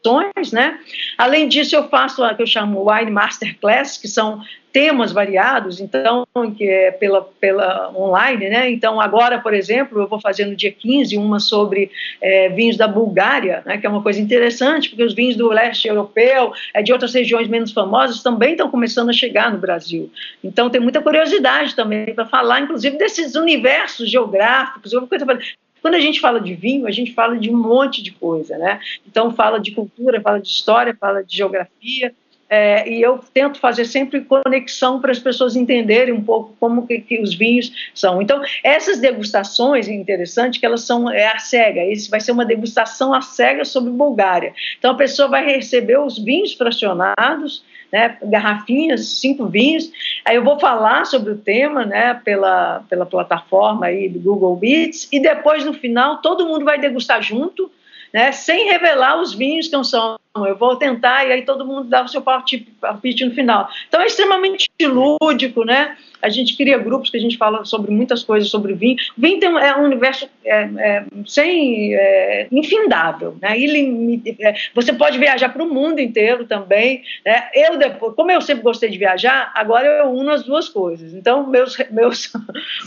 né? 0.51 0.79
Além 1.17 1.47
disso, 1.47 1.75
eu 1.75 1.87
faço 1.89 2.23
o 2.23 2.35
que 2.35 2.41
eu 2.41 2.47
chamo 2.47 2.89
Wine 2.89 3.11
Masterclass, 3.11 3.97
que 3.97 4.07
são 4.07 4.41
temas 4.73 5.11
variados, 5.11 5.79
então, 5.79 6.25
que 6.57 6.67
é 6.67 6.89
pela, 6.89 7.21
pela 7.21 7.91
online, 7.95 8.49
né? 8.49 8.71
Então, 8.71 8.99
agora, 8.99 9.39
por 9.39 9.53
exemplo, 9.53 10.01
eu 10.01 10.07
vou 10.07 10.19
fazer 10.19 10.45
no 10.45 10.55
dia 10.55 10.71
15 10.71 11.15
uma 11.15 11.39
sobre 11.39 11.91
é, 12.19 12.49
vinhos 12.49 12.75
da 12.75 12.87
Bulgária, 12.87 13.61
né? 13.67 13.77
Que 13.77 13.85
é 13.85 13.89
uma 13.89 14.01
coisa 14.01 14.19
interessante, 14.19 14.89
porque 14.89 15.03
os 15.03 15.13
vinhos 15.13 15.35
do 15.35 15.47
leste 15.49 15.87
europeu, 15.87 16.51
é, 16.73 16.81
de 16.81 16.91
outras 16.91 17.13
regiões 17.13 17.47
menos 17.47 17.71
famosas, 17.71 18.23
também 18.23 18.53
estão 18.53 18.69
começando 18.69 19.09
a 19.09 19.13
chegar 19.13 19.51
no 19.51 19.59
Brasil. 19.59 20.11
Então, 20.43 20.71
tem 20.71 20.81
muita 20.81 21.01
curiosidade 21.01 21.75
também 21.75 22.11
para 22.15 22.25
falar, 22.25 22.61
inclusive, 22.61 22.97
desses 22.97 23.35
universos 23.35 24.09
geográficos. 24.09 24.91
Quando 25.83 25.95
a 25.95 25.99
gente 25.99 26.21
fala 26.21 26.39
de 26.39 26.55
vinho, 26.55 26.87
a 26.87 26.91
gente 26.91 27.13
fala 27.13 27.37
de 27.37 27.49
um 27.49 27.57
monte 27.57 28.01
de 28.01 28.11
coisa, 28.11 28.57
né? 28.57 28.79
Então, 29.05 29.35
fala 29.35 29.59
de 29.59 29.71
cultura, 29.71 30.21
fala 30.21 30.39
de 30.39 30.47
história, 30.47 30.95
fala 30.97 31.21
de 31.21 31.35
geografia, 31.35 32.15
é, 32.55 32.87
e 32.87 33.01
eu 33.01 33.19
tento 33.33 33.59
fazer 33.59 33.83
sempre 33.83 34.21
conexão 34.21 35.01
para 35.01 35.11
as 35.11 35.17
pessoas 35.17 35.55
entenderem 35.55 36.13
um 36.13 36.23
pouco 36.23 36.55
como 36.59 36.85
que, 36.85 36.99
que, 36.99 37.19
os 37.19 37.33
vinhos 37.33 37.73
são. 37.95 38.21
Então, 38.21 38.43
essas 38.63 38.99
degustações, 38.99 39.87
interessante 39.87 40.59
que 40.59 40.65
elas 40.67 40.81
são 40.81 41.09
é 41.09 41.25
a 41.25 41.39
cega, 41.39 41.83
isso 41.83 42.11
vai 42.11 42.19
ser 42.19 42.31
uma 42.31 42.45
degustação 42.45 43.11
a 43.11 43.21
cega 43.21 43.65
sobre 43.65 43.89
Bulgária. 43.89 44.53
Então, 44.77 44.91
a 44.91 44.95
pessoa 44.95 45.27
vai 45.27 45.43
receber 45.43 45.97
os 45.97 46.19
vinhos 46.19 46.53
fracionados, 46.53 47.63
né, 47.91 48.19
garrafinhas, 48.21 49.03
cinco 49.19 49.47
vinhos, 49.47 49.91
aí 50.23 50.35
eu 50.35 50.43
vou 50.43 50.59
falar 50.59 51.07
sobre 51.07 51.31
o 51.31 51.37
tema, 51.37 51.83
né, 51.83 52.21
pela, 52.23 52.83
pela 52.87 53.05
plataforma 53.07 53.87
aí 53.87 54.07
do 54.07 54.19
Google 54.19 54.55
Beats, 54.57 55.07
e 55.11 55.19
depois, 55.19 55.65
no 55.65 55.73
final, 55.73 56.21
todo 56.21 56.45
mundo 56.45 56.63
vai 56.63 56.79
degustar 56.79 57.19
junto, 57.19 57.71
né, 58.13 58.31
sem 58.31 58.69
revelar 58.69 59.19
os 59.19 59.33
vinhos 59.33 59.67
que 59.67 59.83
são. 59.83 60.19
Eu 60.35 60.55
vou 60.55 60.75
tentar 60.75 61.27
e 61.27 61.31
aí 61.31 61.45
todo 61.45 61.63
mundo 61.63 61.83
dá 61.83 62.03
o 62.03 62.07
seu 62.07 62.19
palpite 62.19 63.23
no 63.23 63.35
final. 63.35 63.69
Então 63.87 64.01
é 64.01 64.07
extremamente 64.07 64.67
lúdico, 64.81 65.63
né? 65.63 65.95
A 66.23 66.27
gente 66.27 66.57
cria 66.57 66.75
grupos 66.79 67.11
que 67.11 67.17
a 67.17 67.19
gente 67.19 67.37
fala 67.37 67.63
sobre 67.65 67.91
muitas 67.91 68.23
coisas 68.23 68.49
sobre 68.49 68.73
vinho. 68.73 68.97
Vinho 69.15 69.39
tem, 69.39 69.49
é 69.49 69.75
um 69.77 69.83
universo 69.83 70.27
é, 70.43 70.69
é, 70.77 71.05
sem 71.27 71.93
é, 71.93 72.47
infindável, 72.51 73.37
né? 73.39 73.55
É, 74.39 74.55
você 74.73 74.91
pode 74.91 75.19
viajar 75.19 75.49
para 75.49 75.61
o 75.61 75.71
mundo 75.71 75.99
inteiro 75.99 76.45
também. 76.47 77.03
Né? 77.23 77.49
Eu 77.53 77.77
depois, 77.77 78.15
como 78.15 78.31
eu 78.31 78.41
sempre 78.41 78.63
gostei 78.63 78.89
de 78.89 78.97
viajar, 78.97 79.51
agora 79.53 79.85
eu 79.85 80.09
uno 80.09 80.31
as 80.31 80.41
duas 80.41 80.67
coisas. 80.67 81.13
Então 81.13 81.45
meus 81.45 81.77
meus 81.91 82.33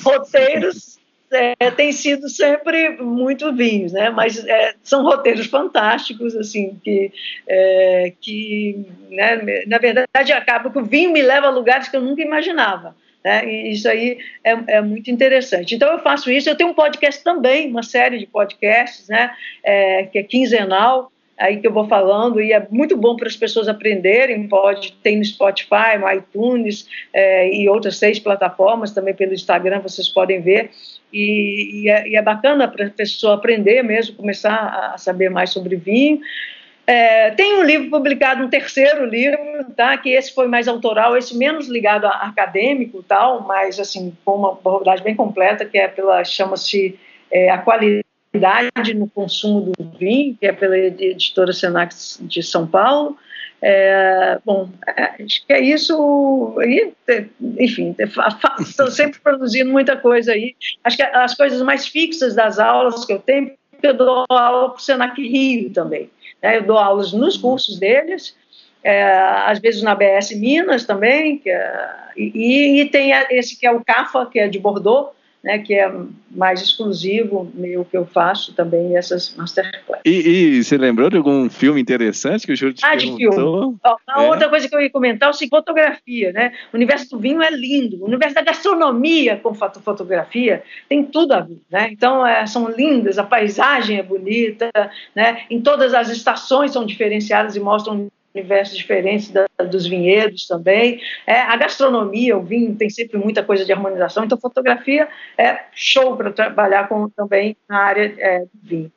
roteiros 0.03 0.99
é, 1.33 1.71
tem 1.71 1.93
sido 1.93 2.29
sempre 2.29 2.91
muito 3.03 3.53
vinhos, 3.53 3.93
né? 3.93 4.11
Mas 4.11 4.45
é, 4.47 4.75
são 4.83 5.03
roteiros 5.03 5.47
fantásticos, 5.47 6.35
assim, 6.37 6.79
que, 6.83 7.13
é, 7.47 8.13
que 8.21 8.87
né, 9.11 9.65
na 9.67 9.79
verdade 9.79 10.33
acaba 10.33 10.71
que 10.71 10.79
o 10.79 10.85
vinho 10.85 11.13
me 11.13 11.23
leva 11.23 11.47
a 11.47 11.51
lugares 11.51 11.89
que 11.89 11.97
eu 11.97 12.01
nunca 12.01 12.23
imaginava. 12.23 12.95
Né? 13.25 13.45
E 13.45 13.73
isso 13.73 13.89
aí 13.89 14.19
é, 14.45 14.57
é, 14.69 14.81
muito 14.81 15.11
interessante. 15.11 15.75
Então 15.75 15.91
eu 15.93 15.99
faço 15.99 16.31
isso. 16.31 16.49
Eu 16.49 16.57
tenho 16.57 16.71
um 16.71 16.75
podcast 16.75 17.25
também, 17.25 17.69
uma 17.69 17.83
série 17.83 18.19
de 18.19 18.27
podcasts, 18.27 19.09
né? 19.09 19.35
É, 19.65 20.05
que 20.05 20.19
é 20.19 20.23
quinzenal 20.23 21.11
aí 21.39 21.59
que 21.59 21.67
eu 21.67 21.73
vou 21.73 21.87
falando, 21.87 22.41
e 22.41 22.53
é 22.53 22.67
muito 22.71 22.97
bom 22.97 23.15
para 23.17 23.29
as 23.29 23.37
pessoas 23.37 23.69
aprenderem, 23.69 24.49
pode, 24.49 24.93
tem 25.03 25.19
no 25.19 25.25
Spotify, 25.25 25.99
no 26.01 26.11
iTunes 26.11 26.89
é, 27.13 27.55
e 27.55 27.69
outras 27.69 27.97
seis 27.99 28.19
plataformas, 28.19 28.93
também 28.93 29.15
pelo 29.15 29.35
Instagram 29.35 29.81
vocês 29.81 30.09
podem 30.09 30.41
ver, 30.41 30.71
e, 31.13 31.83
e, 31.83 31.91
é, 31.91 32.09
e 32.09 32.17
é, 32.17 32.23
bacana 32.23 32.67
para 32.69 32.87
a 32.87 32.91
pessoa 32.91 33.35
aprender 33.35 33.83
mesmo, 33.83 34.17
começar 34.17 34.93
a 34.95 34.99
saber 34.99 35.31
mais 35.31 35.51
sobre 35.51 35.77
vinho. 35.77 36.21
É, 36.87 37.33
tem 37.33 37.59
um 37.59 37.65
livro 37.65 37.91
publicado, 37.91 38.45
um 38.45 38.49
terceiro 38.49 39.05
livro, 39.05 39.39
tá? 39.77 39.99
Que 39.99 40.11
esse 40.11 40.33
foi 40.33 40.47
mais 40.47 40.69
autoral, 40.69 41.17
esse 41.17 41.37
menos 41.37 41.67
ligado 41.69 42.07
a 42.07 42.11
acadêmico, 42.11 43.03
tal, 43.03 43.41
mas 43.41 43.81
assim 43.81 44.17
com 44.25 44.37
uma 44.37 44.53
abordagem 44.53 45.05
bem 45.05 45.17
completa, 45.17 45.65
que 45.65 45.77
é 45.77 45.89
pela 45.89 46.23
chama-se 46.23 46.97
é, 47.29 47.51
a 47.51 47.59
qualidade 47.59 48.06
no 48.95 49.09
consumo 49.09 49.73
do 49.77 49.91
vinho, 49.99 50.37
que 50.39 50.47
é 50.47 50.53
pela 50.53 50.77
editora 50.77 51.53
Senac 51.53 51.95
de 52.21 52.43
São 52.43 52.67
Paulo. 52.67 53.17
É, 53.63 54.39
bom, 54.45 54.69
é, 54.87 55.23
acho 55.25 55.47
que 55.47 55.53
é 55.53 55.61
isso. 55.61 56.55
Enfim, 57.59 57.95
estou 58.61 58.91
sempre 58.91 59.19
produzindo 59.21 59.71
muita 59.71 59.97
coisa 59.97 60.33
aí. 60.33 60.55
Acho 60.85 60.97
que 60.97 61.03
as 61.03 61.35
coisas 61.35 61.63
mais 61.63 61.87
fixas 61.87 62.35
das 62.35 62.59
aulas 62.59 63.05
que 63.05 63.13
eu 63.13 63.19
tenho, 63.19 63.53
eu 63.83 63.95
dou 63.95 64.25
aula 64.29 64.71
para 64.71 64.77
o 64.77 64.81
Senac 64.81 65.21
Rio 65.21 65.71
também. 65.71 66.11
Né? 66.43 66.59
Eu 66.59 66.63
dou 66.63 66.79
aulas 66.79 67.13
nos 67.13 67.37
cursos 67.37 67.79
deles, 67.79 68.37
é, 68.83 69.03
às 69.47 69.59
vezes 69.59 69.83
na 69.83 69.95
BS 69.95 70.33
Minas 70.39 70.85
também, 70.85 71.43
é, 71.47 71.91
e, 72.17 72.81
e, 72.81 72.85
tem 72.87 73.11
esse 73.31 73.59
que 73.59 73.67
é 73.67 73.73
o 73.73 73.85
CAFA, 73.85 74.27
que 74.27 74.39
é 74.39 74.49
de 74.49 74.59
Bordeaux, 74.59 75.11
né, 75.47 75.61
que 75.61 75.75
é 75.75 75.89
mais 76.29 76.61
exclusivo, 76.61 77.49
meio 77.55 77.85
que 77.85 77.97
eu 77.97 78.05
faço 78.05 78.53
também 78.53 78.97
essas 78.97 79.33
masterclass. 79.37 80.01
E, 80.05 80.11
e 80.57 80.65
você 80.65 80.77
lembrou 80.77 81.09
de 81.09 81.17
algum 81.17 81.49
filme 81.49 81.81
interessante 81.81 82.45
que 82.45 82.53
o 82.53 82.57
Júlio 82.57 82.75
te 82.75 82.85
ah, 82.85 82.97
perguntou? 82.97 83.17
de 83.17 83.37
filme. 83.37 83.79
Ó, 83.85 83.97
a 84.09 84.25
é. 84.25 84.29
outra 84.29 84.49
coisa 84.49 84.69
que 84.69 84.75
eu 84.75 84.81
ia 84.81 84.91
comentar 84.91 85.31
é 85.31 85.49
fotografia, 85.49 86.33
né? 86.33 86.53
O 86.73 86.77
universo 86.77 87.11
do 87.11 87.21
vinho 87.21 87.41
é 87.41 87.51
lindo, 87.51 88.03
o 88.03 88.07
universo 88.07 88.35
da 88.35 88.43
gastronomia 88.43 89.37
com 89.37 89.55
fotografia 89.55 90.65
tem 90.89 91.05
tudo 91.05 91.33
a 91.33 91.41
ver, 91.41 91.61
né? 91.71 91.91
Então, 91.93 92.27
é, 92.27 92.45
são 92.45 92.69
lindas, 92.69 93.17
a 93.17 93.23
paisagem 93.23 93.99
é 93.99 94.03
bonita, 94.03 94.69
né? 95.15 95.43
Em 95.49 95.61
todas 95.61 95.95
as 95.95 96.09
estações 96.09 96.73
são 96.73 96.85
diferenciadas 96.85 97.55
e 97.55 97.61
mostram 97.61 98.11
universos 98.37 98.77
diferentes 98.77 99.31
da, 99.31 99.47
dos 99.65 99.87
vinhedos 99.87 100.47
também. 100.47 101.01
É, 101.27 101.41
a 101.41 101.57
gastronomia, 101.57 102.37
o 102.37 102.43
vinho 102.43 102.77
tem 102.77 102.91
sempre 102.91 103.19
muita 103.19 103.43
coisa 103.43 103.65
de 103.65 103.73
harmonização, 103.73 104.25
então 104.25 104.39
fotografia 104.39 105.09
é 105.39 105.65
show 105.73 106.17
para 106.17 106.33
trabalhar 106.33 106.89
com, 106.89 107.09
também 107.09 107.57
na 107.69 107.79
área 107.79 108.15
é, 108.19 108.41
do 108.41 108.51
vinho. 108.63 108.93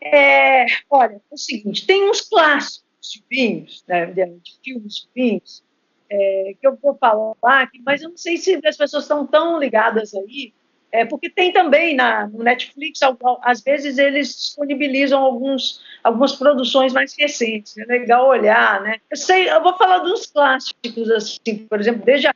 É, 0.00 0.66
olha, 0.88 1.14
é 1.14 1.34
o 1.34 1.36
seguinte, 1.36 1.86
tem 1.86 2.08
uns 2.08 2.22
clássicos 2.22 2.84
de 3.02 3.22
vinhos, 3.28 3.84
né, 3.86 4.06
de, 4.06 4.24
de 4.26 4.52
filmes 4.64 4.94
de 4.94 5.08
vinhos, 5.14 5.62
é, 6.10 6.54
que 6.58 6.66
eu 6.66 6.78
vou 6.80 6.96
falar 6.96 7.34
aqui, 7.62 7.80
mas 7.84 8.00
eu 8.00 8.10
não 8.10 8.16
sei 8.16 8.36
se 8.36 8.60
as 8.64 8.76
pessoas 8.76 9.04
estão 9.04 9.26
tão 9.26 9.58
ligadas 9.58 10.14
aí, 10.14 10.52
é, 10.90 11.04
porque 11.04 11.28
tem 11.28 11.52
também 11.52 11.94
na, 11.94 12.26
no 12.26 12.42
Netflix, 12.42 13.00
às 13.42 13.60
vezes 13.62 13.98
eles 13.98 14.28
disponibilizam 14.28 15.22
alguns, 15.22 15.80
algumas 16.02 16.34
produções 16.34 16.92
mais 16.92 17.14
recentes, 17.16 17.76
é 17.76 17.84
legal 17.84 18.28
olhar, 18.28 18.80
né? 18.80 18.96
Eu 19.10 19.16
sei, 19.16 19.50
eu 19.50 19.62
vou 19.62 19.76
falar 19.76 19.98
dos 19.98 20.26
clássicos, 20.26 21.10
assim, 21.10 21.66
por 21.68 21.78
exemplo, 21.78 22.02
desde 22.04 22.28
a 22.28 22.34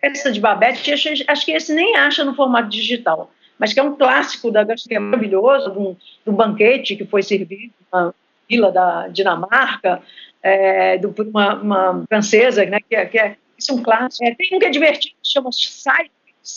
festa 0.00 0.32
de 0.32 0.40
Babette, 0.40 0.92
acho, 0.92 1.44
que 1.44 1.52
esse 1.52 1.74
nem 1.74 1.96
acha 1.96 2.24
no 2.24 2.34
formato 2.34 2.70
digital, 2.70 3.30
mas 3.58 3.72
que 3.72 3.80
é 3.80 3.82
um 3.82 3.94
clássico 3.94 4.50
da 4.50 4.64
gastronomia 4.64 5.10
maravilhoso, 5.10 5.70
do, 5.70 5.96
do 6.24 6.32
banquete 6.32 6.96
que 6.96 7.04
foi 7.04 7.22
servido 7.22 7.74
na 7.92 8.12
vila 8.48 8.72
da 8.72 9.08
Dinamarca, 9.08 10.02
é, 10.42 10.98
do, 10.98 11.14
uma, 11.28 11.54
uma, 11.54 12.04
francesa, 12.08 12.64
né, 12.64 12.78
que 12.88 12.96
é, 12.96 13.06
que 13.06 13.18
é, 13.18 13.36
isso 13.56 13.70
é 13.70 13.74
um 13.74 13.82
clássico. 13.82 14.24
É, 14.24 14.34
tem 14.34 14.48
um 14.54 14.58
que 14.58 14.66
é 14.66 14.70
divertido, 14.70 15.14
chama 15.22 15.50
Sai 15.52 16.10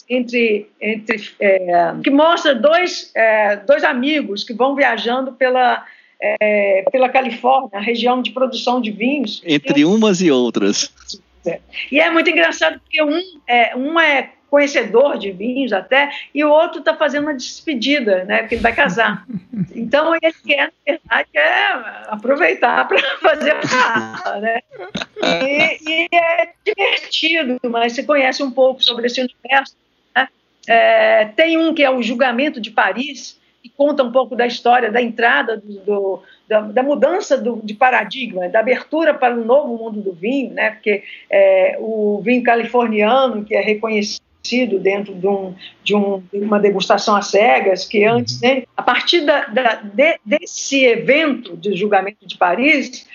entre, 0.09 0.69
entre 0.81 1.29
é, 1.39 1.93
que 2.03 2.09
mostra 2.09 2.55
dois, 2.55 3.11
é, 3.15 3.57
dois 3.57 3.83
amigos 3.83 4.43
que 4.43 4.53
vão 4.53 4.75
viajando 4.75 5.33
pela, 5.33 5.85
é, 6.21 6.83
pela 6.91 7.09
Califórnia, 7.09 7.79
a 7.79 7.81
região 7.81 8.21
de 8.21 8.31
produção 8.31 8.81
de 8.81 8.91
vinhos. 8.91 9.41
Entre 9.45 9.85
umas 9.85 10.21
e 10.21 10.31
outras. 10.31 10.91
É. 11.45 11.59
E 11.91 11.99
é 11.99 12.09
muito 12.09 12.29
engraçado 12.29 12.79
porque 12.79 13.03
um 13.03 13.21
é, 13.47 13.75
um 13.75 13.99
é 13.99 14.31
conhecedor 14.55 15.17
de 15.17 15.31
vinhos 15.31 15.73
até, 15.73 16.09
e 16.33 16.41
o 16.41 16.49
outro 16.49 16.79
está 16.79 16.95
fazendo 16.95 17.23
uma 17.23 17.33
despedida, 17.33 18.23
né? 18.23 18.39
Porque 18.39 18.55
ele 18.55 18.61
vai 18.61 18.73
casar. 18.73 19.25
Então 19.75 20.13
ele 20.15 20.33
quer, 20.45 20.67
na 20.67 20.71
verdade, 20.85 21.29
quer 21.31 22.05
aproveitar 22.07 22.87
para 22.87 22.97
fazer 23.19 23.51
a 23.51 23.59
casa, 23.59 24.39
né? 24.39 24.61
E, 25.21 25.77
e, 25.89 26.07
é 26.13 26.49
divertido, 26.65 27.59
mas 27.69 27.93
você 27.93 28.03
conhece 28.03 28.41
um 28.41 28.51
pouco 28.51 28.81
sobre 28.81 29.07
esse 29.07 29.19
universo. 29.19 29.75
Né? 30.15 30.27
É, 30.67 31.25
tem 31.25 31.57
um 31.57 31.73
que 31.73 31.83
é 31.83 31.89
o 31.89 32.01
Julgamento 32.01 32.61
de 32.61 32.71
Paris, 32.71 33.39
que 33.61 33.69
conta 33.69 34.03
um 34.03 34.11
pouco 34.11 34.35
da 34.35 34.47
história 34.47 34.89
da 34.89 35.01
entrada 35.01 35.57
do, 35.57 35.79
do 35.81 36.23
da, 36.47 36.61
da, 36.61 36.83
mudança 36.83 37.37
do, 37.37 37.59
de 37.61 37.73
paradigma, 37.73 38.47
da 38.47 38.59
abertura 38.59 39.13
para 39.13 39.35
o 39.35 39.43
novo 39.43 39.77
mundo 39.77 40.01
do 40.01 40.13
vinho, 40.13 40.53
né? 40.53 40.71
Porque 40.71 41.03
é, 41.29 41.77
o 41.79 42.21
vinho 42.23 42.43
californiano 42.43 43.43
que 43.43 43.55
é 43.55 43.61
reconhecido 43.61 44.24
dentro 44.79 45.13
de, 45.15 45.27
um, 45.27 45.53
de, 45.83 45.95
um, 45.95 46.23
de 46.31 46.39
uma 46.39 46.59
degustação 46.59 47.15
às 47.15 47.27
cegas, 47.27 47.85
que 47.85 48.07
uhum. 48.07 48.17
antes, 48.17 48.39
né, 48.41 48.63
a 48.75 48.83
partir 48.83 49.21
da, 49.21 49.45
da, 49.45 49.75
de, 49.75 50.19
desse 50.25 50.83
evento 50.85 51.57
de 51.57 51.75
julgamento 51.75 52.25
de 52.25 52.37
Paris, 52.37 53.07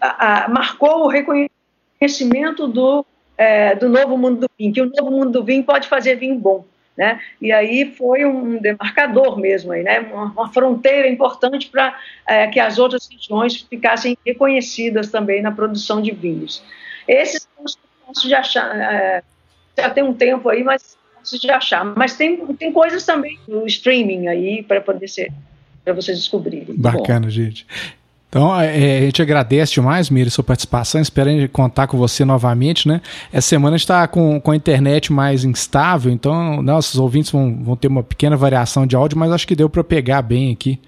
a, 0.00 0.44
a, 0.44 0.48
marcou 0.48 1.04
o 1.04 1.08
reconhecimento 1.08 2.68
do, 2.68 3.04
é, 3.36 3.74
do 3.74 3.88
novo 3.88 4.16
mundo 4.16 4.40
do 4.40 4.50
vinho, 4.58 4.72
que 4.72 4.82
o 4.82 4.90
novo 4.96 5.10
mundo 5.10 5.30
do 5.30 5.44
vinho 5.44 5.64
pode 5.64 5.88
fazer 5.88 6.16
vinho 6.16 6.36
bom. 6.36 6.64
Né? 6.96 7.20
E 7.40 7.52
aí 7.52 7.94
foi 7.96 8.24
um 8.24 8.58
demarcador 8.58 9.38
mesmo, 9.38 9.70
aí, 9.70 9.84
né? 9.84 10.00
uma, 10.00 10.24
uma 10.32 10.52
fronteira 10.52 11.08
importante 11.08 11.68
para 11.68 11.96
é, 12.26 12.48
que 12.48 12.58
as 12.58 12.76
outras 12.76 13.08
regiões 13.08 13.56
ficassem 13.56 14.18
reconhecidas 14.26 15.08
também 15.08 15.40
na 15.40 15.52
produção 15.52 16.02
de 16.02 16.10
vinhos. 16.10 16.60
Esses 17.06 17.42
são 17.42 17.64
os 17.64 17.78
fáceis 18.04 18.28
de 18.28 18.34
achar, 18.34 18.76
é, 18.76 19.22
já 19.82 19.90
tem 19.90 20.04
um 20.04 20.12
tempo 20.12 20.48
aí, 20.48 20.62
mas 20.62 20.96
de 21.30 21.50
achar. 21.50 21.84
Mas 21.84 22.16
tem, 22.16 22.38
tem 22.54 22.72
coisas 22.72 23.04
também 23.04 23.38
no 23.46 23.66
streaming 23.66 24.28
aí 24.28 24.62
para 24.62 24.80
poder 24.80 25.08
ser 25.08 25.32
para 25.84 25.94
vocês 25.94 26.18
descobrirem. 26.18 26.74
Bacana, 26.76 27.26
Bom. 27.26 27.30
gente. 27.30 27.66
Então, 28.28 28.60
é, 28.60 28.98
a 28.98 29.00
gente 29.00 29.22
agradece 29.22 29.72
demais, 29.72 30.10
Miri, 30.10 30.30
sua 30.30 30.44
participação. 30.44 31.00
Esperando 31.00 31.48
contar 31.48 31.86
com 31.86 31.96
você 31.96 32.26
novamente, 32.26 32.86
né? 32.86 33.00
Essa 33.32 33.48
semana 33.48 33.74
a 33.74 33.78
gente 33.78 33.84
está 33.84 34.06
com, 34.06 34.38
com 34.38 34.50
a 34.50 34.56
internet 34.56 35.10
mais 35.10 35.44
instável, 35.44 36.12
então 36.12 36.62
nossos 36.62 37.00
ouvintes 37.00 37.30
vão, 37.30 37.56
vão 37.62 37.74
ter 37.74 37.88
uma 37.88 38.02
pequena 38.02 38.36
variação 38.36 38.86
de 38.86 38.94
áudio, 38.94 39.18
mas 39.18 39.32
acho 39.32 39.46
que 39.46 39.56
deu 39.56 39.70
para 39.70 39.82
pegar 39.82 40.20
bem 40.20 40.52
aqui 40.52 40.78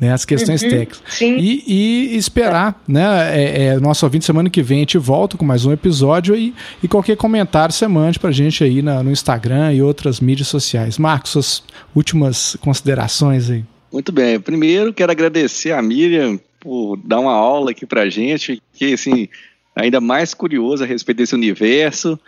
né, 0.00 0.12
as 0.12 0.24
questões 0.24 0.62
uhum, 0.62 0.68
técnicas. 0.68 1.02
Sim. 1.08 1.36
E, 1.38 1.64
e 1.66 2.16
esperar, 2.16 2.80
né? 2.86 3.36
É, 3.36 3.64
é, 3.64 3.80
nosso 3.80 4.06
ouvinte 4.06 4.24
semana 4.24 4.48
que 4.48 4.62
vem 4.62 4.78
a 4.78 4.80
gente 4.80 4.98
volta 4.98 5.36
com 5.36 5.44
mais 5.44 5.64
um 5.64 5.72
episódio 5.72 6.36
e, 6.36 6.54
e 6.82 6.88
qualquer 6.88 7.16
comentário 7.16 7.74
você 7.74 7.88
mande 7.88 8.18
pra 8.18 8.30
gente 8.30 8.62
aí 8.62 8.80
na, 8.80 9.02
no 9.02 9.10
Instagram 9.10 9.72
e 9.72 9.82
outras 9.82 10.20
mídias 10.20 10.48
sociais. 10.48 10.98
Marcos, 10.98 11.32
suas 11.32 11.62
últimas 11.94 12.56
considerações 12.60 13.50
aí. 13.50 13.64
Muito 13.92 14.12
bem. 14.12 14.38
Primeiro, 14.38 14.92
quero 14.92 15.10
agradecer 15.10 15.72
a 15.72 15.82
Miriam 15.82 16.38
por 16.60 16.96
dar 16.96 17.20
uma 17.20 17.32
aula 17.32 17.70
aqui 17.70 17.86
para 17.86 18.08
gente, 18.08 18.62
que 18.72 18.92
assim, 18.92 19.28
ainda 19.74 20.00
mais 20.00 20.34
curioso 20.34 20.84
a 20.84 20.86
respeito 20.86 21.18
desse 21.18 21.34
universo 21.34 22.18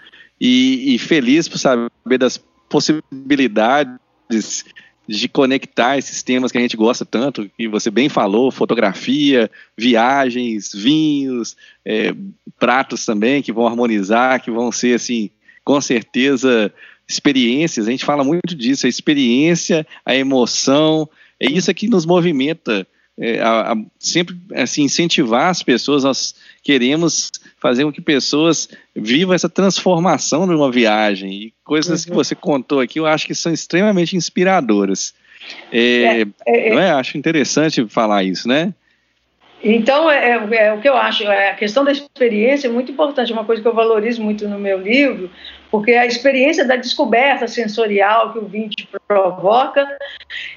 e, 0.40 0.94
e 0.94 0.98
feliz 0.98 1.48
por 1.48 1.58
saber 1.58 2.18
das 2.18 2.40
possibilidades 2.68 4.64
de 5.10 5.28
conectar 5.28 5.98
esses 5.98 6.22
temas 6.22 6.52
que 6.52 6.58
a 6.58 6.60
gente 6.60 6.76
gosta 6.76 7.04
tanto, 7.04 7.50
que 7.58 7.66
você 7.66 7.90
bem 7.90 8.08
falou, 8.08 8.52
fotografia, 8.52 9.50
viagens, 9.76 10.70
vinhos, 10.72 11.56
é, 11.84 12.14
pratos 12.60 13.04
também 13.04 13.42
que 13.42 13.52
vão 13.52 13.66
harmonizar, 13.66 14.40
que 14.40 14.52
vão 14.52 14.70
ser 14.70 14.94
assim, 14.94 15.28
com 15.64 15.80
certeza 15.80 16.72
experiências. 17.08 17.88
A 17.88 17.90
gente 17.90 18.04
fala 18.04 18.22
muito 18.22 18.54
disso, 18.54 18.86
a 18.86 18.88
experiência, 18.88 19.84
a 20.06 20.14
emoção, 20.14 21.08
é 21.40 21.50
isso 21.50 21.74
que 21.74 21.88
nos 21.88 22.06
movimenta 22.06 22.86
é, 23.20 23.38
a, 23.40 23.72
a, 23.72 23.76
sempre 23.98 24.34
assim, 24.54 24.82
incentivar 24.82 25.50
as 25.50 25.62
pessoas, 25.62 26.04
nós 26.04 26.34
queremos 26.62 27.30
fazer 27.60 27.84
com 27.84 27.92
que 27.92 28.00
pessoas 28.00 28.68
vivam 28.96 29.34
essa 29.34 29.48
transformação 29.48 30.46
numa 30.46 30.72
viagem. 30.72 31.32
E 31.32 31.54
coisas 31.62 32.04
uhum. 32.04 32.10
que 32.10 32.16
você 32.16 32.34
contou 32.34 32.80
aqui, 32.80 32.98
eu 32.98 33.06
acho 33.06 33.26
que 33.26 33.34
são 33.34 33.52
extremamente 33.52 34.16
inspiradoras. 34.16 35.12
É, 35.70 36.22
é, 36.22 36.26
é, 36.46 36.68
é 36.74 36.90
acho 36.92 37.18
interessante 37.18 37.86
falar 37.88 38.24
isso, 38.24 38.48
né? 38.48 38.74
Então, 39.62 40.10
é, 40.10 40.30
é, 40.30 40.66
é, 40.66 40.72
o 40.72 40.80
que 40.80 40.88
eu 40.88 40.96
acho, 40.96 41.24
é, 41.24 41.50
a 41.50 41.54
questão 41.54 41.84
da 41.84 41.92
experiência 41.92 42.66
é 42.66 42.70
muito 42.70 42.92
importante, 42.92 43.30
é 43.30 43.34
uma 43.34 43.44
coisa 43.44 43.60
que 43.60 43.68
eu 43.68 43.74
valorizo 43.74 44.22
muito 44.22 44.48
no 44.48 44.58
meu 44.58 44.78
livro, 44.78 45.30
porque 45.70 45.92
a 45.92 46.06
experiência 46.06 46.64
da 46.64 46.76
descoberta 46.76 47.46
sensorial 47.46 48.32
que 48.32 48.38
o 48.38 48.46
vinho 48.46 48.70
te 48.70 48.88
provoca. 49.06 49.86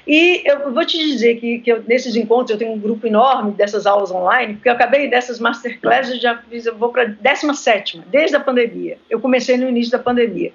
E 0.06 0.42
eu 0.44 0.72
vou 0.72 0.84
te 0.84 0.98
dizer 0.98 1.36
que, 1.36 1.58
que 1.58 1.70
eu, 1.70 1.84
nesses 1.86 2.16
encontros 2.16 2.50
eu 2.50 2.58
tenho 2.58 2.72
um 2.72 2.78
grupo 2.78 3.06
enorme 3.06 3.52
dessas 3.52 3.86
aulas 3.86 4.10
online, 4.10 4.54
porque 4.54 4.68
eu 4.68 4.72
acabei 4.72 5.08
dessas 5.08 5.38
masterclasses, 5.38 6.20
já 6.20 6.38
fiz, 6.38 6.64
eu 6.64 6.74
vou 6.74 6.88
para 6.88 7.02
a 7.02 7.06
17, 7.06 8.02
desde 8.06 8.36
a 8.36 8.40
pandemia. 8.40 8.98
Eu 9.10 9.20
comecei 9.20 9.56
no 9.56 9.68
início 9.68 9.92
da 9.92 9.98
pandemia. 9.98 10.52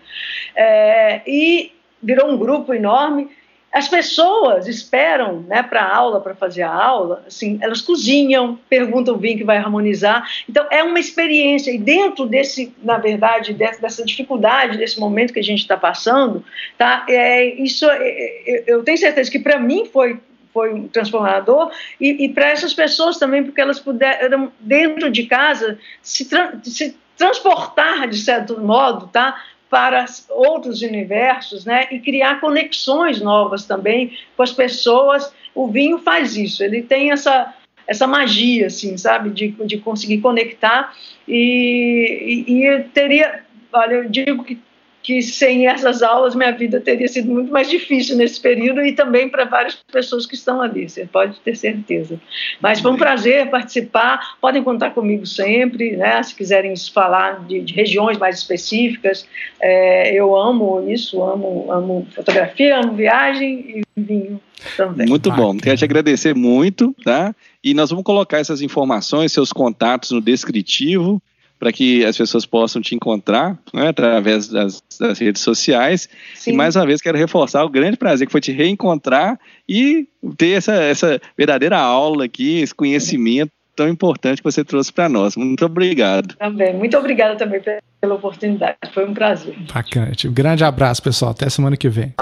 É, 0.56 1.22
e 1.26 1.72
virou 2.02 2.30
um 2.30 2.38
grupo 2.38 2.74
enorme 2.74 3.30
as 3.72 3.88
pessoas 3.88 4.68
esperam 4.68 5.42
né, 5.48 5.62
para 5.62 5.82
a 5.82 5.96
aula, 5.96 6.20
para 6.20 6.34
fazer 6.34 6.64
a 6.64 6.74
aula, 6.74 7.24
assim, 7.28 7.60
elas 7.62 7.82
cozinham, 7.82 8.60
perguntam 8.68 9.16
o 9.16 9.18
vinho 9.18 9.38
que 9.38 9.44
vai 9.44 9.58
harmonizar. 9.58 10.28
Então, 10.50 10.66
é 10.72 10.84
uma 10.84 11.00
experiência. 11.00 11.72
E 11.72 11.78
dentro 11.78 12.26
desse, 12.26 12.74
na 12.82 12.98
verdade, 12.98 13.54
dessa 13.54 14.04
dificuldade, 14.04 14.78
desse 14.78 15.00
momento 15.00 15.34
que 15.34 15.40
a 15.40 15.44
gente 15.44 15.60
está 15.60 15.78
passando, 15.78 16.44
tá, 16.78 17.06
é, 17.08 17.46
isso, 17.46 17.88
é, 17.90 17.98
é, 17.98 18.64
eu 18.68 18.84
tenho 18.84 18.98
certeza 18.98 19.30
que 19.30 19.40
para 19.40 19.60
mim 19.60 19.86
foi 19.86 20.20
foi 20.52 20.90
transformador 20.92 21.72
e, 22.02 22.26
e 22.26 22.30
para 22.30 22.50
essas 22.50 22.74
pessoas 22.74 23.20
também 23.20 23.44
porque 23.44 23.62
elas 23.62 23.80
puderam 23.80 24.52
dentro 24.60 25.12
de 25.12 25.28
casa 25.28 25.78
se, 26.02 26.26
tra 26.26 26.54
se 26.64 26.98
transportar 27.16 28.08
de 28.08 28.18
certo 28.18 28.60
modo, 28.60 29.08
tá, 29.08 29.40
para 29.70 30.06
outros 30.30 30.82
universos, 30.82 31.66
né? 31.66 31.88
E 31.92 32.00
criar 32.00 32.42
conexões 32.42 33.22
novas 33.22 33.66
também 33.66 34.18
com 34.36 34.44
as 34.44 34.52
pessoas. 34.52 35.32
O 35.54 35.68
vinho 35.68 36.00
faz 36.00 36.36
isso. 36.36 36.64
Ele 36.64 36.82
tem 36.82 37.12
essa 37.12 37.54
essa 37.90 38.06
magia, 38.06 38.68
assim, 38.68 38.96
sabe, 38.98 39.32
de, 39.32 39.48
de 39.66 39.80
conseguir 39.80 40.20
conectar 40.20 40.94
e, 41.28 42.46
e, 42.48 42.68
e 42.68 42.84
teria, 42.94 43.44
olha, 43.74 43.96
eu 43.96 44.08
digo 44.08 44.44
que 44.44 44.60
que 45.02 45.22
sem 45.22 45.68
essas 45.68 46.04
aulas 46.04 46.36
minha 46.36 46.52
vida 46.52 46.80
teria 46.80 47.08
sido 47.08 47.32
muito 47.32 47.52
mais 47.52 47.70
difícil 47.70 48.18
nesse 48.18 48.40
período 48.40 48.82
e 48.82 48.92
também 48.92 49.30
para 49.30 49.46
várias 49.46 49.76
pessoas 49.92 50.26
que 50.26 50.36
estão 50.36 50.62
ali, 50.62 50.90
você 50.90 51.06
pode 51.06 51.40
ter 51.40 51.56
certeza. 51.56 52.20
Mas 52.62 52.80
foi 52.80 52.92
um 52.92 52.98
prazer 52.98 53.50
participar, 53.50 54.38
podem 54.42 54.64
contar 54.64 54.92
comigo 54.92 55.26
sempre, 55.26 55.96
né? 55.96 56.22
Se 56.22 56.36
quiserem 56.36 56.74
falar 56.94 57.46
de, 57.46 57.62
de 57.62 57.74
regiões 57.74 58.18
mais 58.18 58.38
específicas, 58.38 59.26
é, 59.62 60.14
eu 60.14 60.36
amo 60.36 60.86
isso, 60.90 61.24
amo, 61.24 61.72
amo 61.72 62.08
fotografia, 62.14 62.80
amo 62.80 62.94
viagem 62.94 63.84
e 63.96 64.02
vinho 64.02 64.40
também. 64.76 65.08
Muito 65.08 65.32
bom, 65.32 65.58
quero 65.58 65.78
te 65.78 65.86
agradecer 65.86 66.36
muito, 66.36 66.94
tá? 67.04 67.34
E 67.64 67.74
nós 67.74 67.90
vamos 67.90 68.04
colocar 68.04 68.40
essas 68.40 68.62
informações, 68.62 69.32
seus 69.32 69.54
contatos 69.54 70.12
no 70.12 70.22
descritivo 70.22 71.22
para 71.60 71.74
que 71.74 72.06
as 72.06 72.18
pessoas 72.18 72.46
possam 72.46 72.82
te 72.82 72.96
encontrar 72.96 73.60
né, 73.74 73.90
através 73.90 74.48
das, 74.48 74.82
das, 75.00 75.20
redes 75.20 75.42
sociais. 75.42 76.08
Sim. 76.34 76.52
E 76.52 76.54
mais 76.56 76.76
uma 76.76 76.86
vez 76.86 77.02
quero 77.02 77.18
reforçar 77.18 77.64
o 77.66 77.70
grande 77.70 77.98
prazer 77.98 78.26
que 78.26 78.32
foi 78.32 78.42
te 78.42 78.52
reencontrar 78.52 79.38
e 79.68 80.08
ter 80.38 80.52
essa, 80.52 80.74
essa 80.74 81.22
verdadeira 81.38 81.78
aula 81.78 82.26
aqui, 82.26 82.62
esse 82.62 82.74
conhecimento 82.74 83.52
tão 83.76 83.88
importante 83.88 84.38
que 84.38 84.44
você 84.44 84.64
trouxe 84.64 84.92
para 84.92 85.08
nós. 85.08 85.36
Muito 85.36 85.66
obrigado. 85.66 86.36
Também, 86.36 86.74
muito 86.76 86.98
obrigada 86.98 87.38
também 87.38 87.62
pela 88.02 88.16
oportunidade. 88.16 88.78
Foi 88.94 89.08
um 89.08 89.14
prazer. 89.14 89.56
Bacana. 89.74 90.12
Um 90.26 90.34
grande 90.34 90.64
abraço, 90.64 91.02
pessoal. 91.02 91.32
Até 91.32 91.50
semana 91.50 91.78
que 91.78 91.88
vem. 91.88 92.14